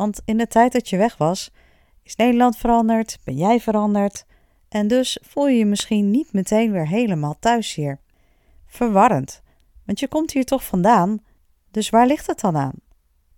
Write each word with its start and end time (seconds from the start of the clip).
Want 0.00 0.20
in 0.24 0.36
de 0.36 0.46
tijd 0.46 0.72
dat 0.72 0.88
je 0.88 0.96
weg 0.96 1.16
was, 1.16 1.50
is 2.02 2.16
Nederland 2.16 2.56
veranderd, 2.56 3.18
ben 3.24 3.36
jij 3.36 3.60
veranderd 3.60 4.24
en 4.68 4.88
dus 4.88 5.18
voel 5.22 5.48
je 5.48 5.58
je 5.58 5.66
misschien 5.66 6.10
niet 6.10 6.32
meteen 6.32 6.72
weer 6.72 6.88
helemaal 6.88 7.36
thuis 7.40 7.74
hier. 7.74 8.00
Verwarrend, 8.66 9.42
want 9.84 10.00
je 10.00 10.08
komt 10.08 10.32
hier 10.32 10.44
toch 10.44 10.64
vandaan, 10.64 11.18
dus 11.70 11.90
waar 11.90 12.06
ligt 12.06 12.26
het 12.26 12.40
dan 12.40 12.56
aan? 12.56 12.74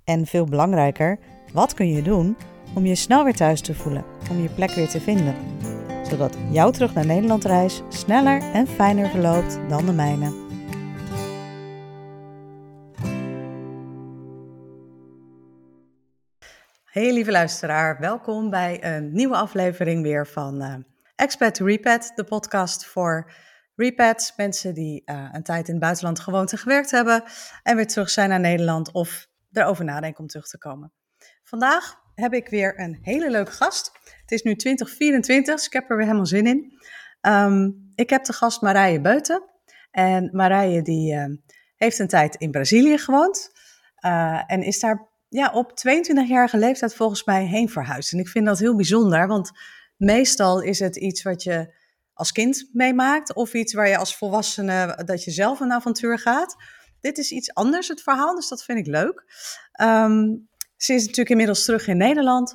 En 0.05 0.27
veel 0.27 0.45
belangrijker, 0.45 1.19
wat 1.53 1.75
kun 1.75 1.89
je 1.89 2.03
doen 2.03 2.37
om 2.75 2.87
je 2.87 2.95
snel 2.95 3.25
weer 3.25 3.37
thuis 3.37 3.61
te 3.61 3.75
voelen, 3.75 4.05
om 4.31 4.43
je 4.43 4.49
plek 4.49 4.71
weer 4.71 4.89
te 4.89 5.01
vinden, 5.01 5.35
zodat 6.09 6.37
jouw 6.51 6.71
terug 6.71 6.95
naar 6.95 7.07
Nederland 7.07 7.45
reis 7.45 7.83
sneller 7.89 8.43
en 8.53 8.67
fijner 8.67 9.09
verloopt 9.09 9.59
dan 9.69 9.87
de 9.87 9.93
mijne. 9.93 10.52
Hey 16.93 17.13
lieve 17.13 17.31
luisteraar, 17.31 18.01
welkom 18.01 18.51
bij 18.51 18.85
een 18.85 19.13
nieuwe 19.13 19.37
aflevering 19.37 20.03
weer 20.03 20.27
van 20.27 20.63
uh, 20.63 20.75
Expat 21.15 21.55
to 21.55 21.67
de 21.67 22.25
podcast 22.29 22.87
voor 22.87 23.33
repats, 23.75 24.37
mensen 24.37 24.75
die 24.75 25.03
uh, 25.05 25.29
een 25.33 25.43
tijd 25.43 25.67
in 25.67 25.75
het 25.75 25.83
buitenland 25.83 26.21
gewoond 26.21 26.53
en 26.53 26.59
gewerkt 26.59 26.91
hebben 26.91 27.23
en 27.63 27.77
weer 27.77 27.87
terug 27.87 28.11
zijn 28.11 28.29
naar 28.29 28.41
Nederland 28.41 28.93
of 28.93 29.29
erover 29.53 29.85
nadenken 29.85 30.21
om 30.21 30.27
terug 30.27 30.49
te 30.49 30.59
komen. 30.59 30.93
Vandaag 31.43 31.95
heb 32.15 32.33
ik 32.33 32.49
weer 32.49 32.81
een 32.81 32.99
hele 33.03 33.31
leuke 33.31 33.53
gast. 33.53 33.93
Het 34.21 34.31
is 34.31 34.43
nu 34.43 34.57
2024, 34.57 35.55
dus 35.55 35.67
ik 35.67 35.73
heb 35.73 35.91
er 35.91 35.97
weer 35.97 36.07
helemaal 36.07 36.27
zin 36.27 36.47
in. 36.47 36.79
Um, 37.21 37.91
ik 37.95 38.11
heb 38.11 38.25
de 38.25 38.33
gast 38.33 38.61
Marije 38.61 39.01
Beuten. 39.01 39.43
En 39.91 40.31
Marije 40.33 40.83
die 40.83 41.15
uh, 41.15 41.25
heeft 41.77 41.99
een 41.99 42.09
tijd 42.09 42.37
in 42.37 42.51
Brazilië 42.51 42.99
gewoond 42.99 43.51
en 44.47 44.63
is 44.63 44.81
daar 44.81 45.12
ja, 45.33 45.51
op 45.53 45.71
22-jarige 45.71 46.57
leeftijd 46.57 46.95
volgens 46.95 47.25
mij 47.25 47.45
heen 47.45 47.69
verhuisd. 47.69 48.13
En 48.13 48.19
ik 48.19 48.29
vind 48.29 48.47
dat 48.47 48.59
heel 48.59 48.77
bijzonder, 48.77 49.27
want 49.27 49.51
meestal 49.97 50.61
is 50.61 50.79
het 50.79 50.97
iets 50.97 51.23
wat 51.23 51.43
je 51.43 51.75
als 52.13 52.33
kind 52.33 52.69
meemaakt 52.73 53.35
of 53.35 53.55
iets 53.55 53.73
waar 53.75 53.89
je 53.89 53.97
als 53.97 54.17
volwassene 54.17 55.03
dat 55.05 55.25
je 55.25 55.31
zelf 55.31 55.61
een 55.61 55.73
avontuur 55.73 56.19
gaat. 56.19 56.57
Dit 57.01 57.19
is 57.19 57.31
iets 57.31 57.55
anders, 57.55 57.89
het 57.89 58.03
verhaal, 58.03 58.35
dus 58.35 58.49
dat 58.49 58.65
vind 58.65 58.79
ik 58.79 58.87
leuk. 58.87 59.25
Um, 59.83 60.49
ze 60.77 60.95
is 60.95 61.01
natuurlijk 61.01 61.31
inmiddels 61.31 61.65
terug 61.65 61.87
in 61.87 61.97
Nederland 61.97 62.53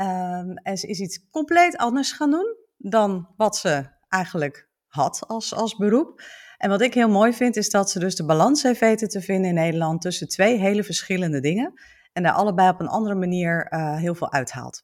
um, 0.00 0.56
en 0.56 0.76
ze 0.76 0.86
is 0.86 1.00
iets 1.00 1.28
compleet 1.30 1.76
anders 1.76 2.12
gaan 2.12 2.30
doen 2.30 2.56
dan 2.76 3.28
wat 3.36 3.56
ze 3.56 3.86
eigenlijk 4.08 4.68
had 4.86 5.24
als, 5.26 5.54
als 5.54 5.76
beroep. 5.76 6.22
En 6.56 6.70
wat 6.70 6.80
ik 6.80 6.94
heel 6.94 7.08
mooi 7.08 7.32
vind, 7.32 7.56
is 7.56 7.70
dat 7.70 7.90
ze 7.90 7.98
dus 7.98 8.16
de 8.16 8.24
balans 8.24 8.62
heeft 8.62 8.80
weten 8.80 9.08
te 9.08 9.20
vinden 9.20 9.48
in 9.48 9.54
Nederland 9.54 10.00
tussen 10.00 10.28
twee 10.28 10.58
hele 10.58 10.84
verschillende 10.84 11.40
dingen. 11.40 11.72
En 12.18 12.24
daar 12.24 12.32
allebei 12.32 12.68
op 12.68 12.80
een 12.80 12.88
andere 12.88 13.14
manier 13.14 13.72
uh, 13.72 13.96
heel 13.96 14.14
veel 14.14 14.32
uithaalt. 14.32 14.82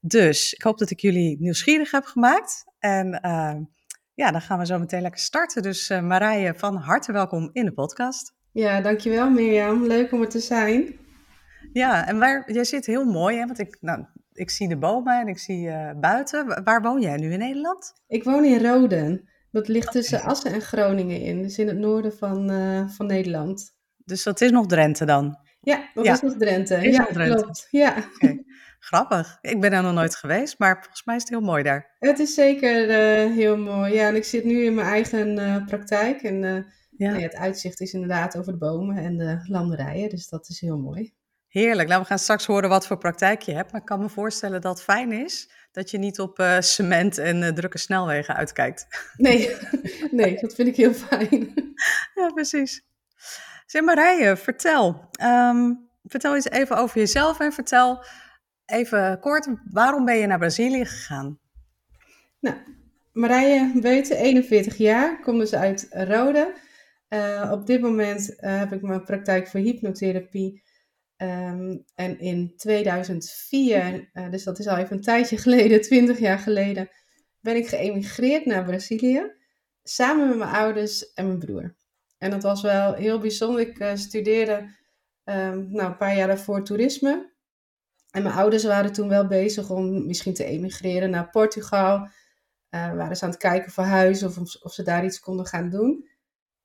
Dus 0.00 0.52
ik 0.52 0.62
hoop 0.62 0.78
dat 0.78 0.90
ik 0.90 1.00
jullie 1.00 1.36
nieuwsgierig 1.40 1.90
heb 1.90 2.04
gemaakt. 2.04 2.64
En 2.78 3.20
uh, 3.24 3.54
ja, 4.14 4.30
dan 4.30 4.40
gaan 4.40 4.58
we 4.58 4.66
zo 4.66 4.78
meteen 4.78 5.02
lekker 5.02 5.20
starten. 5.20 5.62
Dus 5.62 5.90
uh, 5.90 6.00
Marije, 6.00 6.54
van 6.56 6.76
harte 6.76 7.12
welkom 7.12 7.50
in 7.52 7.64
de 7.64 7.72
podcast. 7.72 8.34
Ja, 8.52 8.80
dankjewel 8.80 9.30
Mirjam. 9.30 9.86
Leuk 9.86 10.12
om 10.12 10.20
er 10.20 10.28
te 10.28 10.38
zijn. 10.38 10.98
Ja, 11.72 12.06
en 12.06 12.18
waar, 12.18 12.52
jij 12.52 12.64
zit 12.64 12.86
heel 12.86 13.04
mooi, 13.04 13.38
hè? 13.38 13.46
want 13.46 13.58
ik, 13.58 13.76
nou, 13.80 14.04
ik 14.32 14.50
zie 14.50 14.68
de 14.68 14.78
bomen 14.78 15.20
en 15.20 15.28
ik 15.28 15.38
zie 15.38 15.66
uh, 15.66 15.90
buiten. 16.00 16.64
Waar 16.64 16.82
woon 16.82 17.00
jij 17.00 17.16
nu 17.16 17.32
in 17.32 17.38
Nederland? 17.38 17.92
Ik 18.06 18.24
woon 18.24 18.44
in 18.44 18.62
Roden. 18.62 19.28
Dat 19.50 19.68
ligt 19.68 19.92
tussen 19.92 20.22
Assen 20.22 20.52
en 20.52 20.60
Groningen 20.60 21.20
in, 21.20 21.42
dus 21.42 21.58
in 21.58 21.66
het 21.66 21.78
noorden 21.78 22.16
van, 22.16 22.50
van 22.90 23.06
Nederland. 23.06 23.74
Dus 24.04 24.22
dat 24.22 24.40
is 24.40 24.50
nog 24.50 24.66
Drenthe 24.66 25.04
dan? 25.04 25.44
Ja, 25.66 25.90
dat 25.94 26.04
ja. 26.04 26.12
is 26.12 26.20
nog 26.20 26.36
Drenthe. 26.36 26.74
Is 26.74 26.96
ja, 26.96 27.04
Drenthe. 27.04 27.42
klopt. 27.42 27.68
Ja. 27.70 27.94
Okay. 28.14 28.44
Grappig. 28.78 29.38
Ik 29.40 29.60
ben 29.60 29.70
daar 29.70 29.82
nog 29.82 29.92
nooit 29.92 30.16
geweest, 30.16 30.58
maar 30.58 30.74
volgens 30.74 31.04
mij 31.04 31.16
is 31.16 31.22
het 31.22 31.30
heel 31.30 31.40
mooi 31.40 31.62
daar. 31.62 31.94
Het 31.98 32.18
is 32.18 32.34
zeker 32.34 32.88
uh, 32.88 33.34
heel 33.34 33.56
mooi. 33.56 33.94
Ja, 33.94 34.08
en 34.08 34.16
ik 34.16 34.24
zit 34.24 34.44
nu 34.44 34.64
in 34.64 34.74
mijn 34.74 34.86
eigen 34.86 35.38
uh, 35.38 35.66
praktijk. 35.66 36.22
En 36.22 36.42
uh, 36.42 36.62
ja. 36.90 37.12
Nee, 37.12 37.22
het 37.22 37.34
uitzicht 37.34 37.80
is 37.80 37.92
inderdaad 37.92 38.36
over 38.36 38.52
de 38.52 38.58
bomen 38.58 38.96
en 38.96 39.16
de 39.16 39.38
landerijen. 39.42 40.08
Dus 40.08 40.28
dat 40.28 40.48
is 40.48 40.60
heel 40.60 40.78
mooi. 40.78 41.14
Heerlijk. 41.48 41.88
Nou, 41.88 42.00
we 42.00 42.06
gaan 42.06 42.18
straks 42.18 42.46
horen 42.46 42.68
wat 42.68 42.86
voor 42.86 42.98
praktijk 42.98 43.42
je 43.42 43.52
hebt. 43.52 43.72
Maar 43.72 43.80
ik 43.80 43.86
kan 43.86 44.00
me 44.00 44.08
voorstellen 44.08 44.60
dat 44.60 44.74
het 44.74 44.84
fijn 44.84 45.12
is 45.12 45.50
dat 45.72 45.90
je 45.90 45.98
niet 45.98 46.20
op 46.20 46.42
cement 46.58 47.18
en 47.18 47.54
drukke 47.54 47.78
snelwegen 47.78 48.36
uitkijkt. 48.36 48.86
Nee, 49.16 49.56
nee, 50.10 50.40
dat 50.40 50.54
vind 50.54 50.68
ik 50.68 50.76
heel 50.76 50.94
fijn. 50.94 51.54
ja, 52.14 52.30
precies. 52.34 52.84
Zeg 53.66 53.82
Marije, 53.82 54.36
vertel. 54.36 55.08
Um, 55.22 55.88
vertel 56.02 56.34
eens 56.34 56.50
even 56.50 56.76
over 56.76 56.98
jezelf 56.98 57.40
en 57.40 57.52
vertel 57.52 58.04
even 58.66 59.20
kort, 59.20 59.48
waarom 59.70 60.04
ben 60.04 60.16
je 60.16 60.26
naar 60.26 60.38
Brazilië 60.38 60.84
gegaan? 60.84 61.38
Nou, 62.40 62.56
Marije 63.12 63.72
Beuten, 63.80 64.16
41 64.16 64.76
jaar, 64.76 65.20
kom 65.20 65.38
dus 65.38 65.54
uit 65.54 65.86
Rode. 65.90 66.54
Uh, 67.08 67.50
op 67.52 67.66
dit 67.66 67.80
moment 67.80 68.30
uh, 68.30 68.58
heb 68.58 68.72
ik 68.72 68.82
mijn 68.82 69.04
praktijk 69.04 69.48
voor 69.48 69.60
hypnotherapie. 69.60 70.62
Um, 71.16 71.84
en 71.94 72.18
in 72.18 72.52
2004, 72.56 74.10
uh, 74.12 74.30
dus 74.30 74.44
dat 74.44 74.58
is 74.58 74.66
al 74.66 74.76
even 74.76 74.96
een 74.96 75.02
tijdje 75.02 75.36
geleden, 75.46 75.80
20 75.80 76.18
jaar 76.18 76.38
geleden, 76.38 76.88
ben 77.40 77.56
ik 77.56 77.68
geëmigreerd 77.68 78.44
naar 78.46 78.64
Brazilië. 78.64 79.32
Samen 79.82 80.28
met 80.28 80.36
mijn 80.36 80.50
ouders 80.50 81.12
en 81.12 81.26
mijn 81.26 81.38
broer. 81.38 81.74
En 82.18 82.30
dat 82.30 82.42
was 82.42 82.62
wel 82.62 82.94
heel 82.94 83.18
bijzonder. 83.18 83.60
Ik 83.60 83.92
studeerde 83.94 84.52
um, 85.24 85.70
nou, 85.70 85.90
een 85.90 85.96
paar 85.96 86.16
jaar 86.16 86.26
daarvoor 86.26 86.64
toerisme. 86.64 87.34
En 88.10 88.22
mijn 88.22 88.34
ouders 88.34 88.64
waren 88.64 88.92
toen 88.92 89.08
wel 89.08 89.26
bezig 89.26 89.70
om 89.70 90.06
misschien 90.06 90.34
te 90.34 90.44
emigreren 90.44 91.10
naar 91.10 91.30
Portugal. 91.30 92.08
Uh, 92.70 92.94
waren 92.94 93.16
ze 93.16 93.24
aan 93.24 93.30
het 93.30 93.38
kijken 93.38 93.72
voor 93.72 93.84
huizen 93.84 94.28
of, 94.28 94.38
of 94.62 94.72
ze 94.72 94.82
daar 94.82 95.04
iets 95.04 95.20
konden 95.20 95.46
gaan 95.46 95.70
doen. 95.70 96.08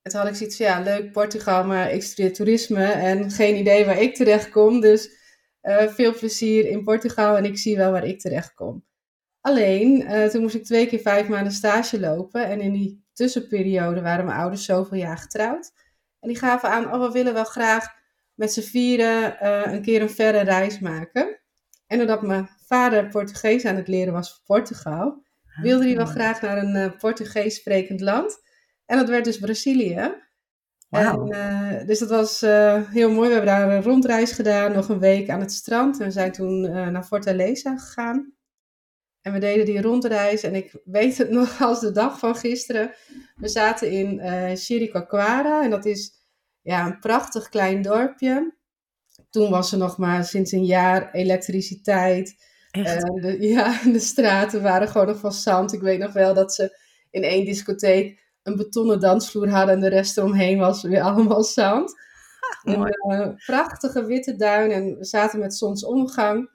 En 0.02 0.12
toen 0.12 0.20
had 0.20 0.30
ik 0.30 0.36
zoiets 0.36 0.58
van, 0.58 0.66
ja, 0.66 0.82
leuk 0.82 1.12
Portugal, 1.12 1.64
maar 1.66 1.92
ik 1.92 2.04
studeer 2.04 2.34
toerisme 2.34 2.86
en 2.86 3.32
geen 3.32 3.56
idee 3.56 3.86
waar 3.86 4.02
ik 4.02 4.16
terecht 4.16 4.50
kom. 4.50 4.80
Dus 4.80 5.10
uh, 5.62 5.88
veel 5.88 6.14
plezier 6.14 6.66
in 6.66 6.84
Portugal 6.84 7.38
en 7.38 7.46
ik 7.46 7.58
zie 7.58 7.78
wel 7.78 7.92
waar 7.92 8.06
ik 8.06 8.20
terecht 8.20 8.54
kom. 8.54 8.86
Alleen, 9.42 10.08
toen 10.30 10.42
moest 10.42 10.56
ik 10.56 10.64
twee 10.64 10.88
keer 10.88 11.00
vijf 11.00 11.28
maanden 11.28 11.54
stage 11.54 12.00
lopen. 12.00 12.46
En 12.46 12.62
in 12.62 12.72
die 12.72 13.04
tussenperiode 13.22 14.02
waren 14.02 14.26
mijn 14.26 14.38
ouders 14.38 14.66
zoveel 14.66 14.98
jaar 14.98 15.18
getrouwd. 15.18 15.72
En 16.20 16.28
die 16.28 16.38
gaven 16.38 16.70
aan, 16.70 16.94
oh, 16.94 17.06
we 17.06 17.12
willen 17.12 17.34
wel 17.34 17.44
graag 17.44 17.88
met 18.34 18.54
z'n 18.54 18.62
vieren 18.62 19.46
een 19.74 19.82
keer 19.82 20.02
een 20.02 20.10
verre 20.10 20.40
reis 20.40 20.80
maken. 20.80 21.40
En 21.88 21.98
doordat 21.98 22.22
mijn 22.22 22.50
vader 22.68 23.08
Portugees 23.08 23.66
aan 23.66 23.76
het 23.76 23.88
leren 23.88 24.14
was 24.14 24.32
voor 24.32 24.44
Portugal, 24.46 25.26
wilde 25.62 25.86
hij 25.86 25.96
wel 25.96 26.06
graag 26.06 26.42
naar 26.42 26.58
een 26.58 26.76
uh, 26.76 26.98
Portugees 26.98 27.56
sprekend 27.56 28.02
land. 28.02 28.40
En 28.86 28.98
dat 28.98 29.10
werd 29.10 29.26
dus 29.26 29.40
Brazilië. 29.40 30.14
Wow. 30.90 31.34
En, 31.34 31.80
uh, 31.82 31.88
dus 31.88 32.00
dat 32.00 32.10
was 32.10 32.44
uh, 32.44 32.90
heel 32.90 33.12
mooi. 33.12 33.28
We 33.28 33.34
hebben 33.34 33.54
daar 33.54 33.72
een 33.72 33.84
rondreis 33.84 34.32
gedaan, 34.32 34.72
nog 34.72 34.90
een 34.90 35.00
week 35.00 35.30
aan 35.30 35.40
het 35.40 35.52
strand. 35.52 36.00
En 36.00 36.06
we 36.06 36.12
zijn 36.12 36.32
toen 36.32 36.62
naar 36.62 37.04
Fortaleza 37.04 37.78
gegaan. 37.78 38.34
En 39.22 39.34
we 39.34 39.40
deden 39.40 39.66
die 39.66 39.82
rondreis. 39.82 40.44
En 40.44 40.56
ik 40.56 40.82
weet 40.84 41.18
het 41.18 41.30
nog 41.30 41.62
als 41.62 41.80
de 41.80 41.92
dag 41.92 42.20
van 42.20 42.36
gisteren. 42.36 42.94
We 43.36 43.48
zaten 43.48 43.92
in 43.92 44.14
uh. 44.14 45.64
En 45.64 45.70
dat 45.70 45.86
is 45.86 46.12
ja, 46.62 46.86
een 46.86 47.00
prachtig 47.00 47.50
klein 47.50 47.82
dorpje 47.82 48.60
toen 49.30 49.50
was 49.50 49.72
er 49.72 49.78
nog 49.78 49.98
maar 49.98 50.26
sinds 50.26 50.52
een 50.52 50.66
jaar 50.66 51.12
elektriciteit. 51.12 52.50
Uh, 52.72 52.86
de, 52.96 53.38
ja, 53.40 53.80
de 53.92 54.00
straten 54.00 54.62
waren 54.62 54.88
gewoon 54.88 55.08
nog 55.08 55.20
van 55.20 55.32
zand. 55.32 55.74
Ik 55.74 55.82
weet 55.82 56.00
nog 56.00 56.14
wel 56.14 56.34
dat 56.34 56.54
ze 56.54 56.78
in 57.10 57.24
één 57.24 57.46
discotheek 57.46 58.20
een 58.44 58.56
betonnen 58.56 59.00
dansvloer 59.00 59.50
hadden 59.50 59.76
en 59.76 59.82
de 59.82 59.90
rest 59.90 60.18
eromheen 60.18 60.58
was 60.58 60.82
weer 60.82 61.02
allemaal 61.12 61.44
zand. 61.44 61.94
Ah, 62.64 62.74
een 62.76 62.96
uh, 63.12 63.28
prachtige 63.46 64.06
witte 64.06 64.36
duin 64.36 64.72
en 64.72 64.98
we 64.98 65.06
zaten 65.06 65.40
met 65.40 65.56
zonsondergang. 65.56 66.50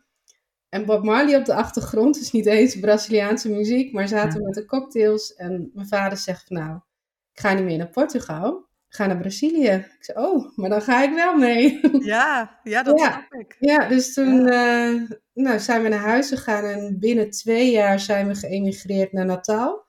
En 0.68 0.84
Bob 0.84 1.04
Marley 1.04 1.36
op 1.36 1.44
de 1.44 1.54
achtergrond, 1.54 2.14
dus 2.18 2.32
niet 2.32 2.46
eens 2.46 2.78
Braziliaanse 2.80 3.50
muziek, 3.50 3.92
maar 3.92 4.08
zaten 4.08 4.40
ja. 4.40 4.46
met 4.46 4.54
de 4.54 4.64
cocktails. 4.64 5.34
En 5.34 5.70
mijn 5.74 5.86
vader 5.88 6.18
zegt: 6.18 6.50
Nou, 6.50 6.76
ik 7.32 7.40
ga 7.40 7.52
niet 7.52 7.64
meer 7.64 7.78
naar 7.78 7.88
Portugal. 7.90 8.64
ga 8.88 9.06
naar 9.06 9.18
Brazilië. 9.18 9.68
Ik 9.70 9.96
zei, 10.04 10.18
oh, 10.26 10.56
maar 10.56 10.70
dan 10.70 10.82
ga 10.82 11.02
ik 11.02 11.14
wel 11.14 11.36
mee. 11.36 11.80
Ja, 12.04 12.60
ja 12.62 12.82
dat 12.82 12.98
Ja. 13.00 13.10
snap 13.10 13.40
ik. 13.40 13.56
Ja, 13.60 13.88
dus 13.88 14.14
toen 14.14 14.46
eh, 14.48 14.94
nou, 15.32 15.58
zijn 15.58 15.82
we 15.82 15.88
naar 15.88 15.98
huis 15.98 16.28
gegaan 16.28 16.64
en 16.64 16.96
binnen 16.98 17.30
twee 17.30 17.70
jaar 17.70 18.00
zijn 18.00 18.28
we 18.28 18.34
geëmigreerd 18.34 19.12
naar 19.12 19.24
Natal. 19.26 19.84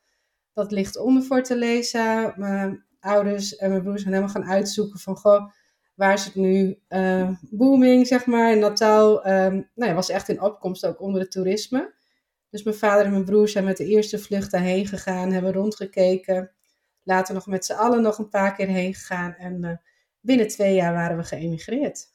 Dat 0.53 0.71
ligt 0.71 0.97
onder 0.97 1.23
Fortaleza. 1.23 2.33
Mijn 2.35 2.85
ouders 2.99 3.55
en 3.55 3.69
mijn 3.69 3.81
broers 3.81 4.01
zijn 4.01 4.13
helemaal 4.13 4.33
gaan 4.35 4.49
uitzoeken 4.51 4.99
van, 4.99 5.15
goh, 5.17 5.51
waar 5.97 6.13
is 6.13 6.25
het 6.25 6.35
nu 6.35 6.79
eh, 6.87 7.29
booming, 7.41 8.07
zeg 8.07 8.25
maar. 8.25 8.51
En 8.51 8.59
Natal 8.59 9.23
ehm, 9.23 9.53
nou 9.53 9.89
ja, 9.89 9.93
was 9.93 10.09
echt 10.09 10.29
in 10.29 10.41
opkomst 10.41 10.85
ook 10.85 11.01
onder 11.01 11.21
het 11.21 11.31
toerisme. 11.31 11.93
Dus 12.49 12.63
mijn 12.63 12.75
vader 12.75 13.05
en 13.05 13.11
mijn 13.11 13.25
broer 13.25 13.47
zijn 13.47 13.63
met 13.63 13.77
de 13.77 13.85
eerste 13.85 14.19
vlucht 14.19 14.51
daarheen 14.51 14.87
gegaan, 14.87 15.31
hebben 15.31 15.53
rondgekeken. 15.53 16.51
Later 17.03 17.33
nog 17.33 17.47
met 17.47 17.65
z'n 17.65 17.73
allen 17.73 18.01
nog 18.01 18.17
een 18.17 18.29
paar 18.29 18.55
keer 18.55 18.67
heen 18.67 18.93
gegaan. 18.93 19.33
En 19.33 19.63
eh, 19.63 19.75
binnen 20.19 20.47
twee 20.47 20.75
jaar 20.75 20.93
waren 20.93 21.17
we 21.17 21.23
geëmigreerd. 21.23 22.05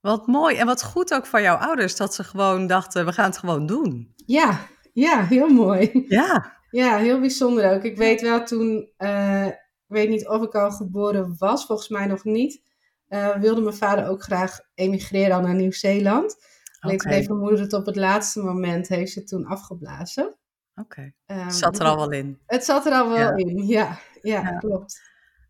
Wat 0.00 0.26
mooi 0.26 0.56
en 0.56 0.66
wat 0.66 0.84
goed 0.84 1.14
ook 1.14 1.26
van 1.26 1.42
jouw 1.42 1.56
ouders 1.56 1.96
dat 1.96 2.14
ze 2.14 2.24
gewoon 2.24 2.66
dachten, 2.66 3.04
we 3.04 3.12
gaan 3.12 3.30
het 3.30 3.38
gewoon 3.38 3.66
doen. 3.66 4.12
Ja, 4.26 4.66
ja, 4.92 5.24
heel 5.24 5.48
mooi. 5.48 6.04
Ja, 6.08 6.56
Ja, 6.70 6.96
heel 6.96 7.20
bijzonder 7.20 7.72
ook. 7.74 7.82
Ik 7.82 7.96
weet 7.96 8.20
wel 8.20 8.44
toen, 8.44 8.90
eh, 8.96 9.46
ik 9.46 9.86
weet 9.86 10.08
niet 10.08 10.28
of 10.28 10.42
ik 10.42 10.54
al 10.54 10.70
geboren 10.70 11.34
was, 11.38 11.66
volgens 11.66 11.88
mij 11.88 12.06
nog 12.06 12.24
niet. 12.24 12.62
Eh, 13.08 13.36
wilde 13.36 13.60
mijn 13.60 13.74
vader 13.76 14.08
ook 14.08 14.22
graag 14.22 14.60
emigreren 14.74 15.36
al 15.36 15.42
naar 15.42 15.54
Nieuw-Zeeland. 15.54 16.36
Alleen 16.80 16.98
toen 16.98 17.12
heeft 17.12 17.28
mijn 17.28 17.40
moeder 17.40 17.60
het 17.60 17.72
op 17.72 17.86
het 17.86 17.96
laatste 17.96 18.40
moment, 18.42 18.88
heeft 18.88 19.12
ze 19.12 19.24
toen 19.24 19.46
afgeblazen. 19.46 20.34
Oké, 20.74 21.12
Ehm, 21.26 21.44
het 21.44 21.54
zat 21.54 21.78
er 21.78 21.86
al 21.86 21.96
wel 21.96 22.10
in. 22.12 22.38
Het 22.46 22.64
zat 22.64 22.86
er 22.86 22.92
al 22.92 23.08
wel 23.08 23.18
Ja. 23.18 23.36
in, 23.36 23.66
ja, 23.66 23.98
ja, 24.22 24.40
Ja. 24.42 24.58
klopt. 24.58 25.00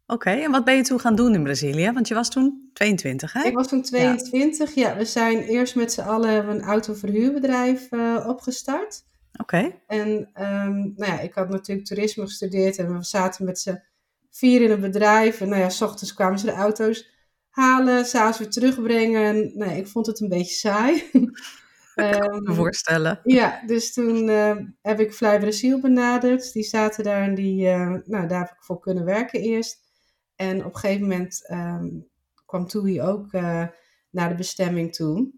Oké, 0.06 0.30
en 0.30 0.50
wat 0.50 0.64
ben 0.64 0.76
je 0.76 0.82
toen 0.82 1.00
gaan 1.00 1.14
doen 1.14 1.34
in 1.34 1.42
Brazilië? 1.42 1.92
Want 1.92 2.08
je 2.08 2.14
was 2.14 2.30
toen 2.30 2.70
22, 2.72 3.32
hè? 3.32 3.42
Ik 3.42 3.54
was 3.54 3.68
toen 3.68 3.82
22, 3.82 4.74
ja. 4.74 4.96
we 4.96 5.04
zijn 5.04 5.38
eerst 5.42 5.74
met 5.76 5.92
z'n 5.92 6.00
allen 6.00 6.48
een 6.48 6.62
autoverhuurbedrijf 6.62 7.90
eh, 7.92 8.24
opgestart. 8.28 9.04
Oké, 9.40 9.72
En 9.86 10.30
ehm, 10.32 10.76
nou 10.76 11.12
ja, 11.12 11.20
ik 11.20 11.34
had 11.34 11.48
natuurlijk 11.48 11.86
toerisme 11.86 12.24
gestudeerd 12.24 12.78
en 12.78 12.96
we 12.98 13.04
zaten 13.04 13.44
met 13.44 13.58
z'n 13.58 13.82
vier 14.30 14.62
in 14.62 14.70
een 14.70 14.80
bedrijf. 14.80 15.40
En 15.40 15.48
nou 15.48 15.60
ja, 15.60 15.68
s 15.68 15.80
ochtends 15.82 16.14
kwamen 16.14 16.38
ze 16.38 16.46
de 16.46 16.52
auto's 16.52 17.08
halen, 17.58 18.04
s'avonds 18.04 18.38
weer 18.38 18.50
terugbrengen. 18.50 19.22
En 19.22 19.52
ja, 19.54 19.72
ik 19.72 19.86
vond 19.86 20.06
het 20.06 20.20
een 20.20 20.28
beetje 20.28 20.54
saai. 20.54 21.02
Ehm, 21.94 22.42
me 22.42 22.54
voorstellen. 22.54 23.20
ja, 23.24 23.62
dus 23.66 23.92
toen 23.92 24.28
eh, 24.28 24.56
heb 24.82 25.00
ik 25.00 25.14
Fly 25.14 25.38
Brazil 25.38 25.80
benaderd. 25.80 26.52
Die 26.52 26.62
zaten 26.62 27.04
daar 27.04 27.22
en 27.22 27.34
die, 27.34 27.68
eh, 27.68 27.94
nou, 28.04 28.26
daar 28.26 28.40
heb 28.40 28.50
ik 28.50 28.64
voor 28.64 28.80
kunnen 28.80 29.04
werken 29.04 29.40
eerst. 29.40 29.80
En 30.36 30.64
op 30.64 30.74
een 30.74 30.80
gegeven 30.80 31.02
moment 31.02 31.46
ehm, 31.46 31.86
kwam 32.46 32.66
TUI 32.66 33.02
ook 33.02 33.32
eh, 33.32 33.66
naar 34.10 34.28
de 34.28 34.34
bestemming 34.34 34.94
toe. 34.94 35.30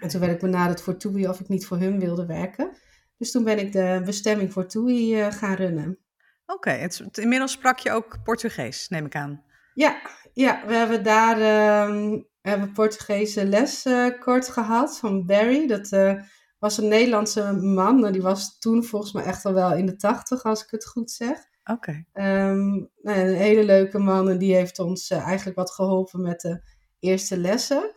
En 0.00 0.08
toen 0.08 0.20
werd 0.20 0.32
ik 0.32 0.40
benaderd 0.40 0.80
voor 0.80 0.96
TUI 0.96 1.28
of 1.28 1.40
ik 1.40 1.48
niet 1.48 1.66
voor 1.66 1.78
hun 1.78 2.00
wilde 2.00 2.26
werken. 2.26 2.76
Dus 3.16 3.30
toen 3.30 3.44
ben 3.44 3.58
ik 3.58 3.72
de 3.72 4.02
bestemming 4.04 4.52
voor 4.52 4.66
eh, 4.66 5.32
gaan 5.32 5.54
runnen. 5.54 5.98
Oké, 6.46 6.88
inmiddels 7.12 7.52
sprak 7.52 7.78
je 7.78 7.90
ook 7.90 8.22
Portugees, 8.24 8.88
neem 8.88 9.06
ik 9.06 9.14
aan. 9.14 9.42
Ja, 9.74 10.00
ja 10.40 10.62
we 10.66 10.74
hebben 10.74 11.02
daar 11.02 11.40
ehm, 11.40 12.20
hebben 12.40 12.72
Portugese 12.72 13.46
les 13.46 13.84
eh, 13.84 14.06
kort 14.20 14.48
gehad 14.48 14.98
van 14.98 15.26
Barry. 15.26 15.66
Dat 15.66 15.92
eh, 15.92 16.20
was 16.58 16.78
een 16.78 16.88
Nederlandse 16.88 17.52
man. 17.52 18.12
Die 18.12 18.22
was 18.22 18.58
toen 18.58 18.84
volgens 18.84 19.12
mij 19.12 19.24
echt 19.24 19.44
al 19.44 19.52
wel 19.52 19.74
in 19.74 19.86
de 19.86 19.96
tachtig, 19.96 20.42
als 20.42 20.64
ik 20.64 20.70
het 20.70 20.86
goed 20.86 21.10
zeg. 21.10 21.46
Oké, 21.64 22.04
Ehm, 22.12 22.68
nou, 23.02 23.18
een 23.18 23.34
hele 23.34 23.64
leuke 23.64 23.98
man 23.98 24.28
en 24.30 24.38
die 24.38 24.54
heeft 24.54 24.78
ons 24.78 25.10
eh, 25.10 25.26
eigenlijk 25.26 25.56
wat 25.56 25.70
geholpen 25.70 26.20
met 26.22 26.40
de 26.40 26.62
eerste 26.98 27.38
lessen. 27.38 27.94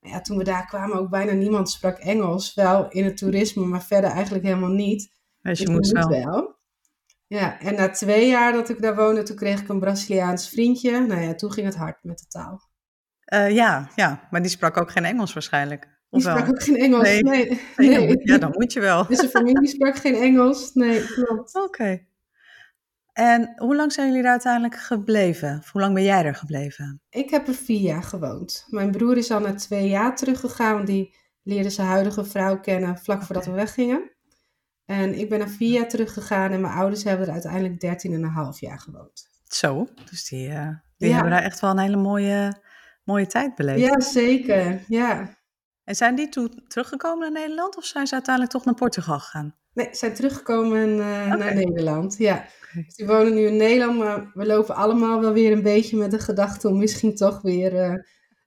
Ja, 0.00 0.20
toen 0.20 0.36
we 0.36 0.44
daar 0.44 0.66
kwamen, 0.66 0.98
ook 0.98 1.10
bijna 1.10 1.32
niemand 1.32 1.70
sprak 1.70 1.98
Engels. 1.98 2.54
Wel 2.54 2.88
in 2.88 3.04
het 3.04 3.16
toerisme, 3.16 3.64
maar 3.64 3.82
verder 3.82 4.10
eigenlijk 4.10 4.44
helemaal 4.44 4.72
niet. 4.72 5.12
dus 5.40 5.58
je 5.58 5.70
moest 5.70 5.92
wel. 5.92 6.56
Ja, 7.26 7.60
en 7.60 7.74
na 7.74 7.90
twee 7.90 8.28
jaar 8.28 8.52
dat 8.52 8.68
ik 8.68 8.82
daar 8.82 8.96
woonde, 8.96 9.22
toen 9.22 9.36
kreeg 9.36 9.60
ik 9.60 9.68
een 9.68 9.80
Braziliaans 9.80 10.48
vriendje. 10.48 11.00
Nou 11.00 11.20
ja, 11.20 11.34
toen 11.34 11.52
ging 11.52 11.66
het 11.66 11.76
hard 11.76 11.96
met 12.02 12.18
de 12.18 12.26
taal. 12.26 12.60
Eh, 13.24 13.50
ja, 13.50 13.90
ja, 13.94 14.28
maar 14.30 14.40
die 14.42 14.50
sprak 14.50 14.76
ook 14.76 14.90
geen 14.90 15.04
Engels 15.04 15.32
waarschijnlijk. 15.32 15.92
Die 16.10 16.20
sprak 16.20 16.48
ook 16.48 16.62
geen 16.62 16.76
Engels. 16.76 17.02
Nee. 17.02 17.22
Nee, 17.22 17.60
Nee, 17.76 17.88
nee. 17.88 17.98
dan 17.98 18.06
moet- 18.06 18.22
ja, 18.28 18.38
dan 18.38 18.50
moet 18.54 18.72
je 18.72 18.80
wel. 18.80 19.06
Dus 19.06 19.18
zijn 19.18 19.30
familie 19.30 19.68
sprak 19.68 19.96
geen 19.96 20.14
Engels. 20.14 20.72
Nee, 20.74 21.04
klopt. 21.06 21.54
Oké. 21.66 22.06
En 23.12 23.52
hoe 23.56 23.76
lang 23.76 23.92
zijn 23.92 24.06
jullie 24.06 24.22
daar 24.22 24.30
uiteindelijk 24.30 24.74
gebleven? 24.76 25.58
Of 25.58 25.70
hoe 25.72 25.80
lang 25.80 25.94
ben 25.94 26.02
jij 26.02 26.24
er 26.24 26.34
gebleven? 26.34 27.00
Ik 27.10 27.30
heb 27.30 27.48
er 27.48 27.54
vier 27.54 27.80
jaar 27.80 28.02
gewoond. 28.02 28.64
Mijn 28.68 28.90
broer 28.90 29.16
is 29.16 29.30
al 29.30 29.40
na 29.40 29.54
twee 29.54 29.88
jaar 29.88 30.16
teruggegaan, 30.16 30.84
die 30.84 31.16
leerde 31.42 31.70
zijn 31.70 31.86
huidige 31.88 32.24
vrouw 32.24 32.60
kennen 32.60 32.98
vlak 32.98 33.22
voordat 33.22 33.44
we 33.46 33.52
weggingen. 33.52 34.10
En 34.84 35.18
ik 35.18 35.28
ben 35.28 35.38
na 35.38 35.48
vier 35.48 35.70
jaar 35.72 35.88
teruggegaan 35.88 36.50
en 36.52 36.60
mijn 36.60 36.74
ouders 36.74 37.04
hebben 37.04 37.26
er 37.26 37.32
uiteindelijk 37.32 37.80
13,5 37.80 38.58
jaar 38.60 38.78
gewoond. 38.78 39.28
Zo, 39.44 39.88
dus 40.10 40.28
die, 40.28 40.48
eh, 40.48 40.68
die 40.96 41.08
Ja. 41.08 41.14
hebben 41.14 41.32
daar 41.32 41.42
echt 41.42 41.60
wel 41.60 41.70
een 41.70 41.78
hele 41.78 41.96
mooie, 41.96 42.62
mooie 43.04 43.26
tijd 43.26 43.54
beleefd. 43.54 43.80
Ja, 43.80 44.00
zeker. 44.00 44.80
Ja. 44.88 45.38
En 45.84 45.94
zijn 45.94 46.14
die 46.14 46.28
toen 46.28 46.64
teruggekomen 46.68 47.18
naar 47.32 47.42
Nederland 47.42 47.76
of 47.76 47.84
zijn 47.84 48.06
ze 48.06 48.14
uiteindelijk 48.14 48.54
toch 48.54 48.64
naar 48.64 48.74
Portugal 48.74 49.18
gegaan? 49.18 49.54
Nee, 49.72 49.86
ze 49.90 49.94
zijn 49.96 50.14
teruggekomen 50.14 50.90
eh, 50.90 51.34
naar 51.34 51.54
Nederland. 51.54 52.16
Ja. 52.18 52.44
Dus 52.72 52.94
die 52.94 53.06
wonen 53.06 53.34
nu 53.34 53.46
in 53.46 53.56
Nederland, 53.56 53.98
maar 53.98 54.30
we 54.34 54.46
lopen 54.46 54.74
allemaal 54.74 55.20
wel 55.20 55.32
weer 55.32 55.52
een 55.52 55.62
beetje 55.62 55.96
met 55.96 56.10
de 56.10 56.18
gedachte 56.18 56.68
om 56.68 56.78
misschien 56.78 57.14
toch 57.14 57.42
weer 57.42 57.76
eh, 57.80 57.94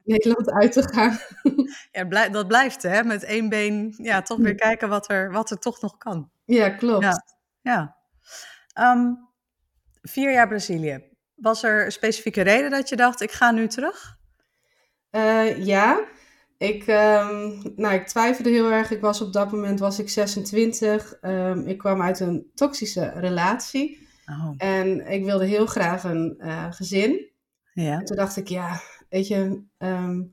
Nederland 0.07 0.51
uit 0.51 0.71
te 0.71 0.88
gaan. 0.94 1.18
Ja, 1.92 2.30
dat 2.30 2.48
blijft 2.48 2.81
hè, 2.83 3.04
met 3.04 3.24
één 3.24 3.50
been, 3.50 3.94
ja, 3.98 4.21
toch 4.21 4.38
weer 4.38 4.56
kijken 4.56 4.89
wat 4.89 5.09
er, 5.09 5.31
wat 5.31 5.51
er 5.51 5.59
toch 5.59 5.81
nog 5.81 5.98
kan. 5.98 6.30
Ja, 6.45 6.69
klopt. 6.69 7.04
Ja. 7.04 7.24
Ja. 7.62 7.95
Ehm, 8.74 9.13
vier 10.01 10.31
jaar 10.31 10.48
Brazilië. 10.48 11.04
Was 11.36 11.63
er 11.63 11.86
een 11.86 11.92
specifieke 11.92 12.42
reden 12.42 12.71
dat 12.71 12.89
je 12.89 12.95
dacht, 12.95 13.21
ik 13.21 13.31
ga 13.31 13.51
nu 13.51 13.68
terug? 13.68 14.18
Eh, 15.09 15.65
ja, 15.65 16.06
ik, 16.57 16.88
ehm, 16.88 17.51
nou, 17.75 17.94
ik 17.94 18.07
twijfelde 18.07 18.50
heel 18.50 18.71
erg. 18.71 18.92
Ik 18.92 19.01
was 19.01 19.21
op 19.21 19.33
dat 19.33 19.51
moment 19.51 19.80
was 19.80 20.00
ik 20.00 20.09
26. 20.09 21.13
Ehm, 21.21 21.59
ik 21.68 21.77
kwam 21.77 22.01
uit 22.01 22.19
een 22.19 22.51
toxische 22.56 23.12
relatie. 23.15 24.07
Oh, 24.25 24.54
En 24.57 25.07
ik 25.07 25.24
wilde 25.25 25.45
heel 25.45 25.65
graag 25.65 26.04
een 26.04 26.36
eh, 26.39 26.71
gezin. 26.71 27.31
ja. 27.74 28.00
En 28.00 28.06
toen 28.06 28.16
dacht 28.18 28.37
ik, 28.37 28.47
ja, 28.47 28.80
weet 29.09 29.28
je, 29.28 29.64
ehm, 29.78 30.23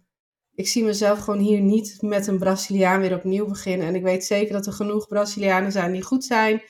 ik 0.54 0.69
zie 0.69 0.85
mezelf 0.85 1.19
gewoon 1.19 1.40
hier 1.40 1.61
niet 1.61 1.97
met 2.00 2.26
een 2.26 2.38
Braziliaan 2.38 3.00
weer 3.00 3.14
opnieuw 3.14 3.47
beginnen. 3.47 3.87
En 3.87 3.95
ik 3.95 4.02
weet 4.02 4.25
zeker 4.25 4.52
dat 4.52 4.66
er 4.66 4.73
genoeg 4.73 5.09
Brazilianen 5.09 5.73
zijn 5.73 5.93
die 5.93 6.02
goed 6.02 6.25
zijn. 6.25 6.62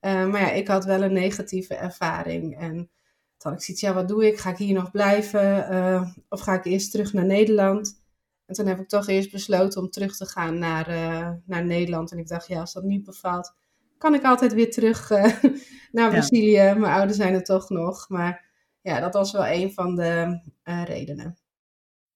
Eh, 0.00 0.26
maar 0.26 0.40
ja, 0.40 0.50
ik 0.50 0.68
had 0.68 0.84
wel 0.84 1.02
een 1.02 1.12
negatieve 1.12 1.74
ervaring. 1.74 2.58
En 2.58 2.90
toen 3.36 3.50
had 3.50 3.60
ik 3.60 3.66
zoiets, 3.66 3.82
ja, 3.82 3.94
wat 3.94 4.08
doe 4.08 4.26
ik? 4.26 4.38
Ga 4.38 4.50
ik 4.50 4.56
hier 4.56 4.74
nog 4.74 4.90
blijven? 4.90 5.68
Eh, 5.68 6.10
of 6.28 6.40
ga 6.40 6.54
ik 6.54 6.64
eerst 6.64 6.90
terug 6.90 7.12
naar 7.12 7.24
Nederland? 7.26 8.00
En 8.46 8.54
toen 8.54 8.66
heb 8.66 8.80
ik 8.80 8.88
toch 8.88 9.08
eerst 9.08 9.30
besloten 9.32 9.80
om 9.82 9.90
terug 9.90 10.16
te 10.16 10.26
gaan 10.26 10.58
naar, 10.58 10.88
eh, 10.88 11.30
naar 11.46 11.64
Nederland. 11.64 12.12
En 12.12 12.18
ik 12.18 12.28
dacht, 12.28 12.46
ja, 12.46 12.60
als 12.60 12.72
dat 12.72 12.82
niet 12.82 13.04
bevalt, 13.04 13.54
kan 13.98 14.14
ik 14.14 14.24
altijd 14.24 14.54
weer 14.54 14.70
terug 14.70 15.10
eh, 15.10 15.22
naar 15.92 16.04
Ja. 16.04 16.08
Brazilië. 16.08 16.56
Mijn 16.76 16.92
ouders 16.92 17.18
zijn 17.18 17.34
er 17.34 17.42
toch 17.44 17.70
nog. 17.70 18.08
Maar 18.08 18.50
ja, 18.80 19.00
dat 19.00 19.14
was 19.14 19.32
wel 19.32 19.46
een 19.46 19.72
van 19.72 19.94
de 19.96 20.40
redenen. 20.84 21.36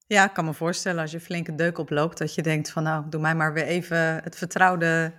Ja, 0.06 0.24
ik 0.24 0.32
kan 0.32 0.44
me 0.44 0.54
voorstellen 0.54 1.00
als 1.00 1.10
je 1.10 1.20
flinke 1.20 1.54
deuk 1.54 1.78
oploopt, 1.78 2.18
dat 2.18 2.34
je 2.34 2.42
denkt 2.42 2.70
van 2.70 2.82
nou, 2.82 3.04
doe 3.08 3.20
mij 3.20 3.34
maar 3.34 3.52
weer 3.52 3.64
even 3.64 3.96
het 3.98 4.36
vertrouwde, 4.36 5.12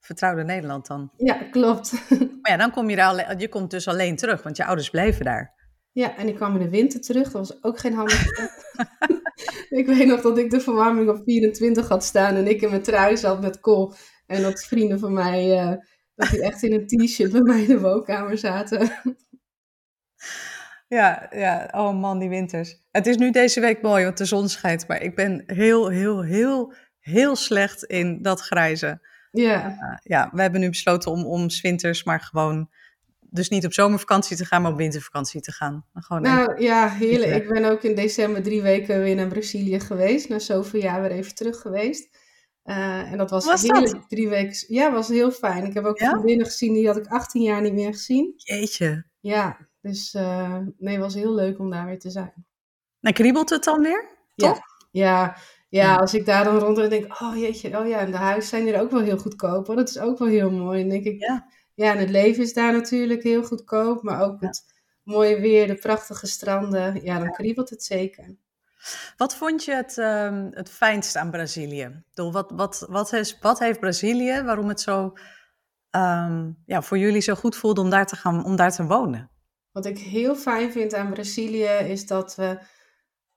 vertrouwde 0.00 0.44
Nederland 0.44 0.86
dan. 0.86 1.10
Ja, 1.16 1.34
klopt. 1.50 1.92
Maar 2.10 2.50
ja, 2.50 2.56
dan 2.56 2.70
kom 2.70 2.90
je 2.90 2.96
daar, 2.96 3.06
alle- 3.08 3.34
je 3.38 3.48
komt 3.48 3.70
dus 3.70 3.88
alleen 3.88 4.16
terug, 4.16 4.42
want 4.42 4.56
je 4.56 4.64
ouders 4.64 4.90
bleven 4.90 5.24
daar. 5.24 5.58
Ja, 5.92 6.16
en 6.16 6.28
ik 6.28 6.34
kwam 6.34 6.52
in 6.56 6.62
de 6.62 6.68
winter 6.70 7.00
terug. 7.00 7.22
Dat 7.22 7.48
was 7.48 7.62
ook 7.62 7.78
geen 7.78 7.94
handige 7.94 8.32
plek. 8.32 8.52
ik 9.80 9.86
weet 9.86 10.06
nog 10.06 10.20
dat 10.20 10.38
ik 10.38 10.50
de 10.50 10.60
verwarming 10.60 11.08
op 11.08 11.22
24 11.24 11.88
had 11.88 12.04
staan 12.04 12.34
en 12.34 12.46
ik 12.48 12.60
in 12.60 12.70
mijn 12.70 12.82
trui 12.82 13.16
zat 13.16 13.40
met 13.40 13.60
kool. 13.60 13.94
En 14.26 14.42
dat 14.42 14.64
vrienden 14.64 14.98
van 14.98 15.12
mij, 15.12 15.58
eh, 15.58 15.72
dat 16.14 16.30
die 16.30 16.42
echt 16.42 16.62
in 16.62 16.72
een 16.72 16.86
t-shirt 16.86 17.32
bij 17.32 17.40
mij 17.40 17.60
in 17.60 17.66
de 17.68 17.80
woonkamer 17.80 18.38
zaten. 18.38 18.92
Ja, 20.90 21.26
ja, 21.34 21.68
oh 21.72 22.00
man, 22.00 22.18
die 22.18 22.28
winters. 22.28 22.82
Het 22.90 23.06
is 23.06 23.16
nu 23.16 23.30
deze 23.30 23.60
week 23.60 23.82
mooi, 23.82 24.04
want 24.04 24.18
de 24.18 24.24
zon 24.24 24.48
schijnt, 24.48 24.88
maar 24.88 25.02
ik 25.02 25.14
ben 25.14 25.42
heel, 25.46 25.88
heel, 25.88 26.22
heel, 26.22 26.74
heel 26.98 27.36
slecht 27.36 27.84
in 27.84 28.22
dat 28.22 28.40
grijze. 28.40 29.00
ja, 29.30 29.68
Uh, 29.68 29.96
ja, 30.02 30.30
we 30.32 30.42
hebben 30.42 30.60
nu 30.60 30.68
besloten 30.68 31.10
om, 31.10 31.24
om 31.24 31.46
winters 31.62 32.04
maar 32.04 32.20
gewoon, 32.20 32.70
dus 33.20 33.48
niet 33.48 33.64
op 33.64 33.72
zomervakantie 33.72 34.36
te 34.36 34.44
gaan, 34.44 34.62
maar 34.62 34.70
op 34.72 34.76
wintervakantie 34.76 35.40
te 35.40 35.52
gaan. 35.52 35.86
Gewoon 35.94 36.22
nou 36.22 36.62
ja, 36.62 36.88
heerlijk. 36.88 37.42
Ik 37.42 37.48
ben 37.48 37.64
ook 37.64 37.82
in 37.82 37.94
december 37.94 38.42
drie 38.42 38.62
weken 38.62 39.02
weer 39.02 39.14
naar 39.14 39.28
Brazilië 39.28 39.80
geweest. 39.80 40.28
Na 40.28 40.38
zoveel 40.38 40.80
jaar 40.80 41.00
weer 41.00 41.10
even 41.10 41.34
terug 41.34 41.60
geweest. 41.60 42.08
Eh, 42.62 43.12
en 43.12 43.18
dat 43.18 43.30
was, 43.30 43.44
dat? 43.44 43.60
heerlijk. 43.60 44.08
Drie 44.08 44.28
weken. 44.28 44.74
Ja, 44.74 44.92
was 44.92 45.08
heel 45.08 45.30
fijn. 45.30 45.64
Ik 45.64 45.74
heb 45.74 45.84
ook 45.84 45.98
Ja? 45.98 46.10
vriendinnen 46.10 46.46
gezien, 46.46 46.72
die 46.72 46.86
had 46.86 46.96
ik 46.96 47.06
18 47.06 47.42
jaar 47.42 47.60
niet 47.62 47.72
meer 47.72 47.92
gezien. 47.92 48.32
Jeetje. 48.36 49.04
Ja, 49.20 49.68
Dus 49.80 50.14
uh, 50.14 50.56
nee, 50.78 50.94
het 50.94 51.02
was 51.02 51.14
heel 51.14 51.34
leuk 51.34 51.58
om 51.58 51.70
daar 51.70 51.86
weer 51.86 51.98
te 51.98 52.10
zijn. 52.10 52.46
En 53.00 53.12
kriebelt 53.12 53.50
het 53.50 53.64
dan 53.64 53.82
weer? 53.82 54.08
Toch? 54.36 54.60
Ja, 54.90 55.12
ja, 55.12 55.36
ja, 55.68 55.96
als 55.96 56.14
ik 56.14 56.26
daar 56.26 56.44
dan 56.44 56.58
rond 56.58 56.78
en 56.78 56.90
denk, 56.90 57.20
oh 57.20 57.36
jeetje, 57.36 57.78
oh 57.78 57.88
ja, 57.88 57.98
en 57.98 58.10
de 58.10 58.16
huizen 58.16 58.48
zijn 58.48 58.62
hier 58.62 58.80
ook 58.80 58.90
wel 58.90 59.00
heel 59.00 59.18
goedkoop. 59.18 59.66
Hoor. 59.66 59.76
Dat 59.76 59.88
is 59.88 59.98
ook 59.98 60.18
wel 60.18 60.28
heel 60.28 60.50
mooi. 60.50 60.82
En 60.82 60.88
denk 60.88 61.04
ik, 61.04 61.20
ja. 61.20 61.46
ja, 61.74 61.92
en 61.92 61.98
het 61.98 62.10
leven 62.10 62.42
is 62.42 62.52
daar 62.52 62.72
natuurlijk 62.72 63.22
heel 63.22 63.42
goedkoop, 63.42 64.02
maar 64.02 64.22
ook 64.22 64.40
het 64.40 64.64
mooie 65.02 65.40
weer, 65.40 65.66
de 65.66 65.74
prachtige 65.74 66.26
stranden. 66.26 67.04
Ja, 67.04 67.18
dan 67.18 67.30
kriebelt 67.30 67.70
het 67.70 67.82
zeker. 67.82 68.36
Wat 69.16 69.36
vond 69.36 69.64
je 69.64 69.74
het, 69.74 69.96
um, 69.96 70.48
het 70.50 70.70
fijnst 70.70 71.16
aan 71.16 71.30
Brazilië? 71.30 72.02
Wat, 72.14 72.50
wat, 72.54 72.86
wat, 72.88 73.12
is, 73.12 73.38
wat 73.40 73.58
heeft 73.58 73.80
Brazilië, 73.80 74.42
waarom 74.42 74.68
het 74.68 74.80
zo, 74.80 75.12
um, 75.90 76.62
ja, 76.66 76.82
voor 76.82 76.98
jullie 76.98 77.20
zo 77.20 77.34
goed 77.34 77.56
voelde 77.56 77.80
om 77.80 77.90
daar 77.90 78.06
te 78.06 78.16
gaan, 78.16 78.44
om 78.44 78.56
daar 78.56 78.72
te 78.72 78.86
wonen? 78.86 79.30
Wat 79.72 79.86
ik 79.86 79.98
heel 79.98 80.36
fijn 80.36 80.72
vind 80.72 80.94
aan 80.94 81.12
Brazilië 81.12 81.64
is 81.88 82.06
dat 82.06 82.34
we 82.34 82.58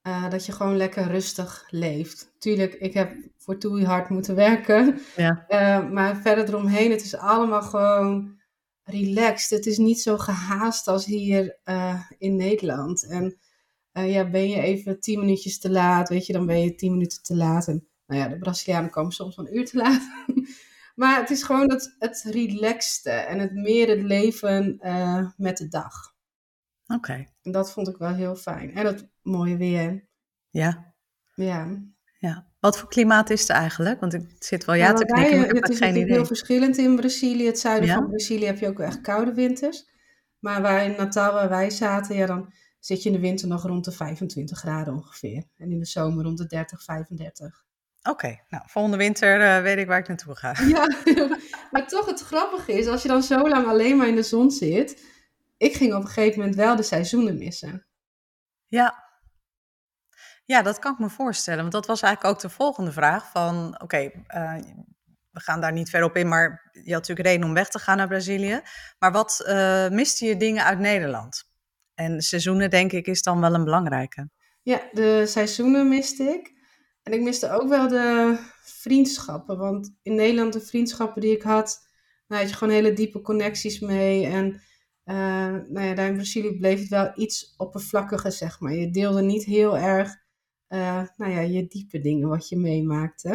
uh, 0.07 0.29
dat 0.29 0.45
je 0.45 0.51
gewoon 0.51 0.77
lekker 0.77 1.07
rustig 1.07 1.65
leeft. 1.69 2.33
Tuurlijk, 2.39 2.73
ik 2.73 2.93
heb 2.93 3.13
voor 3.37 3.57
Toei 3.57 3.85
hard 3.85 4.09
moeten 4.09 4.35
werken. 4.35 4.99
Ja. 5.15 5.45
Uh, 5.49 5.89
maar 5.95 6.17
verder 6.17 6.47
eromheen, 6.47 6.91
het 6.91 7.03
is 7.03 7.15
allemaal 7.15 7.61
gewoon 7.61 8.41
relaxed. 8.83 9.49
Het 9.57 9.65
is 9.65 9.77
niet 9.77 10.01
zo 10.01 10.17
gehaast 10.17 10.87
als 10.87 11.05
hier 11.05 11.57
uh, 11.65 12.09
in 12.17 12.35
Nederland. 12.35 13.07
En 13.07 13.37
ja, 13.91 14.29
ben 14.29 14.49
je 14.49 14.61
even 14.61 14.99
tien 14.99 15.19
minuutjes 15.19 15.59
te 15.59 15.69
laat, 15.69 16.09
weet 16.09 16.25
je, 16.25 16.33
dan 16.33 16.45
ben 16.45 16.59
je 16.59 16.75
tien 16.75 16.91
minuten 16.91 17.23
te 17.23 17.35
laat. 17.35 17.67
En 17.67 17.87
nou 18.05 18.21
ja, 18.21 18.27
de 18.27 18.37
Brazilianen 18.37 18.89
komen 18.89 19.11
soms 19.11 19.37
een 19.37 19.55
uur 19.55 19.65
te 19.65 19.77
laat. 19.77 20.01
maar 20.95 21.19
het 21.19 21.29
is 21.29 21.43
gewoon 21.43 21.71
het, 21.71 21.95
het 21.99 22.23
relaxte 22.25 23.09
en 23.09 23.39
het 23.39 23.53
meer 23.53 23.89
het 23.89 24.01
leven 24.01 24.79
met 25.37 25.57
de 25.57 25.67
dag. 25.67 26.12
Oké. 26.87 27.25
En 27.41 27.51
dat 27.51 27.71
vond 27.71 27.87
ik 27.87 27.97
wel 27.97 28.13
heel 28.13 28.35
fijn. 28.35 28.75
En 28.75 28.85
het 28.85 29.09
mooie 29.21 29.57
weer. 29.57 30.07
Ja. 30.49 30.93
Ja. 31.35 31.83
Ja. 32.19 32.47
Wat 32.59 32.77
voor 32.77 32.89
klimaat 32.89 33.29
is 33.29 33.41
het 33.41 33.49
eigenlijk? 33.49 33.99
Want 33.99 34.13
ik 34.13 34.35
zit 34.39 34.65
wel 34.65 34.75
ja, 34.75 34.87
ja 34.87 34.93
te 34.93 35.05
knikken, 35.05 35.37
maar 35.37 35.47
ik 35.47 35.53
heb 35.53 35.63
het 35.63 35.71
is 35.71 35.77
geen 35.77 35.95
idee. 35.95 36.11
heel 36.11 36.25
verschillend 36.25 36.77
in 36.77 36.95
Brazilië. 36.95 37.45
Het 37.45 37.59
zuiden 37.59 37.89
van 37.89 38.07
Brazilië 38.07 38.45
heb 38.45 38.59
je 38.59 38.67
ook 38.67 38.79
echt 38.79 39.01
koude 39.01 39.33
winters. 39.33 39.91
Maar 40.39 40.61
waar 40.61 40.85
in 40.85 40.95
Natal, 40.97 41.33
waar 41.33 41.49
wij 41.49 41.69
zaten, 41.69 42.15
ja, 42.15 42.25
dan 42.25 42.53
zit 42.79 43.03
je 43.03 43.09
in 43.09 43.15
de 43.15 43.21
winter 43.21 43.47
nog 43.47 43.63
rond 43.63 43.85
de 43.85 43.91
25 43.91 44.57
graden 44.57 44.93
ongeveer. 44.93 45.43
En 45.57 45.71
in 45.71 45.79
de 45.79 45.85
zomer 45.85 46.23
rond 46.23 46.37
de 46.37 46.47
30, 46.47 46.83
35. 46.83 47.65
Oké, 48.09 48.39
nou, 48.49 48.63
volgende 48.67 48.97
winter 48.97 49.41
uh, 49.41 49.61
weet 49.61 49.77
ik 49.77 49.87
waar 49.87 49.99
ik 49.99 50.07
naartoe 50.07 50.35
ga. 50.35 50.55
Ja, 50.67 50.95
maar 51.71 51.87
toch 51.87 52.05
het 52.05 52.21
grappige 52.21 52.73
is, 52.73 52.87
als 52.87 53.01
je 53.01 53.07
dan 53.07 53.23
zo 53.23 53.49
lang 53.49 53.67
alleen 53.67 53.97
maar 53.97 54.07
in 54.07 54.15
de 54.15 54.23
zon 54.23 54.51
zit, 54.51 55.03
ik 55.63 55.73
ging 55.73 55.93
op 55.93 56.01
een 56.01 56.07
gegeven 56.07 56.39
moment 56.39 56.55
wel 56.55 56.75
de 56.75 56.83
seizoenen 56.83 57.37
missen. 57.37 57.87
Ja. 58.67 59.01
Ja, 60.45 60.61
dat 60.61 60.79
kan 60.79 60.93
ik 60.93 60.99
me 60.99 61.09
voorstellen. 61.09 61.61
Want 61.61 61.71
dat 61.71 61.85
was 61.85 62.01
eigenlijk 62.01 62.35
ook 62.35 62.41
de 62.41 62.49
volgende 62.49 62.91
vraag 62.91 63.31
van, 63.31 63.81
oké, 63.81 64.11
eh, 64.27 64.55
we 65.31 65.39
gaan 65.39 65.61
daar 65.61 65.71
niet 65.71 65.89
verder 65.89 66.09
op 66.09 66.15
in, 66.15 66.27
maar 66.27 66.69
je 66.71 66.79
had 66.79 67.07
natuurlijk 67.07 67.27
reden 67.27 67.47
om 67.47 67.53
weg 67.53 67.69
te 67.69 67.79
gaan 67.79 67.97
naar 67.97 68.07
Brazilië. 68.07 68.61
Maar 68.99 69.11
wat 69.11 69.43
uh, 69.47 69.89
miste 69.89 70.25
je 70.25 70.37
dingen 70.37 70.63
uit 70.63 70.79
Nederland? 70.79 71.43
En 71.93 72.21
seizoenen, 72.21 72.69
denk 72.69 72.91
ik, 72.91 73.07
is 73.07 73.21
dan 73.21 73.39
wel 73.39 73.53
een 73.53 73.63
belangrijke. 73.63 74.29
Ja, 74.61 74.81
de 74.91 75.23
seizoenen 75.27 75.87
miste 75.87 76.23
ik. 76.23 76.51
En 77.03 77.13
ik 77.13 77.21
miste 77.21 77.51
ook 77.51 77.69
wel 77.69 77.87
de 77.87 78.37
vriendschappen. 78.63 79.57
Want 79.57 79.95
in 80.01 80.15
Nederland, 80.15 80.53
de 80.53 80.61
vriendschappen 80.61 81.21
die 81.21 81.35
ik 81.35 81.41
had, 81.41 81.87
nou, 82.27 82.41
had 82.41 82.49
je 82.49 82.57
gewoon 82.57 82.73
hele 82.73 82.93
diepe 82.93 83.21
connecties 83.21 83.79
mee. 83.79 84.25
En 84.25 84.61
uh, 85.05 85.15
nou 85.67 85.81
ja, 85.81 85.93
daar 85.93 86.07
in 86.07 86.13
Brazilië 86.13 86.57
bleef 86.57 86.79
het 86.79 86.89
wel 86.89 87.11
iets 87.15 87.53
oppervlakkiger, 87.57 88.31
zeg 88.31 88.59
maar. 88.59 88.73
Je 88.73 88.89
deelde 88.89 89.21
niet 89.21 89.43
heel 89.43 89.77
erg, 89.77 90.15
uh, 90.69 91.01
nou 91.17 91.31
ja, 91.31 91.39
je 91.39 91.67
diepe 91.67 91.99
dingen 91.99 92.29
wat 92.29 92.49
je 92.49 92.57
meemaakte. 92.57 93.29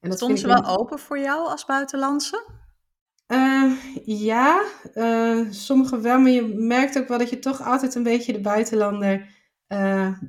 En 0.00 0.08
dat 0.08 0.18
Stond 0.18 0.40
ze 0.40 0.46
wel 0.46 0.78
open 0.78 0.98
voor 0.98 1.18
jou 1.18 1.48
als 1.48 1.64
buitenlandse? 1.64 2.46
Uh, 3.26 3.72
ja, 4.04 4.64
sommige 5.50 6.00
wel, 6.00 6.20
maar 6.20 6.30
je 6.30 6.54
merkt 6.56 6.98
ook 6.98 7.08
wel 7.08 7.18
dat 7.18 7.30
je 7.30 7.38
toch 7.38 7.62
altijd 7.62 7.94
een 7.94 8.02
beetje 8.02 8.32
de 8.32 8.40
buitenlander 8.40 9.34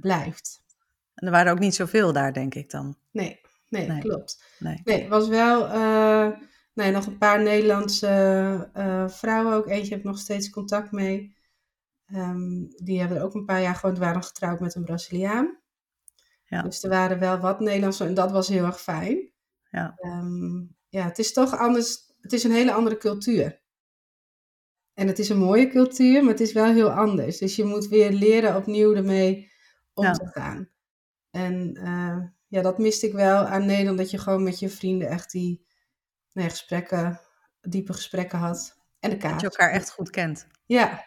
blijft. 0.02 0.64
En 1.14 1.26
er 1.26 1.32
waren 1.32 1.52
ook 1.52 1.60
niet 1.60 1.76
zoveel 1.76 2.14
daar, 2.14 2.34
denk 2.34 2.56
ik 2.56 2.70
dan. 2.70 2.98
Nee, 3.12 3.42
nee, 3.70 3.88
nee. 3.88 4.00
klopt. 4.00 4.44
Nee. 4.60 4.82
nee, 4.84 5.00
het 5.00 5.10
was 5.10 5.28
wel 5.28 5.68
nee, 6.78 6.92
nog 6.92 7.06
een 7.06 7.18
paar 7.18 7.42
Nederlandse 7.42 8.70
uh, 8.78 9.08
vrouwen 9.10 9.54
ook. 9.54 9.68
Eentje 9.68 9.90
heb 9.90 10.00
ik 10.00 10.06
nog 10.06 10.20
steeds 10.20 10.50
contact 10.50 10.92
mee. 10.92 11.36
Um, 12.14 12.68
die 12.84 13.00
hebben 13.00 13.18
er 13.18 13.24
ook 13.24 13.34
een 13.34 13.46
paar 13.46 13.62
jaar 13.62 13.76
gewoon, 13.76 13.98
waren 13.98 14.24
getrouwd 14.24 14.60
met 14.60 14.76
een 14.76 14.84
Braziliaan. 14.84 15.60
Ja. 16.46 16.62
Dus 16.62 16.84
er 16.84 16.90
waren 16.90 17.20
wel 17.20 17.40
wat 17.40 17.60
Nederlandse 17.60 18.06
en 18.06 18.14
dat 18.14 18.32
was 18.32 18.48
heel 18.48 18.66
erg 18.66 18.82
fijn. 18.82 19.32
Ja. 19.70 19.98
Um, 20.02 20.76
ja, 20.90 21.04
het 21.04 21.20
is 21.20 21.34
toch 21.34 21.58
anders. 21.58 22.14
Het 22.22 22.34
is 22.34 22.44
een 22.44 22.52
hele 22.52 22.72
andere 22.72 22.98
cultuur. 22.98 23.62
En 24.94 25.08
het 25.08 25.20
is 25.20 25.30
een 25.30 25.38
mooie 25.38 25.68
cultuur, 25.68 26.22
maar 26.22 26.32
het 26.32 26.42
is 26.42 26.54
wel 26.54 26.74
heel 26.74 26.92
anders. 26.92 27.38
Dus 27.38 27.56
je 27.56 27.66
moet 27.66 27.88
weer 27.88 28.12
leren 28.12 28.56
opnieuw 28.56 28.94
ermee 28.94 29.52
om 29.94 30.04
ja. 30.04 30.12
te 30.12 30.28
gaan. 30.28 30.70
En 31.32 31.80
uh, 31.84 32.24
ja, 32.48 32.62
dat 32.62 32.78
miste 32.78 33.08
ik 33.08 33.14
wel 33.14 33.46
aan 33.46 33.66
Nederland, 33.66 33.98
dat 33.98 34.12
je 34.12 34.18
gewoon 34.18 34.44
met 34.44 34.60
je 34.60 34.70
vrienden 34.70 35.08
echt 35.08 35.32
die 35.32 35.67
nee, 36.38 36.50
gesprekken, 36.50 37.20
diepe 37.62 37.94
gesprekken 37.94 38.40
had. 38.40 38.78
En 39.00 39.10
de 39.10 39.18
kaart. 39.18 39.34
Dat 39.34 39.42
je 39.42 39.58
elkaar 39.58 39.72
echt 39.72 39.92
goed 39.92 40.10
kent. 40.10 40.48
Ja. 40.66 41.06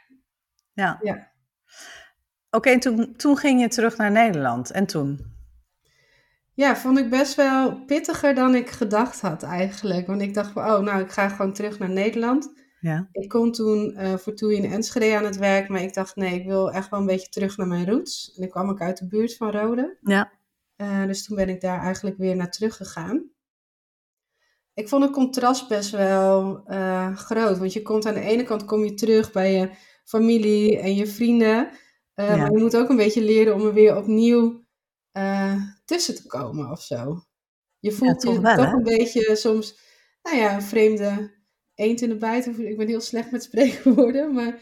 Ja. 0.73 0.99
ja. 1.03 1.31
Oké, 2.51 2.79
toen, 2.79 3.17
toen 3.17 3.37
ging 3.37 3.61
je 3.61 3.69
terug 3.69 3.97
naar 3.97 4.11
Nederland. 4.11 4.71
En 4.71 4.87
toen? 4.87 5.39
Ja, 6.55 6.77
vond 6.77 6.99
ik 6.99 7.11
best 7.11 7.35
wel 7.35 7.85
pittiger 7.85 8.35
dan 8.35 8.55
ik 8.55 8.71
gedacht 8.71 9.21
had 9.21 9.43
eigenlijk. 9.43 10.07
Want 10.07 10.21
ik 10.21 10.35
dacht 10.35 10.51
van, 10.51 10.65
oh, 10.65 10.79
nou, 10.79 11.03
ik 11.03 11.11
ga 11.11 11.29
gewoon 11.29 11.53
terug 11.53 11.79
naar 11.79 11.91
Nederland. 11.91 12.53
Ja. 12.81 13.09
Ik 13.13 13.29
kon 13.29 13.53
toen 13.53 13.95
uh, 13.99 14.15
voor 14.15 14.35
Toei 14.35 14.57
in 14.57 14.73
Enschede 14.73 15.17
aan 15.17 15.25
het 15.25 15.37
werk, 15.37 15.69
maar 15.69 15.83
ik 15.83 15.95
dacht, 15.95 16.17
nee, 16.17 16.35
ik 16.35 16.47
wil 16.47 16.73
echt 16.73 16.91
wel 16.91 17.01
een 17.01 17.07
beetje 17.07 17.29
terug 17.29 17.57
naar 17.57 17.67
mijn 17.67 17.87
roots. 17.87 18.35
En 18.37 18.43
ik 18.43 18.51
kwam 18.51 18.69
ook 18.69 18.81
uit 18.81 18.99
de 18.99 19.07
buurt 19.07 19.37
van 19.37 19.51
Rode. 19.51 19.99
Ja. 20.01 20.33
Uh, 20.77 21.07
dus 21.07 21.25
toen 21.25 21.37
ben 21.37 21.49
ik 21.49 21.61
daar 21.61 21.81
eigenlijk 21.81 22.17
weer 22.17 22.37
naar 22.37 22.51
terug 22.51 22.77
gegaan 22.77 23.30
ik 24.81 24.89
vond 24.89 25.03
het 25.03 25.13
contrast 25.13 25.69
best 25.69 25.91
wel 25.91 26.63
uh, 26.67 27.17
groot. 27.17 27.59
Want 27.59 27.73
je 27.73 27.83
komt 27.83 28.07
aan 28.07 28.15
de 28.15 28.21
ene 28.21 28.43
kant 28.43 28.65
kom 28.65 28.85
je 28.85 28.95
terug 28.95 29.33
bij 29.33 29.53
je 29.53 29.71
familie 30.05 30.79
en 30.79 30.95
je 30.95 31.07
vrienden. 31.07 31.71
Uh, 32.15 32.37
Maar 32.37 32.53
je 32.53 32.59
moet 32.59 32.77
ook 32.77 32.89
een 32.89 32.97
beetje 32.97 33.23
leren 33.23 33.55
om 33.55 33.67
er 33.67 33.75
weer 33.75 33.97
opnieuw 33.97 34.65
uh, 35.13 35.55
tussen 35.85 36.15
te 36.15 36.27
komen 36.27 36.71
of 36.71 36.83
zo. 36.83 37.25
Je 37.79 37.93
voelt 37.93 38.23
ja, 38.23 38.31
je 38.31 38.57
toch 38.57 38.73
een 38.73 38.83
beetje 38.83 39.37
soms, 39.37 39.79
nou 40.23 40.37
ja, 40.37 40.55
een 40.55 40.63
vreemde 40.63 41.39
eend 41.75 42.01
in 42.01 42.09
de 42.09 42.17
bijt. 42.17 42.47
Ik 42.59 42.77
ben 42.77 42.89
heel 42.89 43.01
slecht 43.01 43.31
met 43.31 43.43
spreekwoorden, 43.49 44.35
maar... 44.35 44.61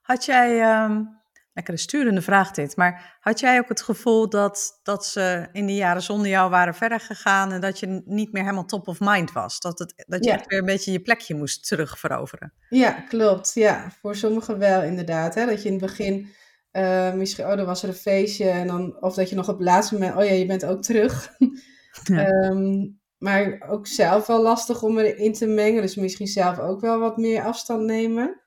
Had 0.00 0.24
jij... 0.24 0.82
Um 0.84 1.19
lekker 1.52 1.72
een 1.72 1.78
sturende 1.78 2.22
vraag 2.22 2.50
dit. 2.50 2.76
Maar 2.76 3.18
had 3.20 3.40
jij 3.40 3.58
ook 3.58 3.68
het 3.68 3.82
gevoel 3.82 4.28
dat, 4.28 4.80
dat 4.82 5.06
ze 5.06 5.48
in 5.52 5.66
die 5.66 5.76
jaren 5.76 6.02
zonder 6.02 6.28
jou 6.28 6.50
waren 6.50 6.74
verder 6.74 7.00
gegaan 7.00 7.52
en 7.52 7.60
dat 7.60 7.78
je 7.78 8.02
niet 8.04 8.32
meer 8.32 8.42
helemaal 8.42 8.64
top 8.64 8.88
of 8.88 9.00
mind 9.00 9.32
was? 9.32 9.60
Dat, 9.60 9.78
het, 9.78 10.04
dat 10.06 10.24
je 10.24 10.30
echt 10.30 10.46
weer 10.46 10.58
een 10.58 10.64
beetje 10.64 10.92
je 10.92 11.00
plekje 11.00 11.34
moest 11.34 11.66
terugveroveren? 11.66 12.52
Ja, 12.68 12.92
klopt. 12.92 13.54
Ja, 13.54 13.90
voor 14.00 14.16
sommigen 14.16 14.58
wel 14.58 14.82
inderdaad. 14.82 15.34
Hè? 15.34 15.46
Dat 15.46 15.62
je 15.62 15.68
in 15.68 15.74
het 15.74 15.82
begin 15.82 16.28
uh, 16.72 17.12
misschien, 17.12 17.46
oh, 17.46 17.56
dan 17.56 17.66
was 17.66 17.82
er 17.82 17.88
een 17.88 17.94
feestje 17.94 18.48
en 18.48 18.66
dan, 18.66 19.02
of 19.02 19.14
dat 19.14 19.28
je 19.28 19.36
nog 19.36 19.48
op 19.48 19.58
het 19.58 19.66
laatste 19.66 19.94
moment, 19.94 20.16
oh 20.16 20.24
ja, 20.24 20.32
je 20.32 20.46
bent 20.46 20.64
ook 20.64 20.82
terug. 20.82 21.28
Ja. 22.04 22.28
um, 22.28 23.00
maar 23.18 23.62
ook 23.68 23.86
zelf 23.86 24.26
wel 24.26 24.42
lastig 24.42 24.82
om 24.82 24.98
erin 24.98 25.32
te 25.32 25.46
mengen. 25.46 25.82
Dus 25.82 25.94
misschien 25.94 26.26
zelf 26.26 26.58
ook 26.58 26.80
wel 26.80 26.98
wat 26.98 27.16
meer 27.16 27.42
afstand 27.42 27.84
nemen. 27.84 28.39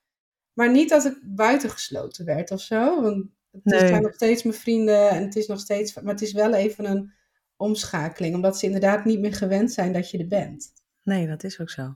Maar 0.53 0.71
niet 0.71 0.89
dat 0.89 1.05
ik 1.05 1.19
buitengesloten 1.23 2.25
werd 2.25 2.51
of 2.51 2.61
zo. 2.61 3.01
Want 3.01 3.25
het 3.63 3.79
zijn 3.79 4.01
nog 4.01 4.13
steeds 4.13 4.43
mijn 4.43 4.55
vrienden 4.55 5.09
en 5.09 5.23
het 5.23 5.35
is 5.35 5.47
nog 5.47 5.59
steeds. 5.59 5.93
Maar 5.93 6.13
het 6.13 6.21
is 6.21 6.33
wel 6.33 6.53
even 6.53 6.85
een 6.85 7.13
omschakeling, 7.55 8.35
omdat 8.35 8.59
ze 8.59 8.65
inderdaad 8.65 9.05
niet 9.05 9.19
meer 9.19 9.33
gewend 9.33 9.71
zijn 9.71 9.93
dat 9.93 10.09
je 10.09 10.17
er 10.17 10.27
bent. 10.27 10.73
Nee, 11.03 11.27
dat 11.27 11.43
is 11.43 11.59
ook 11.59 11.69
zo. 11.69 11.95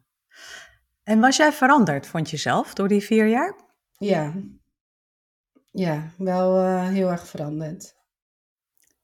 En 1.03 1.19
was 1.19 1.37
jij 1.37 1.51
veranderd, 1.51 2.07
vond 2.07 2.29
je 2.29 2.37
zelf, 2.37 2.73
door 2.73 2.87
die 2.87 3.01
vier 3.01 3.27
jaar? 3.27 3.55
Ja, 3.97 4.33
ja 5.71 6.11
wel 6.17 6.57
uh, 6.57 6.87
heel 6.87 7.11
erg 7.11 7.27
veranderd. 7.27 7.95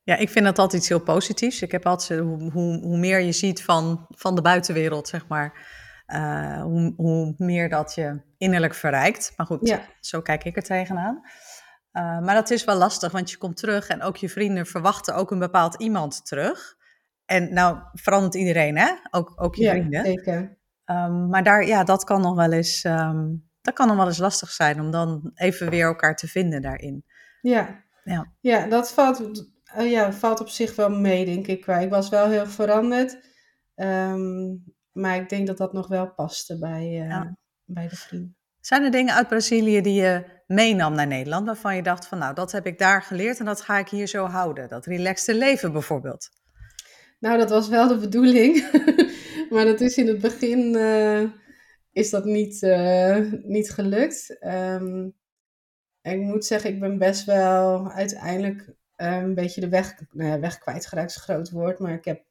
Ja, 0.04 0.16
ik 0.16 0.30
vind 0.30 0.46
dat 0.46 0.60
altijd 0.60 0.82
iets 0.82 0.90
heel 0.90 1.04
positiefs. 1.04 1.62
Ik 1.62 1.72
heb 1.72 1.86
altijd, 1.86 2.20
hoe, 2.20 2.52
hoe, 2.52 2.80
hoe 2.80 2.98
meer 2.98 3.20
je 3.20 3.32
ziet 3.32 3.64
van, 3.64 4.06
van 4.10 4.36
de 4.36 4.42
buitenwereld, 4.42 5.08
zeg 5.08 5.28
maar, 5.28 5.68
uh, 6.14 6.62
hoe, 6.62 6.94
hoe 6.96 7.34
meer 7.38 7.70
dat 7.70 7.96
je 7.96 8.22
innerlijk 8.38 8.74
verrijkt. 8.74 9.34
Maar 9.38 9.46
goed, 9.46 9.80
zo 10.00 10.22
kijk 10.22 10.44
ik 10.44 10.56
er 10.56 10.64
tegenaan. 10.64 11.22
Uh, 11.94 12.20
maar 12.20 12.36
dat 12.36 12.50
is 12.50 12.64
wel 12.64 12.76
lastig, 12.76 13.12
want 13.12 13.32
je 13.32 13.38
komt 13.38 13.58
terug 13.58 13.88
en 13.88 14.02
ook 14.02 14.18
je 14.18 14.30
vrienden 14.30 14.66
verwachten 14.66 15.16
ook 15.16 15.32
een 15.32 15.40
bepaald 15.40 15.82
iemand 15.82 16.26
terug. 16.26 16.76
En 17.26 17.54
nou 17.54 17.78
verandert 17.94 18.36
iedereen, 18.36 18.78
hè? 18.78 18.92
Ook, 19.12 19.34
ook 19.36 19.56
je 19.56 19.64
ja, 19.64 19.72
vrienden. 19.72 20.06
Zeker. 20.06 20.58
Um, 20.86 21.30
maar 21.30 21.44
daar, 21.44 21.66
ja, 21.66 21.84
dat 21.84 22.04
kan 22.04 22.22
nog 22.22 22.36
wel 22.36 22.52
eens 22.52 22.84
um, 22.84 23.52
dat 23.64 23.74
kan 23.74 23.88
dan 23.88 23.98
wel 23.98 24.08
eens 24.08 24.18
lastig 24.18 24.50
zijn 24.50 24.80
om 24.80 24.92
dan 24.92 25.32
even 25.34 25.70
weer 25.70 25.86
elkaar 25.86 26.16
te 26.16 26.28
vinden 26.28 26.62
daarin. 26.62 27.06
Ja, 27.42 27.84
Ja. 28.04 28.34
ja 28.40 28.68
dat 28.68 28.94
valt, 28.94 29.52
eh, 29.64 29.92
ja, 29.92 30.14
valt 30.14 30.40
op 30.40 30.50
zich 30.50 30.76
wel 30.76 30.90
mee, 30.90 31.26
denk 31.26 31.48
ik. 31.48 31.68
Ik 31.68 31.90
was 31.90 32.10
wel 32.10 32.30
heel 32.30 32.46
veranderd. 32.46 33.18
Ehm, 33.76 34.56
maar 34.94 35.16
ik 35.16 35.30
denk 35.30 35.48
dat 35.48 35.58
dat 35.58 35.74
nog 35.74 35.88
wel 35.88 36.14
paste 36.14 36.60
bij, 36.60 36.82
eh, 36.82 37.08
Ja. 37.08 37.38
bij 37.66 37.88
de 37.88 37.96
vriend. 37.96 38.36
Zijn 38.60 38.84
er 38.84 38.92
dingen 38.92 39.14
uit 39.16 39.28
Brazilië 39.28 39.82
die 39.82 40.02
je 40.02 40.24
meenam 40.48 40.94
naar 40.96 41.08
Nederland, 41.08 41.46
waarvan 41.46 41.76
je 41.76 41.84
dacht 41.84 42.08
van 42.08 42.18
nou, 42.18 42.34
dat 42.34 42.52
heb 42.52 42.66
ik 42.66 42.78
daar 42.78 43.02
geleerd 43.02 43.40
en 43.40 43.46
dat 43.46 43.62
ga 43.62 43.78
ik 43.78 43.90
hier 43.90 44.08
zo 44.08 44.26
houden? 44.26 44.70
Dat 44.70 44.86
relaxte 44.86 45.36
leven 45.36 45.72
bijvoorbeeld. 45.72 46.30
Nou, 47.20 47.38
dat 47.38 47.50
was 47.50 47.70
wel 47.70 47.88
de 47.88 47.98
bedoeling. 47.98 48.70
maar 49.50 49.66
dat 49.66 49.82
is 49.82 49.98
in 49.98 50.08
het 50.08 50.22
begin 50.22 50.76
eh, 50.76 51.24
is 51.92 52.10
dat 52.10 52.26
niet, 52.26 52.64
eh, 52.64 53.18
niet 53.44 53.72
gelukt. 53.72 54.38
Ehm, 54.40 55.10
ik 56.02 56.20
moet 56.20 56.46
zeggen, 56.46 56.70
ik 56.70 56.80
ben 56.80 56.98
best 56.98 57.26
wel 57.26 57.92
uiteindelijk 57.92 58.74
een 58.96 59.36
beetje 59.36 59.62
de 59.62 59.70
weg, 59.70 59.96
nou 60.12 60.30
ja, 60.30 60.40
weg 60.40 60.58
kwijtgeraakt 60.58 61.10
is 61.10 61.16
een 61.16 61.22
groot 61.22 61.50
woord. 61.50 61.80
Maar 61.80 61.94
ik 61.94 62.06
heb 62.06 62.24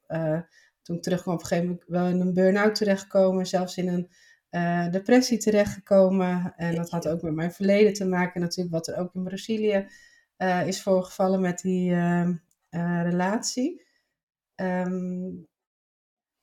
toen 0.83 0.97
ik 0.97 1.03
terugkwam 1.03 1.35
op 1.35 1.41
een 1.41 1.47
gegeven 1.47 1.69
moment 1.71 1.89
wel 1.89 2.07
in 2.07 2.21
een 2.21 2.35
burn-out 2.35 2.75
terechtgekomen. 2.75 3.47
Zelfs 3.47 3.77
in 3.77 3.89
een 3.89 4.11
eh, 4.49 4.91
depressie 4.91 5.39
terechtgekomen. 5.39 6.55
En 6.57 6.75
dat 6.75 6.91
had 6.91 7.09
ook 7.09 7.23
met 7.23 7.35
mijn 7.35 7.53
verleden 7.53 7.93
te 7.93 8.05
maken. 8.05 8.41
Natuurlijk 8.41 8.75
wat 8.75 8.87
er 8.87 8.97
ook 8.97 9.15
in 9.15 9.25
Brazilië 9.25 9.87
eh, 10.43 10.67
is 10.67 10.83
voorgevallen 10.83 11.41
met 11.41 11.61
die 11.61 11.93
eh, 11.93 12.29
eh, 12.69 13.03
relatie. 13.03 13.87
Ehm, 14.55 15.31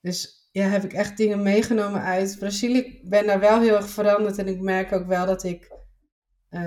dus 0.00 0.48
ja, 0.52 0.68
heb 0.68 0.84
ik 0.84 0.92
echt 0.92 1.16
dingen 1.16 1.42
meegenomen 1.42 2.02
uit 2.02 2.38
Brazilië. 2.38 2.78
Ik 2.78 3.08
ben 3.08 3.26
daar 3.26 3.40
wel 3.40 3.60
heel 3.60 3.76
erg 3.76 3.88
veranderd 3.88 4.38
en 4.38 4.48
ik 4.48 4.60
merk 4.60 4.92
ook 4.92 5.06
wel 5.06 5.26
dat 5.26 5.44
ik 5.44 5.78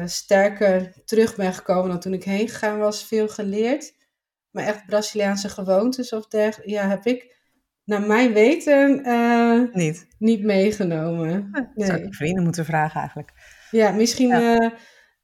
sterker 0.06 1.04
terug 1.06 1.36
ben 1.36 1.54
gekomen 1.54 1.90
dan 1.90 2.00
toen 2.00 2.14
ik 2.14 2.24
heen 2.24 2.48
gegaan 2.50 2.80
was. 2.80 3.06
Veel 3.06 3.28
geleerd. 3.30 3.96
Maar 4.52 4.64
echt 4.64 4.86
Braziliaanse 4.86 5.50
gewoontes 5.50 6.14
of 6.14 6.28
dergelijke, 6.28 6.72
ja, 6.72 6.88
heb 6.88 7.06
ik 7.06 7.38
naar 7.86 8.02
mijn 8.02 8.34
weten 8.34 9.04
eh, 9.04 9.62
Niet. 9.74 10.08
niet 10.18 10.44
meegenomen. 10.44 11.50
Dat 11.52 11.86
zou 11.88 11.98
ik 11.98 12.04
Nee. 12.04 12.14
vrienden 12.14 12.44
moeten 12.44 12.66
vragen 12.66 13.00
eigenlijk. 13.00 13.32
Ja, 13.72 13.92
misschien 13.92 14.28
Ja. 14.28 14.58
eh, 14.58 14.70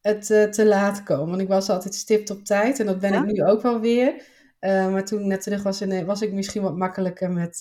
het 0.01 0.30
eh, 0.32 0.44
te 0.44 0.66
laat 0.66 1.04
komen. 1.04 1.30
Want 1.30 1.42
ik 1.42 1.48
was 1.48 1.70
altijd 1.70 1.96
stipt 1.96 2.30
op 2.30 2.46
tijd 2.46 2.80
en 2.80 2.86
dat 2.86 3.00
ben 3.00 3.12
Ja? 3.13 3.20
ik 3.25 3.32
nu 3.32 3.44
ook 3.44 3.62
wel 3.62 3.80
weer. 3.80 4.13
Maar 4.60 5.06
toen 5.06 5.20
ik 5.20 5.25
net 5.25 5.42
terug 5.42 5.63
was, 5.63 5.82
in, 5.82 6.06
was 6.06 6.22
ik 6.22 6.32
misschien 6.34 6.62
wat 6.62 6.78
makkelijker 6.78 7.32
met, 7.32 7.60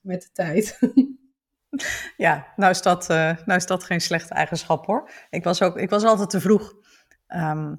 met 0.00 0.22
de 0.22 0.28
tijd. 0.32 0.78
Ja, 2.16 2.46
nou 2.56 2.70
is, 2.70 2.82
dat, 2.82 3.08
nou 3.08 3.54
is 3.54 3.66
dat 3.66 3.84
geen 3.84 4.00
slechte 4.00 4.34
eigenschap 4.34 4.86
hoor. 4.86 5.10
Ik 5.30 5.44
was, 5.44 5.62
ook, 5.62 5.76
ik 5.76 5.90
was 5.90 6.04
altijd 6.04 6.30
te 6.30 6.40
vroeg. 6.40 6.72
Ehm, 7.26 7.74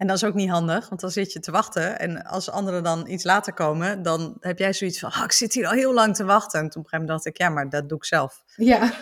en 0.00 0.06
dat 0.06 0.16
is 0.16 0.24
ook 0.24 0.34
niet 0.34 0.50
handig, 0.50 0.88
want 0.88 1.00
dan 1.00 1.10
zit 1.10 1.32
je 1.32 1.40
te 1.40 1.50
wachten. 1.50 1.98
En 1.98 2.22
als 2.24 2.50
anderen 2.50 2.82
dan 2.82 3.08
iets 3.08 3.24
later 3.24 3.52
komen, 3.52 4.02
dan 4.02 4.36
heb 4.40 4.58
jij 4.58 4.72
zoiets 4.72 4.98
van... 4.98 5.10
"Ah, 5.10 5.24
ik 5.24 5.32
zit 5.32 5.52
hier 5.54 5.66
al 5.66 5.72
heel 5.72 5.94
lang 5.94 6.14
te 6.16 6.24
wachten. 6.24 6.60
En 6.60 6.68
toen 6.68 6.82
op 6.82 6.84
een 6.84 6.90
gegeven 6.90 7.06
moment 7.06 7.24
dacht 7.24 7.26
ik, 7.26 7.38
ja, 7.38 7.48
maar 7.48 7.68
dat 7.70 7.88
doe 7.88 7.98
ik 7.98 8.04
zelf. 8.04 8.42
ja. 8.72 8.92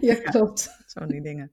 ja, 0.00 0.14
klopt. 0.14 0.70
Zo 0.86 1.06
die 1.06 1.22
dingen. 1.22 1.50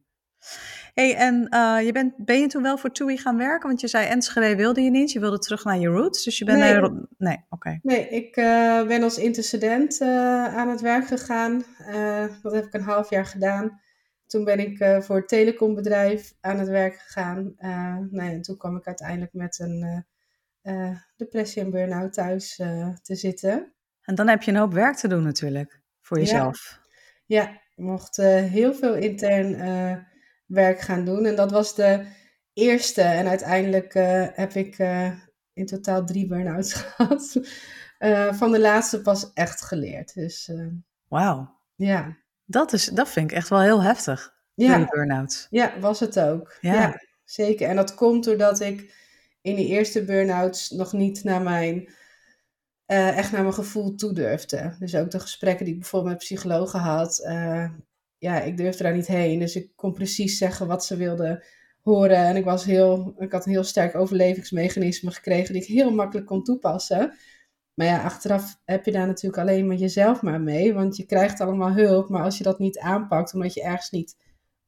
hey, 0.93 1.15
en 1.15 1.47
eh, 1.49 1.85
je 1.85 1.91
bent, 1.91 2.13
ben 2.17 2.39
je 2.39 2.47
toen 2.47 2.61
wel 2.63 2.77
voor 2.77 2.91
TUI 2.91 3.17
gaan 3.17 3.37
werken? 3.37 3.67
Want 3.67 3.81
je 3.81 3.87
zei 3.87 4.07
Enschede 4.07 4.55
wilde 4.55 4.81
je 4.81 4.89
niet. 4.89 5.11
Je 5.11 5.19
wilde 5.19 5.39
terug 5.39 5.63
naar 5.63 5.77
je 5.79 5.87
roots. 5.87 6.23
Dus 6.23 6.37
je 6.37 6.45
bent 6.45 6.59
Nee. 6.59 6.73
naar... 6.73 6.91
Nee, 7.17 7.45
oké. 7.49 7.79
Nee, 7.81 8.09
ik 8.09 8.35
eh, 8.35 8.83
ben 8.87 9.03
als 9.03 9.17
intercedent 9.17 10.01
eh, 10.01 10.55
aan 10.55 10.69
het 10.69 10.81
werk 10.81 11.07
gegaan. 11.07 11.63
Dat 12.41 12.53
heb 12.53 12.65
ik 12.65 12.73
een 12.73 12.83
half 12.83 13.09
jaar 13.09 13.25
gedaan. 13.25 13.81
Toen 14.33 14.43
ben 14.43 14.59
ik 14.59 14.79
eh, 14.79 15.01
voor 15.01 15.15
het 15.15 15.27
telecombedrijf 15.27 16.33
aan 16.41 16.59
het 16.59 16.67
werk 16.67 16.95
gegaan. 16.95 17.53
Eh, 17.57 17.69
nou 18.09 18.23
ja, 18.23 18.31
en 18.31 18.41
toen 18.41 18.57
kwam 18.57 18.75
ik 18.75 18.87
uiteindelijk 18.87 19.33
met 19.33 19.59
een 19.59 20.05
eh, 20.61 20.97
depressie 21.15 21.61
en 21.61 21.69
burn-out 21.69 22.13
thuis 22.13 22.55
te 23.01 23.15
zitten. 23.15 23.73
En 24.01 24.15
dan 24.15 24.27
heb 24.27 24.41
je 24.43 24.51
een 24.51 24.57
hoop 24.57 24.73
werk 24.73 24.95
te 24.95 25.07
doen 25.07 25.23
natuurlijk. 25.23 25.81
Voor 26.01 26.19
jezelf. 26.19 26.79
Ja, 27.25 27.49
ik 27.49 27.83
mocht 27.83 28.17
heel 28.17 28.73
veel 28.73 28.95
intern 28.95 29.57
werk 30.45 30.79
gaan 30.79 31.05
doen. 31.05 31.25
En 31.25 31.35
dat 31.35 31.51
was 31.51 31.75
de 31.75 32.05
eerste. 32.53 33.01
En 33.01 33.27
uiteindelijk 33.27 33.93
heb 34.33 34.53
ik 34.53 34.77
in 35.53 35.65
totaal 35.65 36.05
drie 36.05 36.27
burn-outs 36.27 36.73
gehad. 36.81 37.39
Eh, 37.97 38.33
van 38.33 38.51
de 38.51 38.59
laatste 38.59 39.01
pas 39.01 39.33
echt 39.33 39.61
geleerd. 39.61 40.13
Dus 40.13 40.51
Wauw. 41.07 41.59
ja. 41.75 42.21
Dat, 42.45 42.73
is, 42.73 42.85
dat 42.85 43.09
vind 43.09 43.31
ik 43.31 43.37
echt 43.37 43.49
wel 43.49 43.61
heel 43.61 43.83
heftig. 43.83 44.32
Ja, 44.53 44.73
Drie 44.73 44.87
burn-outs. 44.89 45.47
ja, 45.49 45.79
was 45.79 45.99
het 45.99 46.19
ook. 46.19 46.57
Ja. 46.61 46.73
Ja. 46.73 47.01
zeker. 47.23 47.67
En 47.67 47.75
dat 47.75 47.95
komt 47.95 48.23
doordat 48.23 48.59
ik 48.59 48.93
in 49.41 49.55
die 49.55 49.67
eerste 49.67 50.03
burn-outs 50.03 50.69
nog 50.69 50.93
niet 50.93 51.23
naar 51.23 51.41
mijn, 51.41 51.93
eh, 52.85 53.17
echt 53.17 53.31
naar 53.31 53.41
mijn 53.41 53.53
gevoel 53.53 53.95
toe 53.95 54.13
durfde. 54.13 54.75
Dus 54.79 54.95
ook 54.95 55.11
de 55.11 55.19
gesprekken 55.19 55.65
die 55.65 55.73
ik 55.73 55.79
bijvoorbeeld 55.79 56.13
met 56.13 56.23
psychologen 56.23 56.79
had, 56.79 57.19
eh, 57.19 57.69
ja, 58.17 58.41
ik 58.41 58.57
durfde 58.57 58.83
daar 58.83 58.95
niet 58.95 59.07
heen. 59.07 59.39
Dus 59.39 59.55
ik 59.55 59.71
kon 59.75 59.93
precies 59.93 60.37
zeggen 60.37 60.67
wat 60.67 60.85
ze 60.85 60.95
wilden 60.95 61.43
horen. 61.81 62.17
En 62.17 62.35
ik, 62.35 62.43
was 62.43 62.63
heel, 62.65 63.13
ik 63.17 63.31
had 63.31 63.45
een 63.45 63.51
heel 63.51 63.63
sterk 63.63 63.95
overlevingsmechanisme 63.95 65.11
gekregen 65.11 65.53
die 65.53 65.61
ik 65.61 65.67
heel 65.67 65.91
makkelijk 65.91 66.27
kon 66.27 66.43
toepassen. 66.43 67.13
Maar 67.73 67.87
ja, 67.87 68.03
achteraf 68.03 68.59
heb 68.65 68.85
je 68.85 68.91
daar 68.91 69.07
natuurlijk 69.07 69.41
alleen 69.41 69.67
maar 69.67 69.75
jezelf 69.75 70.21
maar 70.21 70.41
mee. 70.41 70.73
Want 70.73 70.97
je 70.97 71.05
krijgt 71.05 71.39
allemaal 71.41 71.71
hulp, 71.71 72.09
maar 72.09 72.23
als 72.23 72.37
je 72.37 72.43
dat 72.43 72.59
niet 72.59 72.79
aanpakt, 72.79 73.33
omdat 73.33 73.53
je 73.53 73.63
ergens 73.63 73.89
niet 73.89 74.15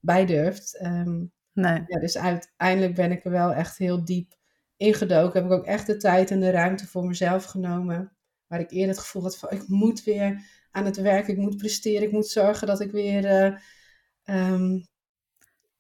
bij 0.06 0.26
durft. 0.26 0.78
ehm, 0.78 1.24
Nee. 1.54 1.84
ja, 1.88 2.00
dus 2.00 2.18
uiteindelijk 2.18 2.96
ben 2.96 3.12
ik 3.12 3.26
er 3.26 3.32
wel 3.32 3.54
echt 3.54 3.78
heel 3.78 4.06
diep 4.06 4.34
ingedoken. 4.78 5.42
Heb 5.42 5.52
ik 5.52 5.58
ook 5.58 5.66
echt 5.66 5.88
de 5.88 5.98
tijd 5.98 6.32
en 6.32 6.40
de 6.40 6.50
ruimte 6.50 6.88
voor 6.88 7.06
mezelf 7.06 7.44
genomen. 7.44 8.12
Waar 8.48 8.60
ik 8.60 8.72
eerder 8.72 8.90
het 8.90 9.00
gevoel 9.00 9.24
had 9.24 9.38
van, 9.38 9.52
ik 9.52 9.68
moet 9.68 10.04
weer 10.04 10.42
aan 10.72 10.86
het 10.86 10.98
werk. 10.98 11.28
Ik 11.28 11.38
moet 11.38 11.58
presteren. 11.58 12.04
Ik 12.08 12.12
moet 12.12 12.28
zorgen 12.28 12.68
dat 12.68 12.80
ik 12.80 12.92
weer 12.92 13.22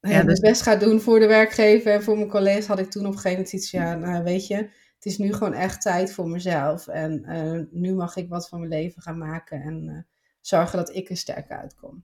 nou 0.02 0.18
ja, 0.18 0.24
dus- 0.24 0.40
best 0.40 0.62
ga 0.62 0.76
doen 0.76 1.02
voor 1.02 1.20
de 1.20 1.28
werkgever. 1.28 1.94
En 1.94 2.04
voor 2.04 2.18
mijn 2.18 2.30
collega's 2.30 2.66
had 2.66 2.80
ik 2.80 2.92
toen 2.92 3.06
op 3.06 3.12
een 3.12 3.20
gegeven 3.20 3.38
moment 3.38 3.54
iets 3.54 3.70
van, 3.70 3.80
ja, 3.80 3.96
nou 3.96 4.24
weet 4.24 4.48
je... 4.48 4.70
Het 4.96 5.14
is 5.14 5.18
nu 5.20 5.34
gewoon 5.34 5.54
echt 5.54 5.82
tijd 5.82 6.14
voor 6.14 6.30
mezelf. 6.30 6.88
En 6.88 7.24
eh, 7.24 7.62
nu 7.72 7.94
mag 7.94 8.16
ik 8.16 8.30
wat 8.30 8.50
van 8.50 8.60
mijn 8.60 8.72
leven 8.72 9.02
gaan 9.02 9.18
maken. 9.18 9.62
En 9.62 9.90
eh, 9.90 9.98
zorgen 10.42 10.78
dat 10.78 10.96
ik 10.96 11.10
er 11.10 11.18
sterk 11.18 11.52
uitkom. 11.52 12.04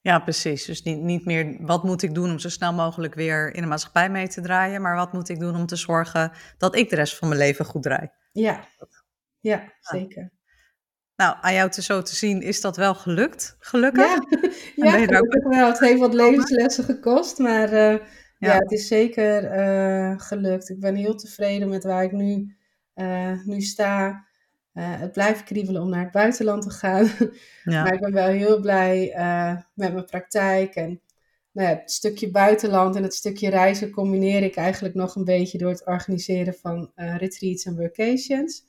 Ja, 0.00 0.18
precies. 0.18 0.64
Dus 0.64 0.82
niet, 0.82 1.00
niet 1.00 1.24
meer 1.24 1.56
wat 1.60 1.84
moet 1.84 2.02
ik 2.02 2.14
doen 2.14 2.30
om 2.30 2.38
zo 2.38 2.48
snel 2.48 2.72
mogelijk 2.72 3.14
weer 3.14 3.54
in 3.54 3.62
de 3.62 3.68
maatschappij 3.68 4.10
mee 4.10 4.28
te 4.28 4.40
draaien, 4.40 4.82
maar 4.82 4.96
wat 4.96 5.12
moet 5.12 5.28
ik 5.28 5.40
doen 5.40 5.56
om 5.56 5.66
te 5.66 5.76
zorgen 5.76 6.32
dat 6.58 6.76
ik 6.76 6.90
de 6.90 6.96
rest 6.96 7.16
van 7.16 7.28
mijn 7.28 7.40
leven 7.40 7.64
goed 7.64 7.82
draai. 7.82 8.08
Ja, 8.32 8.64
ja 9.40 9.72
zeker. 9.80 10.30
Nou, 11.16 11.36
aan 11.40 11.54
jou 11.54 11.70
te 11.70 11.82
zo 11.82 12.02
te 12.02 12.14
zien 12.14 12.42
is 12.42 12.60
dat 12.60 12.76
wel 12.76 12.94
gelukt, 12.94 13.56
gelukkig. 13.58 14.06
Ja, 14.76 14.96
ja 14.96 15.18
ook 15.18 15.46
wel. 15.48 15.66
Het 15.66 15.78
heeft 15.78 16.00
wat 16.00 16.14
levenslessen 16.14 16.84
gekost, 16.84 17.38
maar 17.38 17.72
eh, 17.72 17.92
ja. 18.38 18.52
Ja. 18.52 18.58
het 18.58 18.72
is 18.72 18.86
zeker 18.86 19.44
eh, 19.44 20.14
gelukt. 20.16 20.68
Ik 20.68 20.80
ben 20.80 20.94
heel 20.94 21.14
tevreden 21.14 21.68
met 21.68 21.84
waar 21.84 22.02
ik 22.02 22.12
nu, 22.12 22.56
eh, 22.94 23.44
nu 23.44 23.60
sta. 23.60 24.26
Eh, 24.78 25.00
het 25.00 25.12
blijft 25.12 25.42
kriebelen 25.42 25.82
om 25.82 25.88
naar 25.88 26.02
het 26.02 26.12
buitenland 26.12 26.62
te 26.62 26.70
gaan. 26.70 27.08
Ja. 27.64 27.82
Maar 27.82 27.92
ik 27.92 28.00
ben 28.00 28.12
wel 28.12 28.28
heel 28.28 28.60
blij 28.60 29.12
eh, 29.12 29.56
met 29.74 29.92
mijn 29.92 30.04
praktijk. 30.04 30.74
En 30.74 31.00
nou 31.52 31.68
ja, 31.68 31.74
het 31.74 31.90
stukje 31.90 32.30
buitenland 32.30 32.96
en 32.96 33.02
het 33.02 33.14
stukje 33.14 33.50
reizen 33.50 33.90
combineer 33.90 34.42
ik 34.42 34.56
eigenlijk 34.56 34.94
nog 34.94 35.14
een 35.14 35.24
beetje 35.24 35.58
door 35.58 35.70
het 35.70 35.86
organiseren 35.86 36.54
van 36.54 36.92
eh, 36.94 37.16
retreats 37.16 37.64
en 37.64 37.76
workations. 37.76 38.66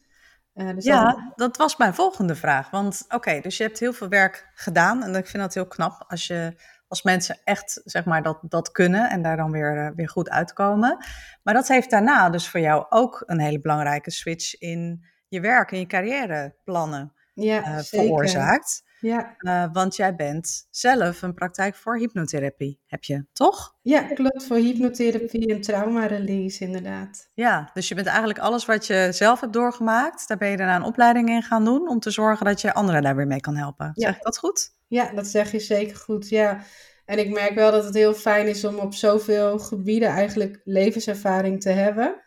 Dus 0.54 0.86
Ja, 0.86 1.34
dat 1.36 1.58
was 1.58 1.78
mijn 1.78 1.94
volgende 1.94 2.36
vraag. 2.36 2.70
Want 2.70 3.06
oké, 3.10 3.40
dus 3.42 3.58
je 3.58 3.64
hebt 3.64 3.80
heel 3.80 3.94
veel 3.94 4.10
werk 4.10 4.52
gedaan. 4.54 5.04
En 5.04 5.16
ik 5.16 5.28
vind 5.28 5.44
dat 5.44 5.54
heel 5.54 5.68
knap 5.68 6.06
als, 6.08 6.28
je, 6.28 6.54
als 6.88 7.04
mensen 7.04 7.40
echt 7.44 7.82
zeg 7.86 8.06
maar, 8.06 8.24
dat, 8.24 8.40
dat 8.42 8.72
kunnen 8.72 9.10
en 9.10 9.22
daar 9.22 9.38
dan 9.38 9.52
weer, 9.52 9.94
weer 9.96 10.10
goed 10.10 10.30
uitkomen. 10.30 10.98
Maar 11.44 11.54
dat 11.54 11.68
heeft 11.68 11.90
daarna 11.90 12.30
dus 12.30 12.50
voor 12.50 12.60
jou 12.60 12.86
ook 12.90 13.24
een 13.26 13.40
hele 13.40 13.62
belangrijke 13.62 14.12
switch 14.12 14.60
in 14.60 15.04
je 15.30 15.40
werk 15.40 15.72
en 15.72 15.80
je 15.80 15.86
carrièreplannen 15.86 17.14
ja, 17.34 17.64
eh, 17.64 17.78
veroorzaakt. 17.84 18.88
Ja, 19.02 19.36
Eh, 19.38 19.66
want 19.74 19.96
jij 19.96 20.16
bent 20.16 20.68
zelf 20.70 21.22
een 21.22 21.34
praktijk 21.34 21.76
voor 21.76 21.98
hypnotherapie, 21.98 22.80
heb 22.88 23.04
je, 23.04 23.26
toch? 23.34 23.76
ja, 23.82 24.02
klopt. 24.02 24.44
Voor 24.44 24.58
hypnotherapie 24.58 25.48
en 25.54 25.62
trauma-release 25.62 26.64
inderdaad. 26.64 27.30
Ja, 27.34 27.70
dus 27.74 27.88
je 27.88 27.96
bent 27.96 28.08
eigenlijk 28.08 28.40
alles 28.40 28.66
wat 28.66 28.88
je 28.88 29.08
zelf 29.12 29.40
hebt 29.40 29.54
doorgemaakt, 29.54 30.28
daar 30.28 30.38
ben 30.38 30.50
je 30.50 30.58
daarna 30.58 30.76
een 30.76 30.84
opleiding 30.84 31.30
in 31.30 31.44
gaan 31.44 31.66
doen 31.66 31.90
om 31.90 32.00
te 32.00 32.12
zorgen 32.12 32.46
dat 32.46 32.62
je 32.62 32.74
anderen 32.74 33.02
daar 33.02 33.16
weer 33.16 33.28
mee 33.28 33.40
kan 33.40 33.56
helpen. 33.56 33.92
Ja. 33.94 34.08
Zeg 34.08 34.16
ik 34.16 34.24
dat 34.24 34.38
goed? 34.38 34.76
Ja, 34.88 35.12
dat 35.14 35.28
zeg 35.28 35.52
je 35.52 35.60
zeker 35.60 35.96
goed. 35.96 36.30
Ja. 36.30 36.60
En 37.06 37.20
ik 37.20 37.30
merk 37.30 37.56
wel 37.56 37.72
dat 37.72 37.84
het 37.84 37.94
heel 37.94 38.14
fijn 38.14 38.48
is 38.48 38.66
om 38.66 38.78
op 38.78 38.94
zoveel 38.94 39.60
gebieden 39.60 40.10
eigenlijk 40.10 40.62
levenservaring 40.64 41.62
te 41.62 41.70
hebben. 41.70 42.22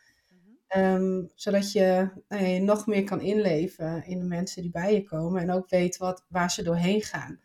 Ehm, 0.73 1.23
zodat 1.35 1.73
je, 1.73 2.09
ja, 2.29 2.37
je 2.37 2.61
nog 2.61 2.87
meer 2.87 3.05
kan 3.05 3.21
inleven 3.21 4.05
in 4.07 4.19
de 4.19 4.25
mensen 4.25 4.63
die 4.63 4.71
bij 4.71 4.95
je 4.95 5.03
komen. 5.03 5.43
En 5.43 5.53
ook 5.53 5.69
weet 5.69 5.97
wat, 5.97 6.25
waar 6.29 6.51
ze 6.51 6.63
doorheen 6.63 7.03
gaan. 7.03 7.41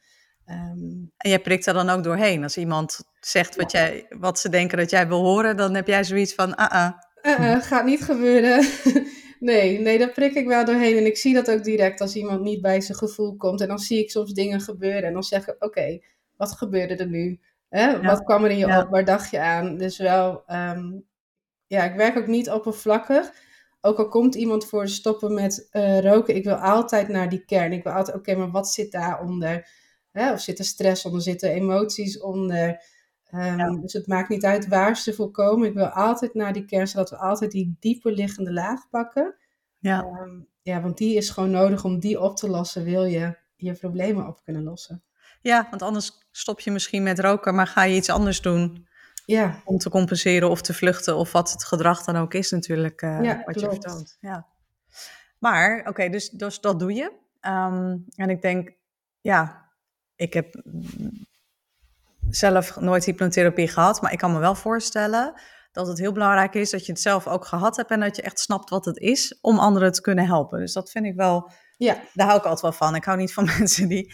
Um, 0.50 1.12
en 1.18 1.30
jij 1.30 1.40
prikt 1.40 1.66
er 1.66 1.74
dan 1.74 1.90
ook 1.90 2.04
doorheen. 2.04 2.44
Als 2.44 2.58
iemand 2.58 3.00
zegt 3.20 3.56
wat, 3.56 3.72
jij, 3.72 4.06
wat 4.10 4.40
ze 4.40 4.50
denken 4.50 4.78
dat 4.78 4.90
jij 4.90 5.08
wil 5.08 5.24
horen, 5.24 5.58
dan 5.58 5.76
heb 5.76 5.88
jij 5.88 6.04
zoiets 6.04 6.34
van, 6.34 6.56
ah, 6.56 6.72
ah. 6.72 7.40
Uh, 7.40 7.62
gaat 7.62 7.86
niet 7.86 8.04
gebeuren. 8.04 8.66
nee, 9.40 9.80
nee, 9.80 9.98
daar 9.98 10.12
prik 10.12 10.34
ik 10.34 10.48
wel 10.48 10.66
doorheen. 10.66 10.98
En 10.98 11.06
ik 11.06 11.18
zie 11.18 11.34
dat 11.34 11.52
ook 11.52 11.64
direct 11.64 12.02
als 12.02 12.16
iemand 12.16 12.42
niet 12.42 12.62
bij 12.62 12.82
zijn 12.82 12.98
gevoel 12.98 13.36
komt. 13.36 13.62
En 13.62 13.68
dan 13.68 13.80
zie 13.80 14.00
ik 14.00 14.12
soms 14.12 14.34
dingen 14.34 14.62
gebeuren. 14.62 15.04
En 15.04 15.14
dan 15.14 15.24
zeg 15.24 15.48
ik, 15.48 15.64
oké, 15.64 16.00
wat 16.38 16.52
gebeurde 16.52 16.96
er 16.96 17.08
nu? 17.08 17.40
Hè? 17.70 18.02
Wat 18.02 18.24
kwam 18.24 18.44
er 18.44 18.52
in 18.52 18.58
je 18.58 18.82
op? 18.82 18.90
Waar 18.90 19.06
dacht 19.06 19.32
je 19.32 19.40
aan? 19.40 19.78
Dus 19.78 19.98
wel, 19.98 20.44
um, 20.48 21.06
ja, 21.68 21.84
ik 21.84 21.96
werk 21.96 22.18
ook 22.18 22.28
niet 22.28 22.50
oppervlakkig. 22.50 23.32
Ook 23.82 23.98
al 23.98 24.08
komt 24.08 24.36
iemand 24.36 24.66
voor 24.66 24.88
stoppen 24.88 25.34
met 25.34 25.70
uh, 25.72 26.00
roken, 26.00 26.36
ik 26.36 26.44
wil 26.44 26.56
altijd 26.56 27.08
naar 27.08 27.30
die 27.30 27.46
kern. 27.46 27.72
Ik 27.72 27.84
wil 27.84 27.94
altijd, 27.94 28.18
oké, 28.18 28.36
maar 28.36 28.52
wat 28.52 28.70
zit 28.70 28.92
daaronder? 28.92 29.70
Hè? 30.12 30.32
Of 30.32 30.42
zit 30.42 30.60
er 30.60 30.66
stress 30.66 31.06
onder? 31.06 31.22
Zitten 31.22 31.50
emoties 31.50 32.20
onder? 32.20 32.84
Um, 33.34 33.58
ja. 33.58 33.70
Dus 33.70 33.94
het 33.94 34.08
maakt 34.08 34.30
niet 34.30 34.46
uit 34.46 34.68
waar 34.68 34.98
ze 34.98 35.14
voor 35.14 35.32
komen. 35.32 35.68
Ik 35.68 35.74
wil 35.74 35.88
altijd 35.88 36.34
naar 36.34 36.54
die 36.54 36.66
kern, 36.66 36.88
zodat 36.88 37.10
we 37.10 37.18
altijd 37.18 37.52
die 37.52 37.76
dieper 37.80 38.12
liggende 38.12 38.54
laag 38.54 38.90
pakken. 38.90 39.36
Ja. 39.80 40.04
Um, 40.04 40.48
ja, 40.62 40.82
want 40.82 40.98
die 40.98 41.16
is 41.16 41.30
gewoon 41.30 41.52
nodig 41.52 41.84
om 41.84 42.00
die 42.00 42.22
op 42.22 42.36
te 42.36 42.50
lossen, 42.50 42.84
wil 42.84 43.04
je 43.04 43.38
je 43.56 43.74
problemen 43.74 44.28
op 44.28 44.44
kunnen 44.44 44.64
lossen. 44.64 45.04
Ja, 45.42 45.68
want 45.70 45.82
anders 45.82 46.12
stop 46.32 46.60
je 46.60 46.72
misschien 46.72 47.04
met 47.04 47.20
roken, 47.20 47.56
maar 47.56 47.68
ga 47.68 47.84
je 47.84 47.96
iets 47.96 48.10
anders 48.10 48.42
doen. 48.42 48.88
Ja. 49.28 49.62
Om 49.66 49.78
te 49.78 49.90
compenseren 49.90 50.50
of 50.50 50.62
te 50.62 50.74
vluchten 50.74 51.18
of 51.18 51.32
wat 51.32 51.52
het 51.52 51.64
gedrag 51.64 52.04
dan 52.04 52.16
ook 52.16 52.34
is 52.34 52.52
natuurlijk 52.52 53.02
uh, 53.02 53.24
ja, 53.24 53.42
wat 53.46 53.56
klopt. 53.56 53.60
je 53.62 53.82
vertoont. 53.82 54.18
Ja. 54.20 54.48
Maar, 55.40 55.86
oké, 55.88 56.10
dus, 56.10 56.30
dus 56.30 56.60
dat 56.60 56.80
doe 56.80 56.94
je. 56.94 57.12
Um, 57.42 58.06
en 58.16 58.30
ik 58.30 58.42
denk, 58.42 58.72
ja, 59.22 59.66
ik 60.16 60.34
heb 60.34 60.64
zelf 62.30 62.80
nooit 62.80 63.06
hypnotherapie 63.06 63.68
gehad, 63.68 64.02
maar 64.02 64.12
ik 64.12 64.18
kan 64.18 64.34
me 64.34 64.40
wel 64.40 64.56
voorstellen 64.56 65.42
dat 65.72 65.88
het 65.88 66.00
heel 66.00 66.12
belangrijk 66.12 66.54
is 66.54 66.70
dat 66.70 66.86
je 66.86 66.92
het 66.92 67.02
zelf 67.02 67.28
ook 67.28 67.46
gehad 67.46 67.76
hebt 67.76 67.92
en 67.92 68.00
dat 68.00 68.16
je 68.16 68.22
echt 68.22 68.40
snapt 68.40 68.70
wat 68.70 68.86
het 68.86 68.98
is 68.98 69.38
om 69.42 69.60
anderen 69.60 69.92
te 69.92 70.02
kunnen 70.02 70.26
helpen. 70.26 70.60
Dus 70.60 70.74
dat 70.74 70.92
vind 70.92 71.06
ik 71.06 71.16
wel, 71.16 71.52
ja. 71.78 71.98
daar 72.14 72.28
hou 72.28 72.40
ik 72.40 72.46
altijd 72.46 72.62
wel 72.62 72.88
van. 72.88 72.96
Ik 72.96 73.06
hou 73.06 73.18
niet 73.18 73.34
van 73.34 73.46
mensen 73.58 73.88
die, 73.88 74.14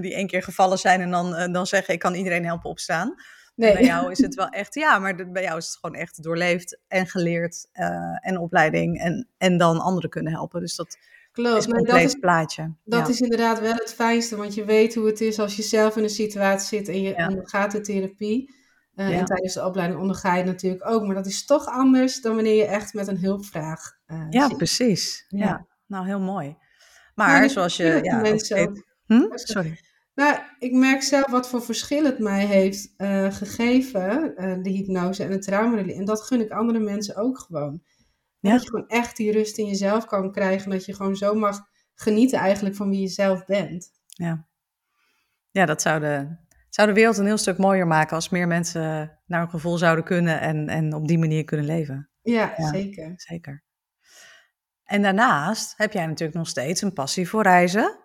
die 0.00 0.14
één 0.14 0.26
keer 0.26 0.42
gevallen 0.42 0.78
zijn 0.78 1.00
en 1.00 1.10
dan, 1.10 1.52
dan 1.52 1.66
zeggen 1.66 1.94
ik 1.94 2.00
kan 2.00 2.14
iedereen 2.14 2.44
helpen 2.44 2.70
opstaan. 2.70 3.14
Nee. 3.54 3.72
Bij 3.72 3.84
jou 3.84 4.10
is 4.10 4.18
het 4.18 4.34
wel 4.44 4.48
echt, 4.48 4.74
ja, 4.74 4.98
maar 4.98 5.30
bij 5.32 5.42
jou 5.42 5.58
is 5.58 5.66
het 5.66 5.76
gewoon 5.80 5.96
echt 5.96 6.22
doorleefd 6.22 6.78
en 6.88 7.06
geleerd 7.06 7.66
uh, 7.72 7.86
en 8.20 8.38
opleiding 8.38 8.98
en, 9.00 9.28
en 9.38 9.56
dan 9.58 9.80
anderen 9.80 10.10
kunnen 10.10 10.32
helpen. 10.32 10.60
Dus 10.60 10.76
dat 10.76 10.96
Klopt. 11.32 11.58
is 11.58 11.64
een 11.66 11.72
compleet 11.72 12.20
plaatje. 12.20 12.74
Dat 12.84 13.00
ja. 13.06 13.08
is 13.12 13.20
inderdaad 13.20 13.60
wel 13.60 13.74
het 13.74 13.94
fijnste, 13.94 14.36
want 14.36 14.54
je 14.54 14.64
weet 14.64 14.94
hoe 14.94 15.06
het 15.06 15.20
is 15.20 15.38
als 15.38 15.56
je 15.56 15.62
zelf 15.62 15.96
in 15.96 16.02
een 16.02 16.10
situatie 16.10 16.78
zit 16.78 16.88
en 16.88 17.02
je 17.02 17.14
Ja. 17.16 17.28
ondergaat 17.28 17.70
de 17.72 17.80
therapie. 17.80 18.62
Uh, 18.94 19.10
Ja. 19.10 19.18
En 19.18 19.24
tijdens 19.24 19.54
de 19.54 19.64
opleiding 19.64 20.00
onderga 20.00 20.32
je 20.32 20.36
het 20.42 20.46
natuurlijk 20.46 20.86
ook, 20.88 21.06
maar 21.06 21.14
dat 21.14 21.26
is 21.26 21.44
toch 21.44 21.66
anders 21.66 22.20
dan 22.20 22.34
wanneer 22.34 22.54
je 22.56 22.64
echt 22.66 22.94
met 22.94 23.08
een 23.08 23.18
hulpvraag 23.18 23.92
uh, 24.06 24.26
Ja, 24.30 24.48
zit. 24.48 24.56
precies. 24.56 25.24
Ja. 25.28 25.66
Nou 25.86 26.06
heel 26.06 26.20
mooi. 26.20 26.56
Maar 27.14 27.50
zoals 27.50 27.76
je, 27.76 27.92
dat 27.92 28.04
ja, 28.04 28.20
mensen 28.20 28.84
Hm? 29.06 29.22
Sorry. 29.34 29.78
Nou, 30.14 30.38
ik 30.58 30.72
merk 30.72 31.02
zelf 31.02 31.30
wat 31.30 31.48
voor 31.48 31.62
verschil 31.62 32.04
het 32.04 32.18
mij 32.18 32.46
heeft 32.46 32.94
eh, 32.96 33.32
gegeven, 33.32 34.36
eh, 34.36 34.62
de 34.62 34.70
hypnose 34.70 35.24
en 35.24 35.30
het 35.30 35.42
traumarelease. 35.42 35.98
En 35.98 36.04
dat 36.04 36.22
gun 36.22 36.40
ik 36.40 36.50
andere 36.50 36.78
mensen 36.78 37.16
ook 37.16 37.38
gewoon. 37.38 37.82
Ja. 38.38 38.50
Dat 38.52 38.62
je 38.62 38.68
gewoon 38.68 38.88
echt 38.88 39.16
die 39.16 39.32
rust 39.32 39.58
in 39.58 39.66
jezelf 39.66 40.04
kan 40.06 40.32
krijgen. 40.32 40.70
Dat 40.70 40.84
je 40.84 40.94
gewoon 40.94 41.16
zo 41.16 41.34
mag 41.34 41.60
genieten 41.94 42.38
eigenlijk 42.38 42.76
van 42.76 42.90
wie 42.90 43.00
je 43.00 43.08
zelf 43.08 43.44
bent. 43.44 43.90
Ja, 44.06 44.46
ja 45.50 45.66
dat 45.66 45.82
zou 45.82 46.00
de, 46.00 46.36
zou 46.68 46.88
de 46.88 46.94
wereld 46.94 47.18
een 47.18 47.26
heel 47.26 47.36
stuk 47.36 47.58
mooier 47.58 47.86
maken 47.86 48.14
als 48.14 48.28
meer 48.28 48.46
mensen 48.46 49.18
naar 49.26 49.42
een 49.42 49.50
gevoel 49.50 49.78
zouden 49.78 50.04
kunnen 50.04 50.40
en, 50.40 50.68
en 50.68 50.94
op 50.94 51.08
die 51.08 51.18
manier 51.18 51.44
kunnen 51.44 51.66
leven. 51.66 52.08
Ja, 52.22 52.54
Ja. 52.56 52.68
zeker. 52.68 53.12
Zeker. 53.16 53.64
En 54.84 55.02
daarnaast 55.02 55.74
heb 55.76 55.92
jij 55.92 56.06
natuurlijk 56.06 56.38
nog 56.38 56.48
steeds 56.48 56.82
een 56.82 56.92
passie 56.92 57.28
voor 57.28 57.42
reizen. 57.42 57.98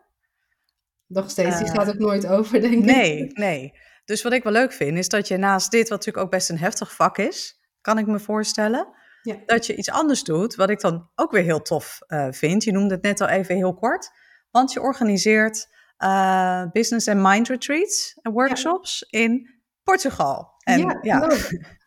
Nog 1.09 1.29
steeds, 1.29 1.57
die 1.57 1.67
Eh, 1.67 1.73
gaat 1.73 1.87
ook 1.87 1.97
nooit 1.99 2.27
over, 2.27 2.61
denk 2.61 2.73
ik. 2.73 2.83
Nee, 2.83 3.31
nee. 3.33 3.73
Dus 4.05 4.21
wat 4.23 4.33
ik 4.33 4.43
wel 4.43 4.51
leuk 4.53 4.71
vind, 4.73 4.97
is 4.97 5.09
dat 5.09 5.27
je 5.27 5.37
naast 5.37 5.71
dit, 5.71 5.81
wat 5.89 5.97
natuurlijk 5.97 6.25
ook 6.25 6.31
best 6.31 6.49
een 6.49 6.57
heftig 6.57 6.95
vak 6.95 7.17
is, 7.17 7.59
kan 7.81 7.97
ik 7.97 8.05
me 8.07 8.19
voorstellen, 8.19 8.87
Ja. 9.21 9.35
dat 9.45 9.65
je 9.65 9.75
iets 9.75 9.89
anders 9.89 10.23
doet, 10.23 10.55
wat 10.55 10.69
ik 10.69 10.79
dan 10.79 11.09
ook 11.15 11.31
weer 11.31 11.43
heel 11.43 11.61
tof 11.61 11.99
eh, 12.07 12.27
vind. 12.31 12.63
Je 12.63 12.71
noemde 12.71 12.93
het 12.93 13.03
net 13.03 13.21
al 13.21 13.27
even 13.27 13.55
heel 13.55 13.73
kort, 13.73 14.09
want 14.51 14.73
je 14.73 14.81
organiseert 14.81 15.67
eh, 15.97 16.63
business 16.71 17.07
and 17.07 17.19
mind 17.21 17.47
retreats 17.47 18.19
en 18.21 18.31
workshops 18.31 19.01
in 19.09 19.49
Portugal. 19.83 20.51
En 20.63 20.79
ja, 20.79 20.97
ja. 21.01 21.27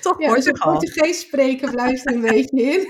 toch 0.00 0.20
Ja, 0.20 0.34
dus 0.34 0.44
Portugal. 0.44 0.72
Portugees 0.72 1.20
spreken 1.20 1.70
blijft 1.70 2.06
er 2.06 2.14
een 2.14 2.20
beetje 2.32 2.62
in. 2.62 2.88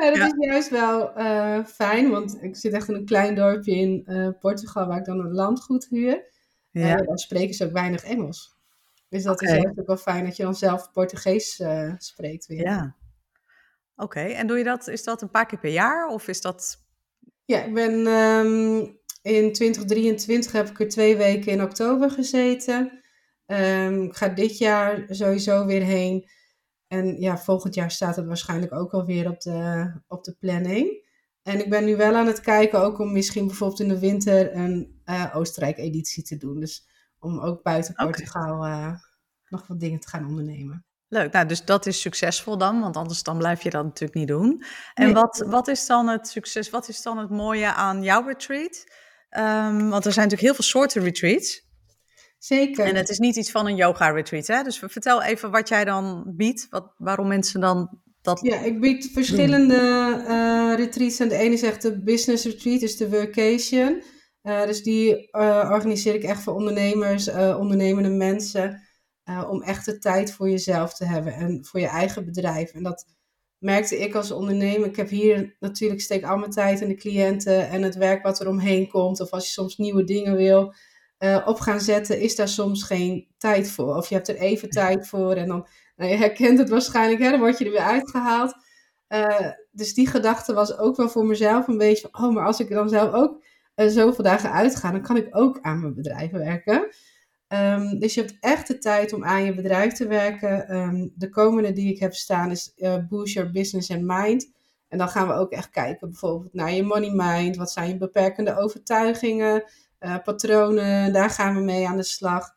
dat 0.00 0.16
Ja. 0.16 0.26
is 0.26 0.32
juist 0.38 0.68
wel 0.70 1.14
eh, 1.14 1.64
fijn, 1.64 2.10
want 2.10 2.38
ik 2.42 2.56
zit 2.56 2.72
echt 2.72 2.88
in 2.88 2.94
een 2.94 3.04
klein 3.04 3.34
dorpje 3.34 3.72
in 3.74 4.02
eh, 4.06 4.28
Portugal 4.40 4.86
waar 4.86 4.98
ik 4.98 5.04
dan 5.04 5.18
een 5.20 5.32
landgoed 5.32 5.86
huur. 5.90 6.28
ja. 6.70 6.86
Ja. 6.86 6.96
dan 6.96 7.18
spreken 7.18 7.54
ze 7.54 7.64
ook 7.64 7.72
weinig 7.72 8.04
Engels. 8.04 8.54
Dus 9.08 9.22
dat 9.22 9.42
is 9.42 9.64
ook 9.64 9.86
wel 9.86 9.96
fijn 9.96 10.24
dat 10.24 10.36
je 10.36 10.42
dan 10.42 10.54
zelf 10.54 10.90
Portugees 10.92 11.58
eh, 11.60 11.92
spreekt 11.98 12.46
weer. 12.46 12.60
ja. 12.62 12.94
Oké, 13.96 14.20
en 14.20 14.46
doe 14.46 14.58
je 14.58 14.64
dat, 14.64 14.88
is 14.88 15.04
dat 15.04 15.22
een 15.22 15.30
paar 15.30 15.46
keer 15.46 15.58
per 15.58 15.70
jaar 15.70 16.06
of 16.08 16.28
is 16.28 16.40
dat... 16.40 16.84
Ja, 17.44 17.62
ik 17.64 17.74
ben 17.74 18.06
ehm, 18.06 18.76
in 19.22 19.52
2023 19.52 20.52
heb 20.52 20.68
ik 20.68 20.80
er 20.80 20.88
twee 20.88 21.16
weken 21.16 21.52
in 21.52 21.62
oktober 21.62 22.10
gezeten. 22.10 23.00
Ehm, 23.46 24.02
ik 24.02 24.16
ga 24.16 24.28
dit 24.28 24.58
jaar 24.58 25.04
sowieso 25.08 25.66
weer 25.66 25.82
heen. 25.82 26.28
En 26.86 27.20
ja, 27.20 27.38
volgend 27.38 27.74
jaar 27.74 27.90
staat 27.90 28.16
het 28.16 28.26
waarschijnlijk 28.26 28.72
ook 28.72 28.92
alweer 28.92 29.28
op 29.28 29.40
de, 29.40 29.90
op 30.06 30.24
de 30.24 30.36
planning. 30.38 31.04
En 31.42 31.60
ik 31.60 31.70
ben 31.70 31.84
nu 31.84 31.96
wel 31.96 32.14
aan 32.14 32.26
het 32.26 32.40
kijken 32.40 32.80
ook 32.80 32.98
om 32.98 33.12
misschien 33.12 33.46
bijvoorbeeld 33.46 33.80
in 33.80 33.88
de 33.88 33.98
winter 33.98 34.56
een 34.56 35.00
eh, 35.04 35.36
Oostenrijk-editie 35.36 36.22
te 36.22 36.36
doen. 36.36 36.60
Dus 36.60 36.88
om 37.18 37.40
ook 37.40 37.62
buiten. 37.62 37.94
Portugal 37.94 38.64
eh, 38.64 38.94
nog 39.48 39.66
wat 39.66 39.80
dingen 39.80 40.00
te 40.00 40.08
gaan 40.08 40.26
ondernemen. 40.26 40.84
Leuk, 41.08 41.32
nou 41.32 41.46
dus 41.46 41.64
dat 41.64 41.86
is 41.86 42.00
succesvol 42.00 42.58
dan, 42.58 42.80
want 42.80 42.96
anders 42.96 43.22
dan 43.22 43.38
blijf 43.38 43.62
je 43.62 43.70
dat 43.70 43.84
natuurlijk 43.84 44.18
niet 44.18 44.28
doen. 44.28 44.64
En 44.94 45.04
Nee. 45.04 45.14
wat, 45.14 45.44
wat 45.46 45.68
is 45.68 45.86
dan 45.86 46.08
het 46.08 46.28
succes, 46.28 46.70
wat 46.70 46.88
is 46.88 47.02
dan 47.02 47.18
het 47.18 47.30
mooie 47.30 47.72
aan 47.72 48.02
jouw 48.02 48.26
retreat? 48.26 48.84
Ehm, 49.28 49.88
want 49.88 50.04
er 50.04 50.12
zijn 50.12 50.28
natuurlijk 50.28 50.40
heel 50.40 50.54
veel 50.54 50.64
soorten 50.64 51.02
retreats. 51.02 51.65
Zeker. 52.38 52.84
En 52.84 52.96
het 52.96 53.08
is 53.08 53.18
niet 53.18 53.36
iets 53.36 53.50
van 53.50 53.66
een 53.66 53.76
yoga 53.76 54.10
retreat, 54.10 54.46
hè? 54.46 54.62
Dus 54.62 54.78
vertel 54.78 55.22
even 55.22 55.50
wat 55.50 55.68
jij 55.68 55.84
dan 55.84 56.32
biedt, 56.36 56.66
wat, 56.70 56.94
waarom 56.96 57.28
mensen 57.28 57.60
dan 57.60 58.00
dat... 58.26 58.40
Ja, 58.42 58.58
ik 58.60 58.80
bied 58.80 59.10
verschillende 59.12 59.76
eh, 60.28 60.72
retreats. 60.76 61.20
En 61.20 61.28
de 61.28 61.36
ene 61.36 61.54
is 61.54 61.62
echt 61.62 61.82
de 61.82 62.02
business 62.02 62.44
retreat, 62.44 62.80
dus 62.80 62.96
de 62.96 63.10
workation. 63.10 64.02
Eh, 64.42 64.64
dus 64.64 64.82
die 64.82 65.30
eh, 65.30 65.68
organiseer 65.72 66.14
ik 66.14 66.22
echt 66.22 66.42
voor 66.42 66.54
ondernemers, 66.54 67.28
ondernemende 67.34 68.08
mensen. 68.08 68.84
om 69.48 69.62
echt 69.62 69.84
de 69.84 69.98
tijd 69.98 70.32
voor 70.32 70.50
jezelf 70.50 70.94
te 70.94 71.04
hebben 71.04 71.34
en 71.34 71.64
voor 71.64 71.80
je 71.80 71.88
eigen 71.88 72.24
bedrijf. 72.24 72.72
En 72.72 72.82
dat 72.82 73.04
merkte 73.58 73.98
ik 73.98 74.14
als 74.14 74.30
ondernemer. 74.30 74.88
Ik 74.88 74.96
heb 74.96 75.08
hier 75.08 75.56
natuurlijk 75.60 76.00
steek 76.00 76.24
al 76.24 76.36
mijn 76.36 76.50
tijd 76.50 76.80
in 76.80 76.88
de 76.88 76.94
cliënten 76.94 77.68
en 77.68 77.82
het 77.82 77.94
werk 77.94 78.22
wat 78.22 78.40
er 78.40 78.48
omheen 78.48 78.88
komt. 78.88 79.20
Of 79.20 79.30
als 79.30 79.44
je 79.44 79.50
soms 79.50 79.76
nieuwe 79.76 80.04
dingen 80.04 80.36
wil 80.36 80.74
eh, 81.18 81.42
op 81.44 81.60
gaan 81.60 81.80
zetten, 81.80 82.20
is 82.20 82.36
daar 82.36 82.48
soms 82.48 82.82
geen 82.82 83.26
tijd 83.38 83.70
voor. 83.70 83.96
Of 83.96 84.08
je 84.08 84.14
hebt 84.14 84.28
er 84.28 84.36
even 84.36 84.70
tijd 84.70 85.08
voor 85.08 85.32
en 85.32 85.48
dan 85.48 85.66
nou, 85.96 86.10
je 86.10 86.16
herkent 86.16 86.58
het 86.58 86.68
waarschijnlijk, 86.68 87.22
hè? 87.22 87.30
dan 87.30 87.40
word 87.40 87.58
je 87.58 87.64
er 87.64 87.70
weer 87.70 87.80
uitgehaald. 87.80 88.54
Eh, 89.06 89.50
dus 89.70 89.94
die 89.94 90.06
gedachte 90.06 90.54
was 90.54 90.78
ook 90.78 90.96
wel 90.96 91.08
voor 91.08 91.26
mezelf 91.26 91.68
een 91.68 91.78
beetje 91.78 92.08
oh, 92.12 92.34
maar 92.34 92.46
als 92.46 92.60
ik 92.60 92.68
dan 92.70 92.88
zelf 92.88 93.12
ook 93.12 93.44
eh, 93.74 93.86
zoveel 93.86 94.24
dagen 94.24 94.52
uitga, 94.52 94.90
dan 94.90 95.02
kan 95.02 95.16
ik 95.16 95.28
ook 95.30 95.58
aan 95.62 95.80
mijn 95.80 95.94
bedrijf 95.94 96.30
werken. 96.30 96.88
Ehm, 97.48 97.98
dus 97.98 98.14
je 98.14 98.20
hebt 98.20 98.36
echt 98.40 98.66
de 98.66 98.78
tijd 98.78 99.12
om 99.12 99.24
aan 99.24 99.44
je 99.44 99.54
bedrijf 99.54 99.92
te 99.92 100.06
werken. 100.06 100.68
Ehm, 100.68 101.08
de 101.14 101.28
komende 101.28 101.72
die 101.72 101.92
ik 101.92 101.98
heb 101.98 102.14
staan 102.14 102.50
is 102.50 102.74
Boost 103.08 103.34
Your 103.34 103.50
Business 103.50 103.90
and 103.90 104.02
Mind. 104.02 104.54
En 104.88 104.98
dan 104.98 105.08
gaan 105.08 105.28
we 105.28 105.34
ook 105.34 105.52
echt 105.52 105.70
kijken 105.70 106.08
bijvoorbeeld 106.08 106.54
naar 106.54 106.72
je 106.72 106.82
money 106.82 107.10
mind. 107.10 107.56
Wat 107.56 107.70
zijn 107.70 107.88
je 107.88 107.96
beperkende 107.96 108.56
overtuigingen, 108.56 109.64
eh, 109.98 110.16
patronen. 110.24 111.12
Daar 111.12 111.30
gaan 111.30 111.54
we 111.54 111.60
mee 111.60 111.88
aan 111.88 111.96
de 111.96 112.02
slag 112.02 112.56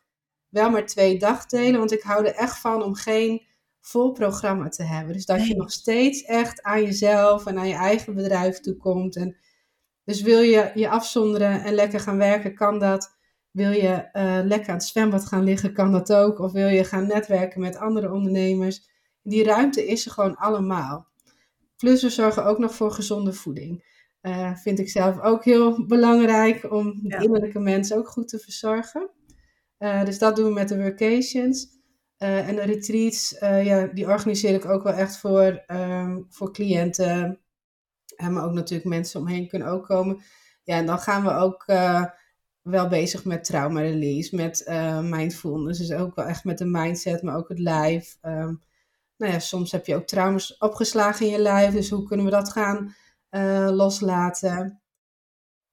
wel 0.49 0.69
maar 0.69 0.86
twee 0.86 1.19
dagdelen, 1.19 1.80
want 1.80 1.91
ik 1.91 2.02
hou 2.02 2.25
er 2.25 2.36
echt 2.36 2.58
van 2.58 2.84
om 2.84 2.95
geen 2.95 3.47
vol 3.82 4.12
programma 4.12 4.69
te 4.69 4.84
hebben. 4.84 5.13
Dus 5.13 5.25
dat 5.25 5.47
je 5.47 5.56
nog 5.56 5.71
steeds 5.71 6.23
echt 6.23 6.63
aan 6.63 6.82
jezelf 6.82 7.45
en 7.45 7.58
aan 7.58 7.67
je 7.67 7.73
eigen 7.73 8.15
bedrijf 8.15 8.60
toekomt. 8.60 9.15
En 9.15 9.38
dus 10.04 10.21
wil 10.21 10.41
je 10.41 10.71
je 10.75 10.89
afzonderen 10.89 11.63
en 11.63 11.73
lekker 11.73 11.99
gaan 11.99 12.17
werken, 12.17 12.56
kan 12.56 12.80
dat. 12.80 13.17
Wil 13.52 13.71
je 13.71 13.89
eh, 13.89 14.39
lekker 14.43 14.69
aan 14.69 14.75
het 14.75 14.86
zwembad 14.86 15.25
gaan 15.25 15.43
liggen, 15.43 15.73
kan 15.73 15.91
dat 15.91 16.13
ook. 16.13 16.39
Of 16.39 16.52
wil 16.52 16.67
je 16.67 16.84
gaan 16.84 17.08
netwerken 17.08 17.62
met 17.62 17.78
andere 17.78 18.12
ondernemers. 18.12 18.89
Die 19.23 19.43
ruimte 19.43 19.88
is 19.88 20.06
er 20.06 20.12
gewoon 20.12 20.36
allemaal. 20.36 21.08
Plus 21.78 22.02
we 22.02 22.10
zorgen 22.10 22.45
ook 22.45 22.58
nog 22.58 22.75
voor 22.75 22.91
gezonde 22.91 23.34
voeding. 23.34 23.88
Uh, 24.21 24.55
vind 24.55 24.79
ik 24.79 24.89
zelf 24.89 25.21
ook 25.21 25.43
heel 25.43 25.86
belangrijk 25.86 26.71
om 26.71 26.99
de 27.01 27.17
innerlijke 27.23 27.60
mensen 27.60 27.97
ook 27.97 28.08
goed 28.08 28.27
te 28.27 28.39
verzorgen. 28.39 29.10
Uh, 29.79 30.05
dus 30.05 30.19
dat 30.19 30.36
doen 30.36 30.45
we 30.45 30.53
met 30.53 30.67
de 30.67 30.77
workations. 30.77 31.67
Uh, 32.17 32.47
en 32.47 32.55
de 32.55 32.62
retreats, 32.62 33.36
ja, 33.39 33.86
die 33.86 34.08
organiseer 34.08 34.53
ik 34.53 34.65
ook 34.65 34.84
wel 34.84 34.93
echt 34.93 35.17
voor, 35.17 35.63
um, 35.67 36.25
voor 36.29 36.53
cliënten. 36.53 37.39
maar 38.17 38.43
ook 38.43 38.53
natuurlijk 38.53 38.89
mensen 38.89 39.19
omheen 39.19 39.47
kunnen 39.47 39.67
ook 39.67 39.86
komen. 39.86 40.21
Ja, 40.63 40.75
en 40.75 40.86
dan 40.86 40.99
gaan 40.99 41.23
we 41.23 41.32
ook 41.32 41.65
wel 42.62 42.88
bezig 42.88 43.25
met 43.25 43.43
trauma 43.43 43.82
release, 43.82 44.36
met 44.36 44.63
mindfulness. 45.03 45.79
Dus 45.79 45.91
ook 45.91 46.15
wel 46.15 46.25
echt 46.25 46.43
met 46.43 46.58
de 46.58 46.65
mindset, 46.65 47.21
maar 47.21 47.36
ook 47.36 47.49
het 47.49 47.60
lijf. 47.60 48.17
Um, 48.21 48.62
nou 49.17 49.34
ja, 49.34 49.39
soms 49.39 49.71
heb 49.71 49.86
je 49.86 49.95
ook 49.95 50.08
trauma's 50.08 50.55
opgeslagen 50.58 51.25
in 51.25 51.32
je 51.32 51.39
lijf. 51.39 51.73
Dus 51.73 51.89
hoe 51.89 52.03
kunnen 52.03 52.25
we 52.25 52.32
dat 52.32 52.51
gaan 52.51 52.95
uh, 53.32 53.70
loslaten? 53.72 54.82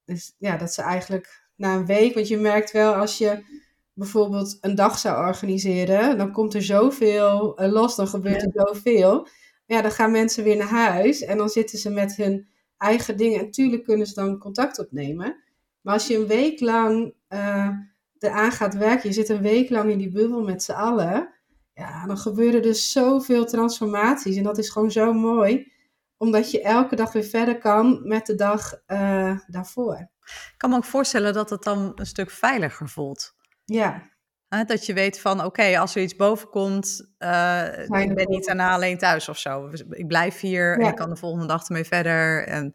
Dus 0.04 0.34
ja, 0.38 0.56
dat 0.56 0.72
ze 0.72 0.82
eigenlijk 0.82 1.48
na 1.56 1.74
een 1.74 1.86
week, 1.86 2.14
want 2.14 2.28
je 2.28 2.38
merkt 2.38 2.70
wel 2.70 2.94
als 2.94 3.18
je 3.18 3.44
bijvoorbeeld 3.92 4.58
een 4.60 4.74
dag 4.74 4.98
zou 4.98 5.26
organiseren, 5.26 6.18
dan 6.18 6.32
komt 6.32 6.54
er 6.54 6.62
zoveel 6.62 7.62
uh, 7.62 7.72
los, 7.72 7.96
dan 7.96 8.08
gebeurt 8.08 8.42
er 8.42 8.50
zoveel. 8.52 9.28
Ja, 9.66 9.82
dan 9.82 9.90
gaan 9.90 10.10
mensen 10.10 10.44
weer 10.44 10.56
naar 10.56 10.68
huis 10.68 11.20
en 11.20 11.38
dan 11.38 11.48
zitten 11.48 11.78
ze 11.78 11.90
met 11.90 12.16
hun 12.16 12.48
eigen 12.78 13.16
dingen. 13.16 13.38
En 13.38 13.44
natuurlijk 13.44 13.84
kunnen 13.84 14.06
ze 14.06 14.14
dan 14.14 14.38
contact 14.38 14.78
opnemen. 14.78 15.42
Maar 15.80 15.94
als 15.94 16.06
je 16.06 16.16
een 16.16 16.26
week 16.26 16.60
lang 16.60 17.14
uh, 17.28 17.68
eraan 18.18 18.52
gaat 18.52 18.74
werken, 18.74 19.08
je 19.08 19.14
zit 19.14 19.28
een 19.28 19.42
week 19.42 19.70
lang 19.70 19.90
in 19.90 19.98
die 19.98 20.10
bubbel 20.10 20.42
met 20.42 20.62
z'n 20.62 20.72
allen, 20.72 21.34
ja, 21.74 22.06
dan 22.06 22.18
gebeuren 22.18 22.62
dus 22.62 22.92
zoveel 22.92 23.44
transformaties. 23.44 24.36
En 24.36 24.42
dat 24.42 24.58
is 24.58 24.70
gewoon 24.70 24.90
zo 24.90 25.12
mooi, 25.12 25.72
omdat 26.16 26.50
je 26.50 26.62
elke 26.62 26.96
dag 26.96 27.12
weer 27.12 27.24
verder 27.24 27.58
kan 27.58 28.08
met 28.08 28.26
de 28.26 28.34
dag 28.34 28.82
uh, 28.86 29.38
daarvoor. 29.46 30.08
Ik 30.24 30.54
kan 30.56 30.70
me 30.70 30.76
ook 30.76 30.84
voorstellen 30.84 31.32
dat 31.32 31.50
het 31.50 31.62
dan 31.62 31.92
een 31.94 32.06
stuk 32.06 32.30
veiliger 32.30 32.88
voelt. 32.88 33.34
Ja. 33.64 34.02
dat 34.48 34.86
je 34.86 34.92
weet 34.92 35.20
van, 35.20 35.44
oké, 35.44 35.78
als 35.78 35.94
er 35.94 36.02
iets 36.02 36.16
boven 36.16 36.48
komt, 36.48 37.14
uh, 37.18 37.82
ik 37.82 38.14
ben 38.14 38.28
niet 38.28 38.46
daarna 38.46 38.70
alleen 38.70 38.98
thuis 38.98 39.28
of 39.28 39.38
zo. 39.38 39.70
Ik 39.90 40.06
blijf 40.06 40.40
hier 40.40 40.78
en 40.78 40.86
ik 40.86 40.94
kan 40.94 41.10
de 41.10 41.16
volgende 41.16 41.46
dag 41.46 41.66
ermee 41.66 41.84
verder. 41.84 42.46
En 42.46 42.74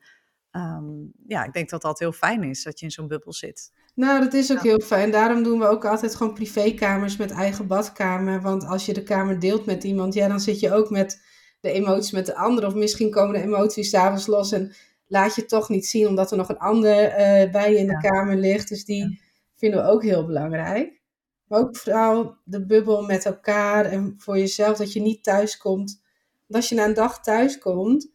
um, 0.52 1.12
ja, 1.28 1.44
ik 1.44 1.54
denk 1.54 1.70
dat 1.70 1.82
dat 1.82 2.00
heel 2.00 2.12
fijn 2.12 2.44
is, 2.44 2.64
dat 2.64 2.80
je 2.80 2.86
in 2.86 2.92
zo'n 2.92 3.08
bubbel 3.08 3.34
zit. 3.34 3.72
Nou, 3.96 4.20
dat 4.20 4.34
is 4.34 4.52
ook 4.52 4.62
heel 4.62 4.80
fijn. 4.80 5.12
Daarom 5.12 5.44
doen 5.44 5.60
we 5.60 5.68
ook 5.68 5.86
altijd 5.86 6.16
gewoon 6.16 6.34
privékamers 6.34 7.18
met 7.18 7.32
eigen 7.32 7.68
badkamer. 7.68 8.42
Want 8.42 8.66
als 8.66 8.86
je 8.86 8.94
de 8.94 9.04
kamer 9.04 9.40
deelt 9.40 9.66
met 9.66 9.84
iemand, 9.84 10.14
ja, 10.14 10.28
dan 10.28 10.40
zit 10.40 10.60
je 10.60 10.74
ook 10.74 10.90
met 10.90 11.22
de 11.62 11.72
emoties 11.72 12.12
met 12.12 12.26
de 12.26 12.36
ander. 12.36 12.66
Of 12.66 12.74
misschien 12.74 13.12
komen 13.12 13.34
de 13.34 13.46
emoties 13.46 13.90
s'avonds 13.90 14.28
los 14.28 14.52
en 14.52 14.74
laat 15.08 15.36
je 15.36 15.46
toch 15.46 15.70
niet 15.70 15.86
zien, 15.86 16.08
omdat 16.08 16.32
er 16.32 16.38
nog 16.38 16.50
een 16.50 16.58
ander 16.58 17.04
uh, 17.04 17.52
bij 17.52 17.72
je 17.72 17.78
in 17.78 17.88
de 17.88 17.98
kamer 17.98 18.36
ligt. 18.36 18.70
Dus 18.70 18.86
die 18.86 19.22
vinden 19.56 19.84
we 19.84 19.90
ook 19.90 20.04
heel 20.04 20.26
belangrijk. 20.26 21.02
Maar 21.48 21.60
ook 21.60 21.76
vooral 21.76 22.36
de 22.44 22.66
bubbel 22.66 23.02
met 23.02 23.26
elkaar 23.26 23.86
en 23.86 24.14
voor 24.18 24.38
jezelf, 24.38 24.78
dat 24.78 24.94
je 24.94 25.02
niet 25.02 25.24
thuis 25.24 25.58
komt. 25.58 26.02
Want 26.48 26.62
als 26.62 26.70
je 26.70 26.76
na 26.76 26.86
een 26.86 26.94
dag 26.94 27.24
thuis 27.24 27.58
komt, 27.58 28.12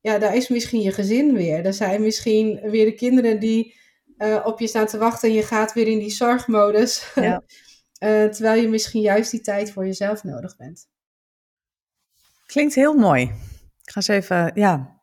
ja, 0.00 0.18
daar 0.18 0.36
is 0.36 0.48
misschien 0.48 0.80
je 0.80 0.92
gezin 0.92 1.34
weer. 1.34 1.62
Daar 1.62 1.72
zijn 1.72 2.02
misschien 2.02 2.60
weer 2.70 2.84
de 2.84 2.94
kinderen 2.94 3.40
die 3.40 3.74
uh, 4.18 4.40
op 4.44 4.60
je 4.60 4.66
staan 4.66 4.86
te 4.86 4.98
wachten 4.98 5.28
en 5.28 5.34
je 5.34 5.42
gaat 5.42 5.72
weer 5.72 5.88
in 5.88 5.98
die 5.98 6.10
zorgmodus. 6.10 7.12
Ja. 7.14 7.42
uh, 8.00 8.24
terwijl 8.34 8.62
je 8.62 8.68
misschien 8.68 9.00
juist 9.00 9.30
die 9.30 9.40
tijd 9.40 9.72
voor 9.72 9.86
jezelf 9.86 10.24
nodig 10.24 10.56
bent. 10.56 10.88
Klinkt 12.54 12.74
heel 12.74 12.94
mooi. 12.94 13.22
Ik 13.22 13.90
ga 13.90 13.94
eens 13.94 14.08
even, 14.08 14.50
ja. 14.54 15.02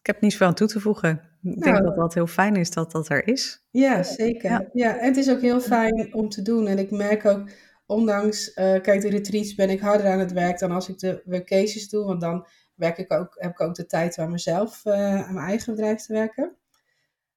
Ik 0.00 0.06
heb 0.06 0.20
niet 0.20 0.32
zoveel 0.32 0.46
aan 0.46 0.54
toe 0.54 0.68
te 0.68 0.80
voegen. 0.80 1.10
Ik 1.42 1.62
denk 1.62 1.76
nou. 1.76 1.82
dat 1.82 1.96
dat 1.96 2.14
heel 2.14 2.26
fijn 2.26 2.56
is 2.56 2.70
dat 2.70 2.92
dat 2.92 3.08
er 3.08 3.26
is. 3.26 3.66
Ja, 3.70 4.02
zeker. 4.02 4.50
Ja. 4.50 4.68
ja. 4.72 4.98
en 4.98 5.06
het 5.06 5.16
is 5.16 5.30
ook 5.30 5.40
heel 5.40 5.60
fijn 5.60 6.14
om 6.14 6.28
te 6.28 6.42
doen. 6.42 6.66
En 6.66 6.78
ik 6.78 6.90
merk 6.90 7.24
ook, 7.24 7.50
ondanks, 7.86 8.48
uh, 8.48 8.54
kijk, 8.80 9.00
de 9.00 9.08
retreats 9.08 9.54
ben 9.54 9.70
ik 9.70 9.80
harder 9.80 10.06
aan 10.06 10.18
het 10.18 10.32
werk 10.32 10.58
dan 10.58 10.70
als 10.70 10.88
ik 10.88 10.98
de 10.98 11.22
vacations 11.26 11.88
doe. 11.88 12.04
Want 12.04 12.20
dan 12.20 12.46
werk 12.74 12.98
ik 12.98 13.12
ook, 13.12 13.34
heb 13.38 13.50
ik 13.50 13.60
ook 13.60 13.74
de 13.74 13.86
tijd 13.86 14.18
aan 14.18 14.30
mezelf, 14.30 14.86
aan 14.86 15.34
mijn 15.34 15.46
eigen 15.46 15.74
bedrijf 15.74 16.00
te 16.00 16.12
werken. 16.12 16.56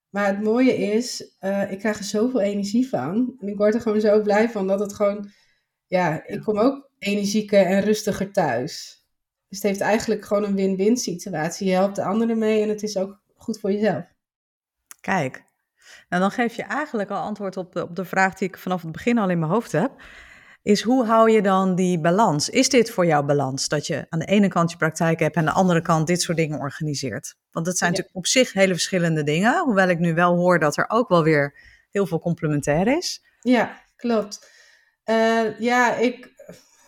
Maar 0.10 0.28
het 0.28 0.44
mooie 0.44 0.76
is, 0.76 1.36
uh, 1.42 1.72
ik 1.72 1.80
krijg 1.80 1.98
er 1.98 2.04
zoveel 2.04 2.42
energie 2.42 2.90
van. 2.90 3.36
En 3.40 3.48
ik 3.48 3.58
word 3.58 3.74
er 3.74 3.82
gewoon 3.82 4.02
zo 4.02 4.22
blij 4.22 4.50
van 4.50 4.68
dat 4.68 4.80
het 4.80 4.94
gewoon, 4.94 5.30
ja, 5.88 6.26
ik 6.26 6.42
kom 6.42 6.60
ook 6.60 6.90
energieker 7.00 7.66
en 7.66 7.82
rustiger 7.82 8.32
thuis. 8.32 9.06
Dus 9.50 9.58
het 9.58 9.68
heeft 9.68 9.82
eigenlijk 9.82 10.26
gewoon 10.26 10.44
een 10.44 10.56
win-win 10.56 10.98
situatie. 10.98 11.68
Je 11.68 11.74
helpt 11.74 11.96
de 11.96 12.04
anderen 12.04 12.38
mee 12.38 12.62
en 12.62 12.70
het 12.70 12.84
is 12.84 12.98
ook 12.98 13.20
goed 13.36 13.60
voor 13.60 13.72
jezelf. 13.72 14.04
Kijk, 15.02 15.44
nou 16.10 16.22
dan 16.22 16.32
geef 16.32 16.56
je 16.56 16.64
eigenlijk 16.64 17.10
al 17.10 17.22
antwoord 17.22 17.58
op 17.58 17.74
de, 17.74 17.84
op 17.84 17.96
de 17.96 18.06
vraag 18.06 18.34
die 18.34 18.48
ik 18.48 18.58
vanaf 18.58 18.82
het 18.82 18.92
begin 18.92 19.18
al 19.18 19.30
in 19.30 19.40
mijn 19.40 19.52
hoofd 19.52 19.72
heb 19.72 19.92
is 20.68 20.82
hoe 20.82 21.06
hou 21.06 21.32
je 21.32 21.42
dan 21.42 21.76
die 21.76 22.00
balans? 22.00 22.50
Is 22.50 22.70
dit 22.70 22.92
voor 22.92 23.06
jou 23.06 23.26
balans? 23.26 23.68
Dat 23.68 23.88
je 23.88 24.06
aan 24.10 24.20
de 24.20 24.26
ene 24.26 24.48
kant 24.48 24.72
je 24.72 24.78
praktijk 24.78 25.20
hebt 25.20 25.36
en 25.36 25.42
aan 25.42 25.54
de 25.54 25.60
andere 25.60 25.82
kant 25.82 26.08
dit 26.08 26.22
soort 26.22 26.38
dingen 26.38 26.60
organiseert. 26.60 27.36
Want 27.52 27.66
dat 27.66 27.78
zijn 27.78 27.90
natuurlijk 27.90 28.18
op 28.18 28.28
zich 28.28 28.54
hele 28.54 28.74
verschillende 28.74 29.24
dingen. 29.24 29.64
Hoewel 29.64 29.88
ik 29.88 30.00
nu 30.00 30.14
wel 30.14 30.36
hoor 30.36 30.60
dat 30.60 30.78
er 30.78 30.86
ook 30.88 31.10
wel 31.10 31.24
weer 31.24 31.56
heel 31.92 32.06
veel 32.06 32.20
complementair 32.20 32.88
is. 32.98 33.24
Ja, 33.42 33.82
klopt. 33.96 34.50
Uh, 35.10 35.60
ja, 35.60 35.96
ik 35.96 36.36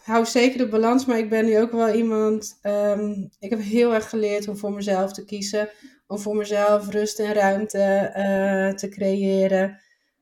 hou 0.04 0.26
zeker 0.26 0.58
de 0.58 0.68
balans, 0.68 1.06
maar 1.06 1.18
ik 1.18 1.30
ben 1.30 1.46
nu 1.46 1.60
ook 1.60 1.72
wel 1.72 1.94
iemand. 1.94 2.60
Um, 2.64 3.30
ik 3.40 3.50
heb 3.50 3.62
heel 3.62 3.94
erg 3.94 4.10
geleerd 4.10 4.48
om 4.48 4.58
voor 4.58 4.72
mezelf 4.72 5.14
te 5.14 5.26
kiezen. 5.26 5.70
Om 6.08 6.20
voor 6.20 6.36
mezelf 6.36 6.90
rust 6.90 7.20
en 7.20 7.34
ruimte 7.34 8.14
uh, 8.18 8.76
te 8.76 8.90
creëren. 8.90 9.80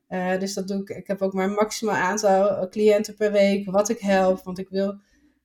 Uh, 0.10 0.40
dus 0.40 0.54
dat 0.54 0.68
doe 0.68 0.82
ik. 0.82 0.90
Ik 0.90 1.08
heb 1.08 1.22
ook 1.22 1.34
maar 1.34 1.46
een 1.46 1.54
maximaal 1.54 1.96
aantal 1.96 2.50
eh, 2.50 2.70
cliënten 2.70 3.16
per 3.16 3.32
week 3.32 3.72
wat 3.72 3.90
ik 3.90 4.00
help. 4.00 4.44
Want 4.44 4.60
ik 4.60 4.70
wil 4.70 5.00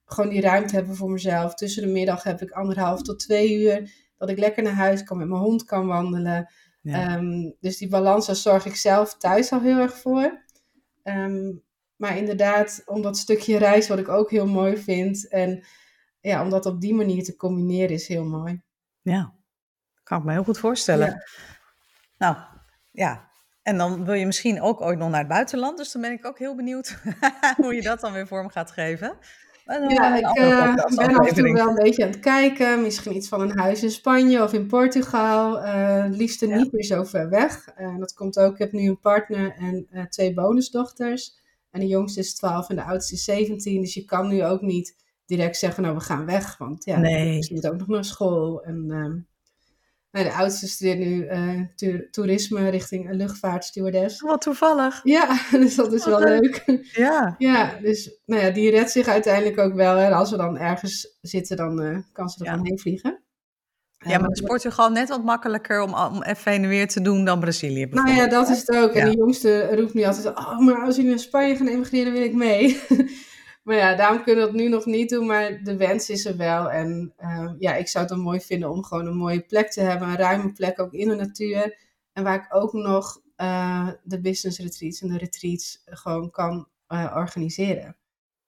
gewoon 0.05 0.31
die 0.31 0.41
ruimte 0.41 0.75
hebben 0.75 0.97
voor 0.97 1.11
mezelf. 1.11 1.55
Tussen 1.55 1.83
de 1.83 1.89
middag 1.89 2.23
heb 2.23 2.43
ik 2.43 2.51
anderhalf 2.51 3.03
tot 3.03 3.19
twee 3.19 3.61
uur. 3.61 3.91
Dat 4.19 4.29
ik 4.29 4.39
lekker 4.39 4.63
naar 4.63 4.73
huis 4.73 5.05
kan, 5.05 5.19
met 5.19 5.29
mijn 5.29 5.41
hond 5.41 5.65
kan 5.65 5.87
wandelen. 5.87 6.53
Um, 6.83 7.57
dus 7.61 7.77
die 7.77 7.89
balans, 7.89 8.27
daar 8.27 8.37
zorg 8.37 8.67
ik 8.67 8.77
zelf 8.77 9.17
thuis 9.17 9.53
al 9.53 9.61
heel 9.61 9.79
erg 9.79 9.99
voor. 9.99 10.43
Um, 11.05 11.63
maar 11.97 12.17
inderdaad, 12.17 12.83
om 12.85 13.03
dat 13.03 13.17
stukje 13.17 13.59
reis, 13.59 13.89
wat 13.89 13.99
ik 13.99 14.09
ook 14.09 14.31
heel 14.31 14.47
mooi 14.47 14.77
vind. 14.77 15.29
En 15.29 15.65
ja, 16.21 16.43
om 16.43 16.51
dat 16.51 16.67
op 16.67 16.81
die 16.81 16.95
manier 16.95 17.25
te 17.25 17.37
combineren, 17.37 17.91
is 17.91 18.09
heel 18.09 18.25
mooi. 18.25 18.63
Ja, 19.01 19.35
kan 20.03 20.19
ik 20.19 20.25
me 20.25 20.33
heel 20.33 20.45
goed 20.45 20.59
voorstellen. 20.59 21.07
Ja. 21.07 21.23
Nou, 22.19 22.37
ja, 22.91 23.31
en 23.63 23.79
dan 23.79 24.05
wil 24.05 24.15
je 24.15 24.27
misschien 24.27 24.61
ook 24.61 24.81
ooit 24.81 24.99
nog 24.99 25.11
naar 25.11 25.19
het 25.19 25.29
buitenland. 25.29 25.77
Dus 25.77 25.93
dan 25.93 26.03
ben 26.03 26.13
ik 26.13 26.27
ook 26.27 26.39
heel 26.39 26.57
benieuwd 26.57 26.99
hoe 27.57 27.75
je 27.75 27.83
dat 27.83 28.01
dan 28.01 28.13
weer 28.13 28.27
vorm 28.27 28.49
gaat 28.49 28.71
geven. 28.71 29.17
Ja, 29.89 30.17
ik 30.17 30.39
uh, 30.39 30.75
ben 30.97 31.17
af 31.17 31.29
en 31.29 31.35
toe 31.35 31.53
wel 31.53 31.69
een 31.69 31.75
beetje 31.75 32.05
aan 32.05 32.11
het 32.11 32.21
kijken. 32.21 32.83
Misschien 32.83 33.17
iets 33.17 33.29
van 33.29 33.41
een 33.41 33.59
huis 33.59 33.83
in 33.83 33.91
Spanje 33.91 34.43
of 34.43 34.53
in 34.53 34.67
Portugal. 34.67 35.65
Uh, 35.65 36.05
liefst 36.09 36.41
niet 36.41 36.73
meer 36.73 36.85
zo 36.85 37.05
ver 37.05 37.29
weg. 37.29 37.69
Uh, 37.79 37.99
dat 37.99 38.15
komt 38.15 38.39
ook, 38.39 38.53
ik 38.53 38.59
heb 38.59 38.73
nu 38.73 38.89
een 38.89 39.01
partner 39.01 39.57
en 39.57 40.07
twee 40.09 40.35
bonusdochters. 40.35 41.41
En 41.73 41.81
de 41.81 41.87
jongste 41.87 42.21
is 42.21 42.35
12 42.35 42.69
en 42.69 42.77
de 42.77 42.85
oudste 42.85 43.15
is 43.15 43.25
17. 43.25 43.81
Dus 43.81 43.95
je 43.95 44.05
kan 44.05 44.29
nu 44.29 44.45
ook 44.45 44.61
niet 44.61 44.97
direct 45.27 45.57
zeggen, 45.57 45.83
nou 45.83 45.95
we 45.95 46.01
gaan 46.01 46.27
weg. 46.27 46.59
Want 46.59 46.85
ja, 46.85 46.99
nee. 46.99 47.43
ze 47.43 47.55
moet 47.55 47.67
ook 47.67 47.79
nog 47.79 47.89
naar 47.89 48.05
school. 48.05 48.63
En 48.63 48.91
ehm, 48.91 49.19
nou, 50.11 50.27
de 50.27 50.33
oudste 50.33 50.69
studeert 50.69 50.99
nu 50.99 51.29
uh, 51.31 52.01
toerisme 52.11 52.69
richting 52.69 53.09
een 53.09 53.17
luchtvaartstewardess. 53.17 54.21
Wat 54.21 54.41
toevallig. 54.41 55.01
Ja, 55.05 55.41
dus 55.51 55.75
dat 55.75 55.93
is 55.93 56.05
wel 56.05 56.21
leuk. 56.21 56.81
Ja. 56.83 57.35
Ja, 57.39 57.79
dus 57.81 58.19
nou 58.27 58.43
ja, 58.43 58.51
die 58.51 58.71
redt 58.71 58.91
zich 58.91 59.07
uiteindelijk 59.07 59.59
ook 59.59 59.75
wel. 59.75 59.97
En 59.97 60.13
als 60.13 60.31
we 60.31 60.37
dan 60.37 60.59
ergens 60.59 61.19
zitten, 61.21 61.57
dan 61.57 61.83
uh, 61.83 61.99
kan 62.13 62.29
ze 62.29 62.45
er 62.45 62.53
ja. 62.53 62.63
heen 62.63 62.79
vliegen. 62.79 63.23
Ja, 64.05 64.19
maar 64.19 64.31
is 64.31 64.41
Portugal 64.41 64.91
net 64.91 65.09
wat 65.09 65.25
makkelijker 65.25 65.83
om, 65.83 65.95
om 65.95 66.23
even 66.23 66.53
en 66.53 66.69
weer 66.69 66.89
te 66.89 67.01
doen 67.01 67.25
dan 67.25 67.41
Brazilië 67.41 67.87
Nou 67.91 68.11
ja, 68.11 68.27
dat 68.27 68.49
is 68.49 68.59
het 68.59 68.77
ook. 68.77 68.93
En 68.93 69.11
de 69.11 69.17
jongste 69.17 69.77
roept 69.77 69.95
nu 69.95 70.03
altijd, 70.05 70.27
oh, 70.27 70.59
maar 70.59 70.85
als 70.85 70.97
jullie 70.97 71.11
naar 71.11 71.19
Spanje 71.19 71.57
gaan 71.57 71.67
emigreren, 71.67 72.13
wil 72.13 72.23
ik 72.23 72.35
mee. 72.35 72.81
Maar 73.63 73.77
ja, 73.77 73.95
daarom 73.95 74.23
kunnen 74.23 74.45
we 74.45 74.51
dat 74.51 74.61
nu 74.61 74.69
nog 74.69 74.85
niet 74.85 75.09
doen, 75.09 75.27
maar 75.27 75.63
de 75.63 75.77
wens 75.77 76.11
is 76.11 76.25
er 76.25 76.37
wel. 76.37 76.71
En 76.71 77.15
uh, 77.21 77.53
ja, 77.59 77.75
ik 77.75 77.89
zou 77.89 78.05
het 78.05 78.15
dan 78.15 78.23
mooi 78.23 78.41
vinden 78.41 78.71
om 78.71 78.85
gewoon 78.85 79.07
een 79.07 79.17
mooie 79.17 79.41
plek 79.41 79.71
te 79.71 79.81
hebben, 79.81 80.09
een 80.09 80.17
ruime 80.17 80.53
plek 80.53 80.81
ook 80.81 80.93
in 80.93 81.09
de 81.09 81.15
natuur. 81.15 81.79
En 82.13 82.25
waar 82.25 82.35
ik 82.35 82.55
ook 82.55 82.73
nog 82.73 83.21
uh, 83.37 83.89
de 84.03 84.21
business 84.21 84.59
retreats 84.59 85.01
en 85.01 85.09
de 85.09 85.19
retreats 85.19 85.83
gewoon 85.85 86.31
kan 86.31 86.69
uh, 86.89 87.13
organiseren. 87.17 87.97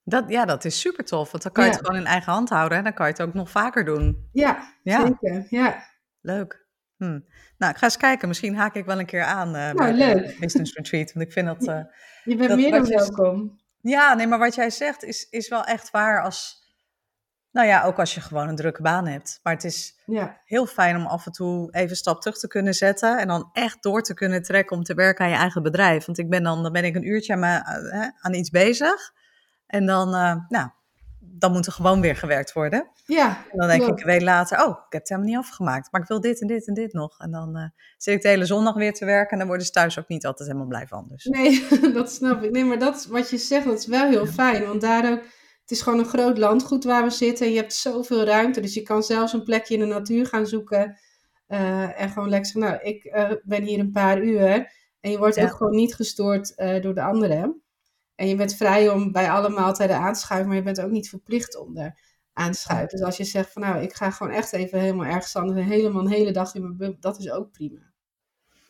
Dat, 0.04 0.24
ja, 0.28 0.44
dat 0.44 0.64
is 0.64 0.80
super 0.80 1.04
tof, 1.04 1.30
want 1.30 1.42
dan 1.42 1.52
kan 1.52 1.64
je 1.64 1.70
het 1.70 1.80
gewoon 1.86 2.00
in 2.00 2.06
eigen 2.06 2.32
hand 2.32 2.48
houden 2.48 2.78
en 2.78 2.84
dan 2.84 2.94
kan 2.94 3.06
je 3.06 3.12
het 3.12 3.22
ook 3.22 3.34
nog 3.34 3.50
vaker 3.50 3.84
doen. 3.84 4.28
Ja, 4.32 4.74
ja. 4.82 5.06
zeker. 5.06 5.46
Ja. 5.48 5.84
Leuk. 6.20 6.66
Hm. 6.96 7.20
Nou, 7.58 7.72
ik 7.72 7.78
ga 7.78 7.84
eens 7.84 7.96
kijken. 7.96 8.28
Misschien 8.28 8.56
haak 8.56 8.74
ik 8.74 8.84
wel 8.84 8.98
een 8.98 9.06
keer 9.06 9.22
aan 9.22 9.50
nou, 9.50 9.76
bij 9.76 9.92
leuk. 9.92 10.26
de 10.26 10.36
business 10.40 10.74
retreat, 10.74 11.12
want 11.12 11.26
ik 11.26 11.32
vind 11.32 11.46
dat... 11.46 11.86
je 12.24 12.36
bent 12.36 12.56
meer 12.56 12.70
dan 12.70 12.84
welkom. 12.88 13.62
Ja, 13.80 14.14
nee, 14.14 14.26
maar 14.26 14.38
wat 14.38 14.54
jij 14.54 14.70
zegt 14.70 15.02
is, 15.02 15.28
is 15.30 15.48
wel 15.48 15.64
echt 15.64 15.90
waar. 15.90 16.22
Als, 16.22 16.62
Nou 17.50 17.66
ja, 17.66 17.84
ook 17.84 17.98
als 17.98 18.14
je 18.14 18.20
gewoon 18.20 18.48
een 18.48 18.56
drukke 18.56 18.82
baan 18.82 19.06
hebt. 19.06 19.40
Maar 19.42 19.52
het 19.52 19.64
is 19.64 20.00
Ja, 20.06 20.40
heel 20.44 20.66
fijn 20.66 20.96
om 20.96 21.06
af 21.06 21.26
en 21.26 21.32
toe 21.32 21.68
even 21.72 21.90
een 21.90 21.96
stap 21.96 22.20
terug 22.20 22.38
te 22.38 22.48
kunnen 22.48 22.74
zetten. 22.74 23.18
En 23.18 23.28
dan 23.28 23.50
echt 23.52 23.82
door 23.82 24.02
te 24.02 24.14
kunnen 24.14 24.42
trekken 24.42 24.76
om 24.76 24.82
te 24.82 24.94
werken 24.94 25.24
aan 25.24 25.30
je 25.30 25.36
eigen 25.36 25.62
bedrijf. 25.62 26.04
Want 26.04 26.18
ik 26.18 26.30
ben 26.30 26.42
dan, 26.42 26.62
dan 26.62 26.72
ben 26.72 26.84
ik 26.84 26.94
een 26.94 27.08
uurtje 27.08 27.32
aan, 27.34 27.42
eh, 27.42 28.08
aan 28.20 28.34
iets 28.34 28.50
bezig. 28.50 29.12
En 29.74 29.86
dan, 29.86 30.14
eh, 30.14 30.34
nou, 30.48 30.68
dan 31.20 31.52
moet 31.52 31.66
er 31.66 31.72
gewoon 31.72 32.00
weer 32.00 32.16
gewerkt 32.16 32.52
worden. 32.52 32.90
ja, 33.06 33.28
En 33.50 33.58
dan 33.58 33.68
denk 33.68 33.82
ik 33.82 33.98
een 34.00 34.06
week 34.06 34.20
later, 34.20 34.58
oh, 34.64 34.68
ik 34.68 34.92
heb 34.92 35.00
het 35.00 35.08
helemaal 35.08 35.30
niet 35.30 35.38
afgemaakt. 35.38 35.88
Maar 35.92 36.00
ik 36.00 36.06
wil 36.08 36.20
dit 36.20 36.40
en 36.40 36.46
dit 36.46 36.66
en 36.68 36.74
dit 36.74 36.92
nog. 36.92 37.18
En 37.20 37.30
dan 37.30 37.56
eh, 37.56 37.64
zit 37.96 38.14
ik 38.14 38.22
de 38.22 38.28
hele 38.28 38.44
zondag 38.46 38.74
weer 38.74 38.92
te 38.92 39.04
werken. 39.04 39.30
En 39.32 39.38
dan 39.38 39.46
worden 39.46 39.66
ze 39.66 39.72
thuis 39.72 39.98
ook 39.98 40.08
niet 40.08 40.26
altijd 40.26 40.48
helemaal 40.48 40.68
blij 40.68 40.86
van. 40.86 41.06
Dus 41.08 41.24
Nee, 41.24 41.66
dat 41.98 42.12
snap 42.12 42.42
ik. 42.42 42.50
Nee, 42.50 42.64
maar 42.64 42.78
dat 42.78 43.06
wat 43.06 43.30
je 43.30 43.38
zegt, 43.38 43.64
dat 43.64 43.78
is 43.78 43.86
wel 43.86 44.08
heel 44.08 44.26
fijn. 44.26 44.66
Want 44.66 44.80
daar 44.80 45.12
ook, 45.12 45.22
het 45.60 45.70
is 45.70 45.80
gewoon 45.82 45.98
een 45.98 46.04
groot 46.04 46.38
landgoed 46.38 46.84
waar 46.84 47.02
we 47.04 47.10
zitten. 47.10 47.46
En 47.46 47.52
je 47.52 47.58
hebt 47.58 47.72
zoveel 47.74 48.24
ruimte. 48.24 48.60
Dus 48.60 48.74
je 48.74 48.82
kan 48.82 49.02
zelfs 49.02 49.32
een 49.32 49.44
plekje 49.44 49.74
in 49.74 49.80
de 49.80 49.86
natuur 49.86 50.26
gaan 50.26 50.46
zoeken. 50.46 50.98
eh, 51.46 52.00
en 52.00 52.08
gewoon 52.08 52.28
lekker 52.28 52.50
zeggen, 52.50 52.72
nou, 52.72 52.82
ik 52.94 53.16
ben 53.44 53.62
hier 53.62 53.78
een 53.78 53.90
paar 53.92 54.22
uur. 54.22 54.72
En 55.00 55.10
je 55.10 55.18
wordt 55.18 55.34
Ja. 55.36 55.44
ook 55.44 55.56
gewoon 55.56 55.74
niet 55.76 55.94
gestoord 55.94 56.54
door 56.82 56.94
de 56.94 57.02
anderen. 57.02 57.62
En 58.14 58.28
je 58.28 58.36
bent 58.36 58.56
vrij 58.56 58.88
om 58.88 59.12
bij 59.12 59.30
alle 59.30 59.48
maaltijden 59.48 59.96
aan 59.96 60.12
te 60.12 60.20
schuiven. 60.20 60.48
Maar 60.48 60.56
je 60.56 60.62
bent 60.64 60.80
ook 60.80 60.90
niet 60.90 61.08
verplicht 61.08 61.56
om 61.58 61.76
er 61.76 62.00
aan 62.32 62.52
te 62.52 62.58
schuiven. 62.58 62.88
Dus 62.88 63.02
als 63.02 63.16
je 63.16 63.24
zegt 63.24 63.52
van, 63.52 63.62
nou, 63.62 63.82
ik 63.82 63.94
ga 63.94 64.10
gewoon 64.10 64.32
echt 64.32 64.52
even 64.52 64.80
helemaal 64.80 65.06
ergens 65.06 65.36
anders. 65.36 65.58
En 65.58 65.66
helemaal 65.66 66.02
een 66.02 66.10
hele 66.10 66.32
dag 66.32 66.54
in 66.54 66.76
mijn. 66.76 66.96
Dat 67.00 67.18
is 67.18 67.30
ook 67.30 67.50
prima. 67.50 67.92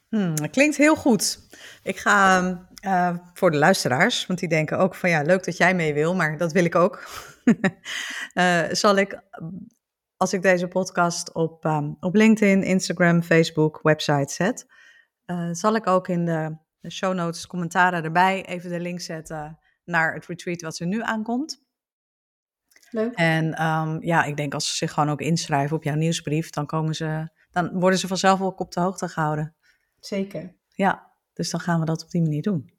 Hmm, 0.09 0.35
dat 0.35 0.50
klinkt 0.50 0.76
heel 0.76 0.96
goed. 0.96 1.48
Ik 1.83 1.98
ga 1.98 2.40
eh, 2.74 3.16
voor 3.35 3.50
de 3.50 3.57
luisteraars, 3.57 4.26
want 4.26 4.38
die 4.38 4.48
denken 4.48 4.78
ook 4.78 4.94
van 4.94 5.11
ja, 5.11 5.22
leuk 5.22 5.44
dat 5.44 5.57
jij 5.57 5.74
mee 5.74 5.94
wil, 5.94 6.14
maar 6.14 6.37
dat 6.37 6.52
wil 6.52 6.64
ik 6.64 6.74
ook. 6.74 7.02
Eh, 8.35 8.62
zal 8.70 8.96
ik, 8.96 9.22
als 10.16 10.33
ik 10.33 10.42
deze 10.42 10.68
podcast 10.68 11.33
op, 11.33 11.64
ehm, 11.64 11.92
op 12.00 12.14
LinkedIn, 12.14 12.62
Instagram, 12.62 13.22
Facebook, 13.22 13.80
website 13.83 14.33
zet, 14.33 14.66
eh, 15.24 15.48
zal 15.52 15.74
ik 15.74 15.87
ook 15.87 16.09
in 16.09 16.24
de, 16.24 16.57
de 16.85 16.90
show 16.90 17.14
notes, 17.14 17.47
commentaren 17.47 18.05
erbij 18.05 18.44
even 18.47 18.70
de 18.70 18.81
link 18.81 19.01
zetten 19.01 19.59
naar 19.85 20.14
het 20.14 20.27
retreat 20.27 20.61
wat 20.61 20.79
er 20.79 20.87
nu 20.87 21.03
aankomt. 21.03 21.62
Leuk. 22.90 23.14
En 23.14 23.55
ehm, 23.55 23.99
ja, 24.01 24.25
ik 24.25 24.37
denk 24.37 24.55
als 24.55 24.68
ze 24.68 24.77
zich 24.77 24.92
gewoon 24.92 25.11
ook 25.11 25.20
inschrijven 25.20 25.77
op 25.77 25.83
jouw 25.83 25.94
nieuwsbrief, 25.94 26.51
dan, 26.51 26.66
komen 26.66 26.94
ze, 26.94 27.29
dan 27.51 27.81
worden 27.81 27.99
ze 27.99 28.07
vanzelf 28.07 28.40
ook 28.40 28.61
op 28.61 28.73
de 28.73 28.81
hoogte 28.81 29.09
gehouden. 29.09 29.57
Zeker. 30.01 30.55
Ja, 30.68 31.12
dus 31.33 31.51
dan 31.51 31.61
gaan 31.61 31.81
we 31.81 31.87
dat 31.87 32.03
op 32.03 32.11
die 32.11 32.23
manier 32.23 32.42
doen. 32.42 32.73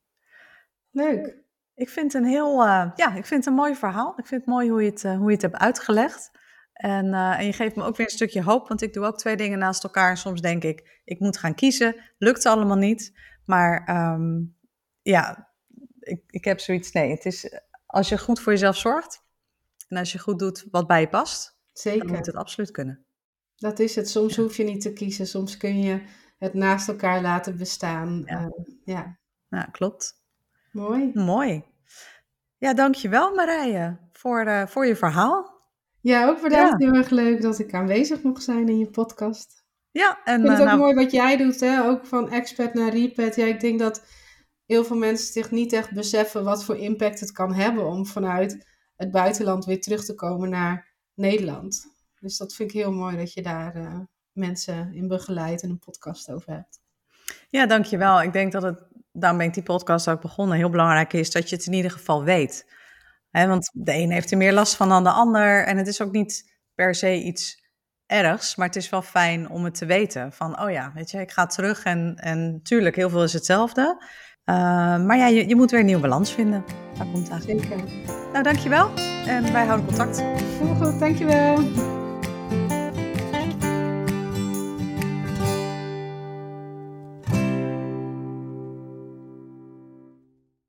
Leuk. 0.91 1.43
Ik 1.75 1.89
vind 1.89 2.13
het 2.13 2.21
een 2.21 2.29
heel, 2.29 2.61
eh, 2.61 2.91
ja, 2.95 3.15
ik 3.15 3.25
vind 3.25 3.29
het 3.29 3.45
een 3.45 3.59
mooi 3.59 3.75
verhaal. 3.75 4.13
Ik 4.17 4.25
vind 4.25 4.41
het 4.41 4.49
mooi 4.49 4.69
hoe 4.69 4.83
je 4.83 4.89
het, 4.89 5.03
eh, 5.03 5.17
hoe 5.17 5.27
je 5.27 5.33
het 5.33 5.41
hebt 5.41 5.55
uitgelegd. 5.55 6.31
En, 6.73 7.13
eh, 7.13 7.39
en 7.39 7.45
je 7.45 7.53
geeft 7.53 7.75
me 7.75 7.83
ook 7.83 7.95
weer 7.95 8.05
een 8.05 8.11
stukje 8.11 8.43
hoop, 8.43 8.67
want 8.67 8.81
ik 8.81 8.93
doe 8.93 9.05
ook 9.05 9.17
twee 9.17 9.35
dingen 9.35 9.59
naast 9.59 9.83
elkaar. 9.83 10.09
En 10.09 10.17
soms 10.17 10.41
denk 10.41 10.63
ik, 10.63 11.01
ik 11.03 11.19
moet 11.19 11.37
gaan 11.37 11.55
kiezen. 11.55 11.95
Lukt 12.17 12.45
allemaal 12.45 12.77
niet. 12.77 13.13
Maar 13.45 13.83
ehm, 13.85 14.43
ja, 15.01 15.49
ik, 15.99 16.21
ik 16.27 16.45
heb 16.45 16.59
zoiets, 16.59 16.91
nee, 16.91 17.11
het 17.11 17.25
is 17.25 17.59
als 17.85 18.09
je 18.09 18.17
goed 18.17 18.39
voor 18.39 18.51
jezelf 18.51 18.77
zorgt 18.77 19.23
en 19.87 19.97
als 19.97 20.11
je 20.11 20.19
goed 20.19 20.39
doet 20.39 20.65
wat 20.71 20.87
bij 20.87 21.01
je 21.01 21.09
past, 21.09 21.45
dan 21.45 21.93
Zeker. 21.93 22.07
moet 22.07 22.25
het 22.25 22.35
absoluut 22.35 22.71
kunnen. 22.71 23.05
Dat 23.55 23.79
is 23.79 23.95
het. 23.95 24.09
Soms 24.09 24.35
hoef 24.35 24.57
je 24.57 24.63
niet 24.63 24.81
te 24.81 24.93
kiezen. 24.93 25.27
Soms 25.27 25.57
kun 25.57 25.79
je 25.81 26.01
het 26.37 26.53
naast 26.53 26.87
elkaar 26.87 27.21
laten 27.21 27.57
bestaan. 27.57 28.23
Ja. 28.25 28.39
Ja, 28.39 28.51
ja. 28.85 29.17
Ja, 29.49 29.63
klopt. 29.63 30.23
mooi. 30.71 31.11
Mooi. 31.13 31.63
Ja, 32.57 32.73
dankjewel 32.73 33.33
Marije 33.33 33.97
voor, 34.11 34.45
eh, 34.45 34.67
voor 34.67 34.85
je 34.85 34.95
verhaal. 34.95 35.53
Ja, 36.01 36.27
ook 36.27 36.41
bedankt. 36.41 36.83
Heel 36.83 36.93
erg 36.93 37.09
leuk 37.09 37.41
dat 37.41 37.59
ik 37.59 37.73
aanwezig 37.73 38.21
mocht 38.21 38.43
zijn 38.43 38.69
in 38.69 38.77
je 38.77 38.89
podcast. 38.89 39.64
Ja, 39.95 40.19
en 40.23 40.39
Ik 40.39 40.45
vind 40.45 40.47
eh, 40.47 40.51
het 40.51 40.59
ook 40.59 40.67
nou, 40.67 40.79
mooi 40.79 40.93
wat 40.93 41.11
jij 41.11 41.37
doet, 41.37 41.59
hè? 41.59 41.83
ook 41.83 42.05
van 42.05 42.31
expert 42.31 42.73
naar 42.73 42.93
repet. 42.93 43.35
Ja, 43.35 43.45
ik 43.45 43.59
denk 43.59 43.79
dat 43.79 44.05
heel 44.65 44.83
veel 44.83 44.95
mensen 44.95 45.33
zich 45.33 45.51
niet 45.51 45.73
echt 45.73 45.93
beseffen 45.93 46.43
wat 46.43 46.63
voor 46.63 46.77
impact 46.77 47.19
het 47.19 47.31
kan 47.31 47.53
hebben 47.53 47.85
om 47.85 48.05
vanuit 48.05 48.67
het 48.95 49.11
buitenland 49.11 49.65
weer 49.65 49.81
terug 49.81 50.05
te 50.05 50.15
komen 50.15 50.49
naar 50.49 50.93
Nederland. 51.13 51.85
Dus 52.19 52.37
dat 52.37 52.53
vind 52.53 52.69
ik 52.69 52.77
heel 52.77 52.91
mooi 52.91 53.17
dat 53.17 53.33
je 53.33 53.41
daar 53.41 53.75
eh, 53.75 53.99
mensen 54.31 54.93
in 54.93 55.07
begeleidt 55.07 55.63
en 55.63 55.69
een 55.69 55.79
podcast 55.79 56.31
over 56.31 56.53
hebt. 56.53 56.79
Ja, 57.49 57.65
dankjewel. 57.65 58.21
Ik 58.21 58.33
denk 58.33 58.51
dat 58.51 58.63
het, 58.63 58.83
daarom 59.11 59.37
ben 59.37 59.47
ik 59.47 59.53
die 59.53 59.63
podcast 59.63 60.09
ook 60.09 60.21
begonnen, 60.21 60.57
heel 60.57 60.69
belangrijk 60.69 61.13
is 61.13 61.31
dat 61.31 61.49
je 61.49 61.55
het 61.55 61.65
in 61.65 61.73
ieder 61.73 61.91
geval 61.91 62.23
weet. 62.23 62.73
Hè, 63.29 63.47
want 63.47 63.69
de 63.73 63.93
een 63.93 64.11
heeft 64.11 64.31
er 64.31 64.37
meer 64.37 64.53
last 64.53 64.75
van 64.75 64.89
dan 64.89 65.03
de 65.03 65.09
ander. 65.09 65.65
En 65.65 65.77
het 65.77 65.87
is 65.87 66.01
ook 66.01 66.11
niet 66.11 66.53
per 66.73 66.95
se 66.95 67.21
iets 67.21 67.63
ergs, 68.07 68.55
maar 68.55 68.67
het 68.67 68.75
is 68.75 68.89
wel 68.89 69.01
fijn 69.01 69.49
om 69.49 69.63
het 69.63 69.75
te 69.75 69.85
weten. 69.85 70.31
Van, 70.31 70.61
oh 70.61 70.71
ja, 70.71 70.91
weet 70.95 71.11
je, 71.11 71.19
ik 71.19 71.31
ga 71.31 71.45
terug 71.45 71.83
en, 71.83 72.15
en 72.15 72.59
tuurlijk, 72.63 72.95
heel 72.95 73.09
veel 73.09 73.23
is 73.23 73.33
hetzelfde. 73.33 74.03
Uh, 74.45 74.55
maar 75.05 75.17
ja, 75.17 75.27
je, 75.27 75.47
je 75.47 75.55
moet 75.55 75.71
weer 75.71 75.79
een 75.79 75.85
nieuwe 75.85 76.01
balans 76.01 76.33
vinden. 76.33 76.63
Daar 76.97 77.07
komt 77.11 77.29
het 77.29 77.31
eigenlijk. 77.31 77.61
Zeker. 77.61 77.83
Nou, 78.31 78.43
dankjewel. 78.43 78.91
En 79.25 79.53
wij 79.53 79.65
houden 79.65 79.85
contact. 79.85 80.21
Heel 80.21 80.75
goed, 80.75 80.99
dankjewel. 80.99 81.63